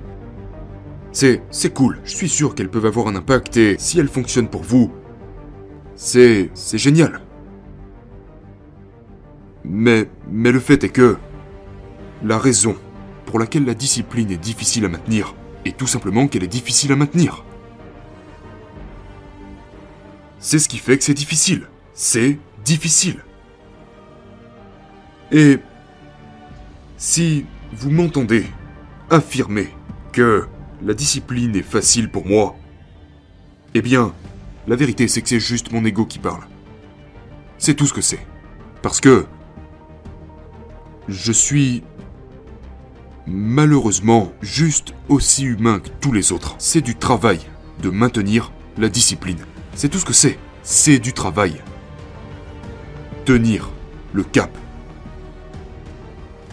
c'est, 1.12 1.42
c'est 1.50 1.74
cool. 1.74 2.00
Je 2.04 2.16
suis 2.16 2.30
sûr 2.30 2.56
qu'elles 2.56 2.70
peuvent 2.70 2.86
avoir 2.86 3.08
un 3.08 3.16
impact 3.16 3.58
et 3.58 3.76
si 3.78 4.00
elles 4.00 4.08
fonctionnent 4.08 4.50
pour 4.50 4.64
vous, 4.64 4.92
c'est, 5.96 6.50
c'est 6.54 6.78
génial. 6.78 7.22
Mais, 9.66 10.10
mais 10.32 10.52
le 10.52 10.60
fait 10.60 10.84
est 10.84 10.90
que 10.90 11.18
la 12.24 12.38
raison 12.38 12.76
pour 13.26 13.40
laquelle 13.40 13.66
la 13.66 13.74
discipline 13.74 14.32
est 14.32 14.38
difficile 14.38 14.86
à 14.86 14.90
maintenir 14.90 15.36
est 15.66 15.78
tout 15.78 15.88
simplement 15.88 16.28
qu'elle 16.28 16.44
est 16.44 16.48
difficile 16.48 16.92
à 16.92 16.96
maintenir. 16.96 17.44
C'est 20.40 20.60
ce 20.60 20.70
qui 20.70 20.78
fait 20.78 20.98
que 20.98 21.04
c'est 21.04 21.14
difficile. 21.14 21.68
C'est 21.94 22.40
difficile. 22.64 23.18
Et 25.32 25.60
si 26.98 27.46
vous 27.74 27.92
m'entendez 27.92 28.46
affirmer 29.10 29.70
que 30.12 30.48
la 30.82 30.94
discipline 30.94 31.56
est 31.56 31.62
facile 31.62 32.10
pour 32.10 32.26
moi, 32.26 32.56
eh 33.74 33.82
bien, 33.82 34.14
la 34.68 34.76
vérité 34.76 35.08
c'est 35.08 35.22
que 35.22 35.30
c'est 35.30 35.40
juste 35.40 35.72
mon 35.72 35.84
ego 35.86 36.06
qui 36.06 36.20
parle. 36.20 36.44
C'est 37.58 37.74
tout 37.74 37.86
ce 37.86 37.94
que 37.94 38.02
c'est. 38.02 38.26
Parce 38.82 39.02
que 39.02 39.26
je 41.10 41.32
suis 41.34 41.84
malheureusement 43.28 44.32
juste 44.42 44.94
aussi 45.10 45.44
humain 45.44 45.80
que 45.80 45.90
tous 46.02 46.14
les 46.14 46.32
autres. 46.32 46.56
C'est 46.58 46.82
du 46.82 46.96
travail 46.96 47.40
de 47.82 47.90
maintenir 47.90 48.52
la 48.78 48.90
discipline. 48.90 49.40
C'est 49.80 49.88
tout 49.88 50.00
ce 50.00 50.04
que 50.04 50.12
c'est. 50.12 50.38
C'est 50.62 51.00
du 51.00 51.14
travail. 51.14 51.64
Tenir 53.24 53.70
le 54.12 54.26
cap. 54.26 54.52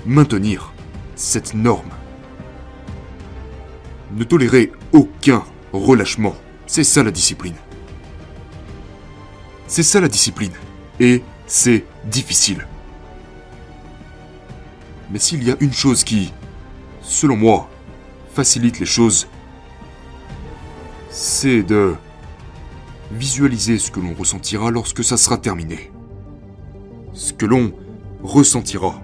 Maintenir 0.06 0.72
cette 1.16 1.52
norme. 1.52 1.90
Ne 4.12 4.22
tolérer 4.22 4.70
aucun 4.92 5.42
relâchement. 5.72 6.36
C'est 6.68 6.84
ça 6.84 7.02
la 7.02 7.10
discipline. 7.10 7.56
C'est 9.66 9.82
ça 9.82 10.00
la 10.00 10.06
discipline. 10.06 10.52
Et 11.00 11.24
c'est 11.48 11.84
difficile. 12.04 12.64
Mais 15.10 15.18
s'il 15.18 15.42
y 15.42 15.50
a 15.50 15.56
une 15.58 15.72
chose 15.72 16.04
qui, 16.04 16.32
selon 17.02 17.36
moi, 17.36 17.68
facilite 18.32 18.78
les 18.78 18.86
choses, 18.86 19.26
c'est 21.10 21.64
de 21.64 21.96
visualiser 23.12 23.78
ce 23.78 23.90
que 23.90 24.00
l'on 24.00 24.14
ressentira 24.14 24.70
lorsque 24.70 25.04
ça 25.04 25.16
sera 25.16 25.38
terminé. 25.38 25.90
Ce 27.12 27.32
que 27.32 27.46
l'on 27.46 27.72
ressentira. 28.22 29.00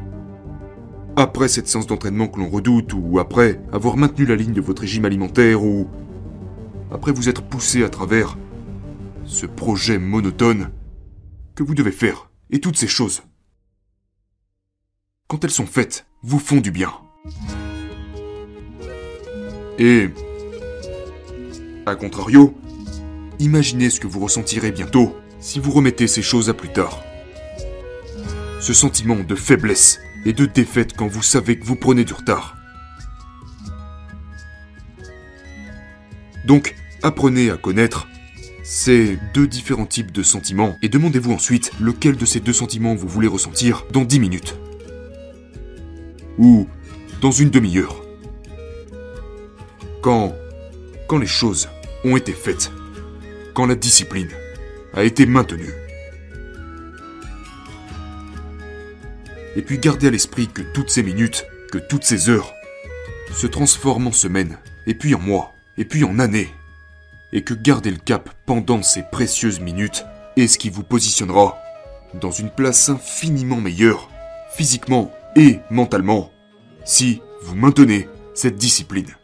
Après 1.16 1.48
cette 1.48 1.68
séance 1.68 1.86
d'entraînement 1.86 2.28
que 2.28 2.40
l'on 2.40 2.48
redoute, 2.48 2.92
ou 2.94 3.18
après 3.18 3.60
avoir 3.72 3.96
maintenu 3.96 4.24
la 4.24 4.36
ligne 4.36 4.54
de 4.54 4.60
votre 4.60 4.82
régime 4.82 5.04
alimentaire, 5.04 5.62
ou 5.62 5.88
après 6.90 7.12
vous 7.12 7.28
être 7.28 7.42
poussé 7.42 7.84
à 7.84 7.88
travers 7.88 8.36
ce 9.24 9.46
projet 9.46 9.98
monotone 9.98 10.70
que 11.54 11.62
vous 11.62 11.74
devez 11.74 11.92
faire, 11.92 12.30
et 12.50 12.60
toutes 12.60 12.76
ces 12.76 12.88
choses. 12.88 13.22
Quand 15.28 15.44
elles 15.44 15.50
sont 15.50 15.66
faites, 15.66 16.06
vous 16.22 16.38
font 16.38 16.60
du 16.60 16.70
bien. 16.70 16.92
Et, 19.78 20.10
à 21.86 21.94
contrario, 21.94 22.54
Imaginez 23.38 23.90
ce 23.90 24.00
que 24.00 24.06
vous 24.06 24.20
ressentirez 24.20 24.72
bientôt 24.72 25.16
si 25.40 25.58
vous 25.58 25.72
remettez 25.72 26.06
ces 26.06 26.22
choses 26.22 26.48
à 26.48 26.54
plus 26.54 26.72
tard. 26.72 27.02
Ce 28.60 28.72
sentiment 28.72 29.16
de 29.16 29.34
faiblesse 29.34 29.98
et 30.24 30.32
de 30.32 30.46
défaite 30.46 30.94
quand 30.96 31.08
vous 31.08 31.22
savez 31.22 31.58
que 31.58 31.64
vous 31.64 31.76
prenez 31.76 32.04
du 32.04 32.12
retard. 32.12 32.56
Donc, 36.46 36.74
apprenez 37.02 37.50
à 37.50 37.56
connaître 37.56 38.06
ces 38.62 39.18
deux 39.34 39.46
différents 39.46 39.86
types 39.86 40.12
de 40.12 40.22
sentiments 40.22 40.76
et 40.82 40.88
demandez-vous 40.88 41.32
ensuite 41.32 41.72
lequel 41.80 42.16
de 42.16 42.24
ces 42.24 42.40
deux 42.40 42.52
sentiments 42.52 42.94
vous 42.94 43.08
voulez 43.08 43.28
ressentir 43.28 43.84
dans 43.92 44.04
10 44.04 44.20
minutes. 44.20 44.56
Ou 46.38 46.68
dans 47.20 47.32
une 47.32 47.50
demi-heure. 47.50 48.02
Quand, 50.00 50.34
quand 51.08 51.18
les 51.18 51.26
choses 51.26 51.68
ont 52.04 52.16
été 52.16 52.32
faites, 52.32 52.70
quand 53.54 53.66
la 53.66 53.74
discipline 53.74 54.30
a 54.94 55.04
été 55.04 55.26
maintenue. 55.26 55.72
Et 59.56 59.62
puis 59.62 59.78
gardez 59.78 60.08
à 60.08 60.10
l'esprit 60.10 60.48
que 60.48 60.62
toutes 60.62 60.90
ces 60.90 61.02
minutes, 61.02 61.46
que 61.70 61.78
toutes 61.78 62.04
ces 62.04 62.30
heures, 62.30 62.52
se 63.34 63.46
transforment 63.46 64.08
en 64.08 64.12
semaines, 64.12 64.58
et 64.86 64.94
puis 64.94 65.14
en 65.14 65.18
mois, 65.18 65.54
et 65.78 65.84
puis 65.84 66.04
en 66.04 66.18
années. 66.18 66.48
Et 67.32 67.42
que 67.42 67.54
garder 67.54 67.90
le 67.90 67.98
cap 67.98 68.30
pendant 68.46 68.82
ces 68.82 69.02
précieuses 69.02 69.60
minutes 69.60 70.04
est 70.36 70.46
ce 70.46 70.58
qui 70.58 70.70
vous 70.70 70.82
positionnera 70.82 71.58
dans 72.14 72.30
une 72.30 72.50
place 72.50 72.88
infiniment 72.88 73.60
meilleure, 73.60 74.10
physiquement 74.54 75.12
et 75.34 75.60
mentalement, 75.70 76.30
si 76.84 77.22
vous 77.42 77.54
maintenez 77.54 78.08
cette 78.34 78.56
discipline. 78.56 79.14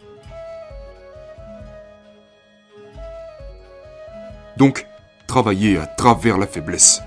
Donc, 4.59 4.87
travaillez 5.29 5.79
à 5.79 5.87
travers 5.87 6.37
la 6.37 6.49
faiblesse. 6.49 7.01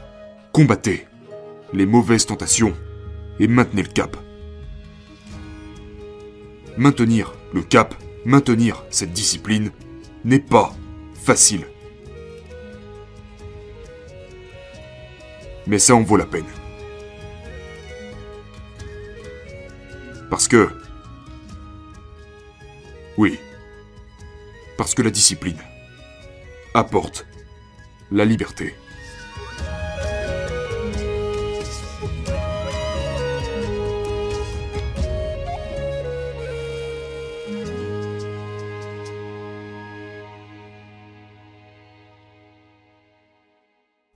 Combattez 0.53 1.05
les 1.73 1.85
mauvaises 1.85 2.25
tentations 2.25 2.73
et 3.39 3.47
maintenez 3.49 3.83
le 3.83 3.89
cap. 3.89 4.15
Maintenir 6.77 7.33
le 7.53 7.61
cap, 7.61 7.93
maintenir 8.23 8.85
cette 8.89 9.11
discipline 9.11 9.71
n'est 10.23 10.39
pas 10.39 10.71
facile. 11.13 11.67
Mais 15.67 15.77
ça 15.77 15.93
en 15.93 16.03
vaut 16.03 16.15
la 16.15 16.25
peine. 16.25 16.45
Parce 20.29 20.47
que... 20.47 20.69
Oui. 23.17 23.37
Parce 24.77 24.95
que 24.95 25.01
la 25.01 25.09
discipline 25.09 25.59
apporte 26.73 27.25
la 28.11 28.25
liberté. 28.25 28.75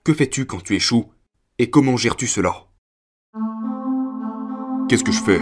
Que 0.04 0.12
fais-tu 0.12 0.46
quand 0.46 0.62
tu 0.62 0.76
échoues 0.76 1.06
et 1.58 1.68
comment 1.68 1.96
gères-tu 1.96 2.28
cela? 2.28 2.66
Qu'est-ce 4.88 5.02
que 5.02 5.10
je 5.10 5.20
fais 5.20 5.40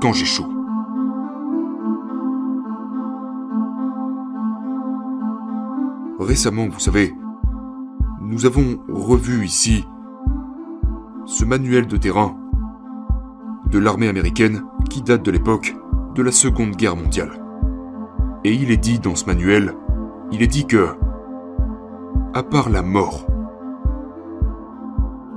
quand 0.00 0.12
j'échoue? 0.12 0.46
Récemment, 6.20 6.68
vous 6.68 6.78
savez, 6.78 7.12
nous 8.28 8.44
avons 8.44 8.78
revu 8.90 9.46
ici 9.46 9.86
ce 11.24 11.46
manuel 11.46 11.86
de 11.86 11.96
terrain 11.96 12.36
de 13.70 13.78
l'armée 13.78 14.08
américaine 14.08 14.64
qui 14.90 15.00
date 15.00 15.22
de 15.24 15.30
l'époque 15.30 15.74
de 16.14 16.22
la 16.22 16.30
Seconde 16.30 16.76
Guerre 16.76 16.94
mondiale. 16.94 17.42
Et 18.44 18.52
il 18.52 18.70
est 18.70 18.76
dit 18.76 18.98
dans 18.98 19.14
ce 19.14 19.24
manuel, 19.24 19.74
il 20.30 20.42
est 20.42 20.46
dit 20.46 20.66
que, 20.66 20.88
à 22.34 22.42
part 22.42 22.68
la 22.68 22.82
mort, 22.82 23.26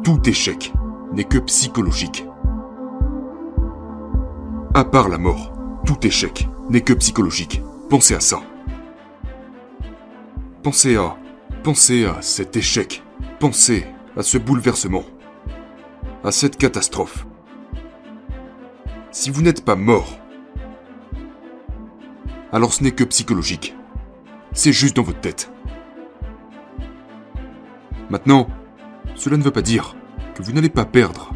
tout 0.04 0.20
échec 0.28 0.74
n'est 1.14 1.24
que 1.24 1.38
psychologique. 1.38 2.28
À 4.74 4.84
part 4.84 5.08
la 5.08 5.18
mort, 5.18 5.54
tout 5.86 6.06
échec 6.06 6.50
n'est 6.70 6.82
que 6.82 6.94
psychologique. 6.94 7.64
Pensez 7.90 8.16
à 8.16 8.20
ça. 8.20 8.42
Pensez 10.62 10.98
à 10.98 11.16
Pensez 11.64 12.06
à 12.06 12.24
cet 12.24 12.58
échec. 12.58 13.04
Pensez 13.40 13.86
à 14.18 14.24
ce 14.24 14.40
bouleversement. 14.40 15.04
À 16.24 16.32
cette 16.32 16.58
catastrophe. 16.58 17.28
Si 19.12 19.30
vous 19.30 19.44
n'êtes 19.44 19.64
pas 19.64 19.76
mort, 19.76 20.18
alors 22.52 22.74
ce 22.74 22.84
n'est 22.84 22.94
que 22.94 23.04
psychologique. 23.04 23.76
C'est 24.54 24.74
juste 24.74 24.96
dans 24.96 25.04
votre 25.04 25.22
tête. 25.22 25.52
Maintenant, 28.10 28.48
cela 29.14 29.38
ne 29.38 29.44
veut 29.44 29.52
pas 29.52 29.62
dire 29.62 29.96
que 30.34 30.42
vous 30.42 30.54
n'allez 30.54 30.70
pas 30.70 30.86
perdre 30.86 31.32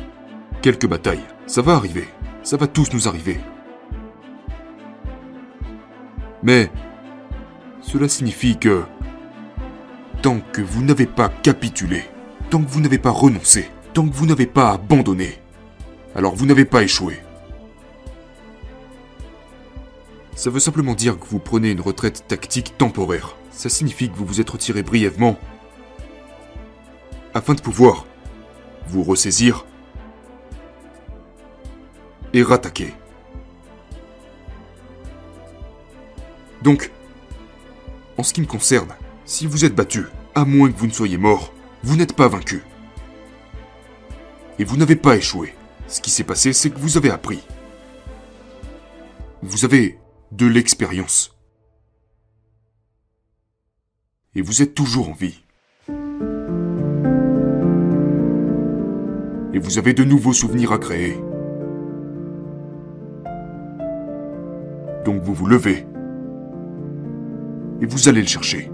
quelques 0.64 0.88
batailles. 0.88 1.28
Ça 1.46 1.62
va 1.62 1.76
arriver. 1.76 2.08
Ça 2.42 2.58
va 2.58 2.66
tous 2.66 2.92
nous 2.94 3.08
arriver. 3.08 3.40
Mais 6.42 6.72
cela 7.82 8.10
signifie 8.10 8.58
que 8.58 8.86
tant 10.26 10.40
que 10.40 10.64
vous 10.64 10.82
n'avez 10.82 11.06
pas 11.06 11.30
capitulé, 11.30 12.04
tant 12.50 12.60
que 12.60 12.68
vous 12.68 12.82
n'avez 12.82 12.98
pas 12.98 13.12
renoncé, 13.12 13.70
tant 13.94 14.10
que 14.10 14.16
vous 14.16 14.26
n'avez 14.26 14.48
pas 14.48 14.72
abandonné, 14.72 15.38
alors 16.16 16.34
vous 16.34 16.48
n'avez 16.48 16.66
pas 16.66 16.82
échoué. 16.82 17.20
Ça 20.34 20.50
veut 20.50 20.60
simplement 20.60 20.96
dire 20.96 21.20
que 21.20 21.28
vous 21.28 21.38
prenez 21.38 21.70
une 21.70 21.80
retraite 21.80 22.26
tactique 22.28 22.76
temporaire. 22.76 23.36
Ça 23.52 23.70
signifie 23.70 24.10
que 24.10 24.16
vous 24.16 24.26
vous 24.26 24.42
êtes 24.42 24.50
retiré 24.50 24.82
brièvement 24.82 25.38
afin 27.36 27.54
de 27.54 27.62
pouvoir 27.62 28.08
vous 28.88 29.04
ressaisir 29.04 29.64
et 32.34 32.42
rattaquer. 32.42 32.96
Donc, 36.64 36.90
en 38.18 38.24
ce 38.24 38.34
qui 38.34 38.42
me 38.42 38.48
concerne, 38.48 38.90
si 39.26 39.48
vous 39.48 39.66
êtes 39.66 39.76
battu, 39.76 40.06
à 40.36 40.44
moins 40.44 40.70
que 40.70 40.78
vous 40.78 40.88
ne 40.88 40.92
soyez 40.92 41.18
mort, 41.18 41.54
vous 41.82 41.96
n'êtes 41.96 42.14
pas 42.14 42.28
vaincu. 42.28 42.62
Et 44.60 44.66
vous 44.66 44.78
n'avez 44.78 44.98
pas 44.98 45.16
échoué. 45.16 45.54
Ce 45.88 46.02
qui 46.02 46.10
s'est 46.10 46.24
passé, 46.24 46.52
c'est 46.54 46.70
que 46.70 46.80
vous 46.80 46.98
avez 46.98 47.10
appris. 47.10 47.42
Vous 49.42 49.66
avez 49.66 49.98
de 50.32 50.46
l'expérience. 50.46 51.36
Et 54.36 54.42
vous 54.42 54.62
êtes 54.62 54.76
toujours 54.76 55.10
en 55.10 55.14
vie. 55.14 55.42
Et 59.54 59.60
vous 59.60 59.78
avez 59.78 59.94
de 59.94 60.04
nouveaux 60.04 60.34
souvenirs 60.34 60.74
à 60.74 60.78
créer. 60.78 61.18
Donc 65.06 65.22
vous 65.22 65.34
vous 65.34 65.46
levez. 65.46 65.86
Et 67.82 67.86
vous 67.86 68.10
allez 68.10 68.22
le 68.22 68.28
chercher. 68.28 68.70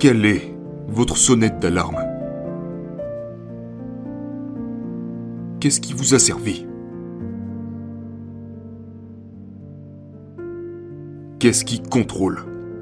Quelle 0.00 0.24
est 0.24 0.56
votre 0.88 1.18
sonnette 1.18 1.58
d'alarme? 1.58 1.98
Qu'est-ce 5.60 5.78
qui 5.78 5.92
vous 5.92 6.14
a 6.14 6.18
servi? 6.18 6.66
Qu'est-ce 11.38 11.66
qui 11.66 11.82
contrôle 11.82 12.38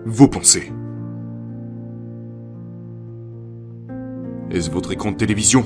vos 0.06 0.28
pensées? 0.28 0.72
Est-ce 4.52 4.70
votre 4.70 4.92
écran 4.92 5.10
de 5.10 5.16
télévision? 5.16 5.64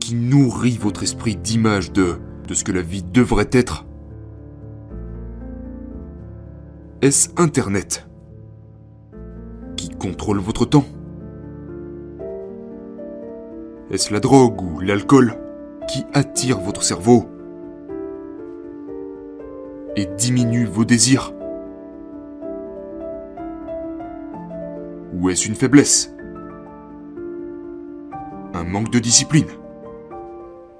Qui 0.00 0.14
nourrit 0.14 0.78
votre 0.78 1.02
esprit 1.02 1.36
d'images 1.36 1.92
de, 1.92 2.14
de 2.46 2.54
ce 2.54 2.64
que 2.64 2.72
la 2.72 2.80
vie 2.80 3.02
devrait 3.02 3.50
être? 3.52 3.84
Est-ce 7.02 7.28
Internet? 7.36 8.08
Contrôle 9.98 10.38
votre 10.38 10.64
temps. 10.64 10.86
Est-ce 13.90 14.12
la 14.12 14.20
drogue 14.20 14.60
ou 14.62 14.80
l'alcool 14.80 15.34
qui 15.88 16.04
attire 16.12 16.60
votre 16.60 16.82
cerveau 16.82 17.26
et 19.96 20.06
diminue 20.06 20.66
vos 20.66 20.84
désirs 20.84 21.32
Ou 25.14 25.30
est-ce 25.30 25.48
une 25.48 25.54
faiblesse 25.54 26.14
Un 28.54 28.64
manque 28.64 28.90
de 28.90 28.98
discipline 28.98 29.48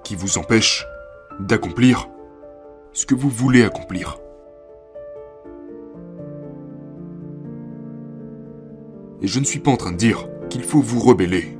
qui 0.04 0.14
vous 0.14 0.38
empêche 0.38 0.86
d'accomplir 1.40 2.08
ce 2.92 3.06
que 3.06 3.14
vous 3.14 3.30
voulez 3.30 3.64
accomplir? 3.64 4.18
Et 9.20 9.26
je 9.26 9.40
ne 9.40 9.44
suis 9.44 9.60
pas 9.60 9.70
en 9.70 9.76
train 9.76 9.92
de 9.92 9.96
dire 9.96 10.28
qu'il 10.48 10.62
faut 10.62 10.80
vous 10.80 11.00
rebeller. 11.00 11.58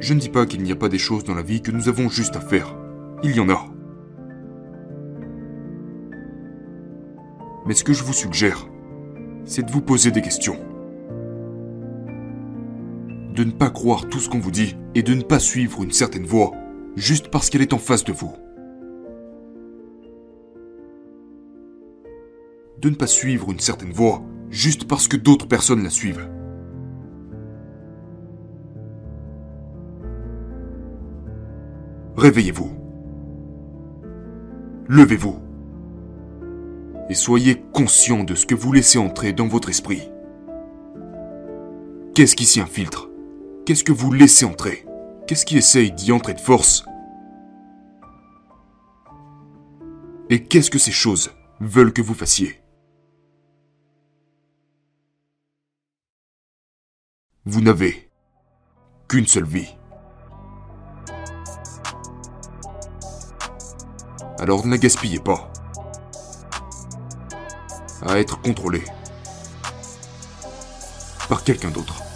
Je 0.00 0.14
ne 0.14 0.20
dis 0.20 0.28
pas 0.28 0.46
qu'il 0.46 0.62
n'y 0.62 0.72
a 0.72 0.76
pas 0.76 0.88
des 0.88 0.98
choses 0.98 1.24
dans 1.24 1.34
la 1.34 1.42
vie 1.42 1.60
que 1.60 1.70
nous 1.70 1.88
avons 1.88 2.08
juste 2.08 2.36
à 2.36 2.40
faire. 2.40 2.76
Il 3.22 3.34
y 3.34 3.40
en 3.40 3.48
a. 3.48 3.66
Mais 7.66 7.74
ce 7.74 7.84
que 7.84 7.92
je 7.92 8.04
vous 8.04 8.12
suggère, 8.12 8.66
c'est 9.44 9.66
de 9.66 9.70
vous 9.70 9.82
poser 9.82 10.10
des 10.10 10.22
questions. 10.22 10.58
De 13.34 13.44
ne 13.44 13.52
pas 13.52 13.70
croire 13.70 14.08
tout 14.08 14.18
ce 14.18 14.28
qu'on 14.28 14.38
vous 14.38 14.50
dit 14.50 14.76
et 14.94 15.02
de 15.02 15.14
ne 15.14 15.22
pas 15.22 15.38
suivre 15.38 15.82
une 15.82 15.92
certaine 15.92 16.26
voie 16.26 16.52
juste 16.96 17.28
parce 17.28 17.50
qu'elle 17.50 17.62
est 17.62 17.72
en 17.72 17.78
face 17.78 18.04
de 18.04 18.12
vous. 18.12 18.32
De 22.80 22.90
ne 22.90 22.94
pas 22.94 23.06
suivre 23.06 23.50
une 23.50 23.60
certaine 23.60 23.92
voie 23.92 24.22
juste 24.50 24.86
parce 24.86 25.08
que 25.08 25.16
d'autres 25.16 25.46
personnes 25.46 25.82
la 25.82 25.90
suivent. 25.90 26.28
Réveillez-vous. 32.16 32.70
Levez-vous. 34.88 35.38
Et 37.08 37.14
soyez 37.14 37.62
conscient 37.72 38.24
de 38.24 38.34
ce 38.34 38.44
que 38.44 38.54
vous 38.54 38.72
laissez 38.72 38.98
entrer 38.98 39.32
dans 39.32 39.46
votre 39.46 39.68
esprit. 39.68 40.10
Qu'est-ce 42.14 42.34
qui 42.34 42.44
s'y 42.44 42.60
infiltre? 42.60 43.08
Qu'est-ce 43.64 43.84
que 43.84 43.92
vous 43.92 44.12
laissez 44.12 44.44
entrer? 44.44 44.84
Qu'est-ce 45.26 45.46
qui 45.46 45.56
essaye 45.56 45.92
d'y 45.92 46.10
entrer 46.10 46.34
de 46.34 46.40
force? 46.40 46.84
Et 50.30 50.42
qu'est-ce 50.42 50.70
que 50.70 50.78
ces 50.78 50.90
choses 50.90 51.30
veulent 51.60 51.92
que 51.92 52.02
vous 52.02 52.14
fassiez? 52.14 52.60
Vous 57.50 57.62
n'avez 57.62 58.10
qu'une 59.08 59.26
seule 59.26 59.46
vie. 59.46 59.74
Alors 64.38 64.66
ne 64.66 64.76
gaspillez 64.76 65.18
pas. 65.18 65.50
À 68.02 68.18
être 68.18 68.38
contrôlé 68.42 68.82
par 71.30 71.42
quelqu'un 71.42 71.70
d'autre. 71.70 72.07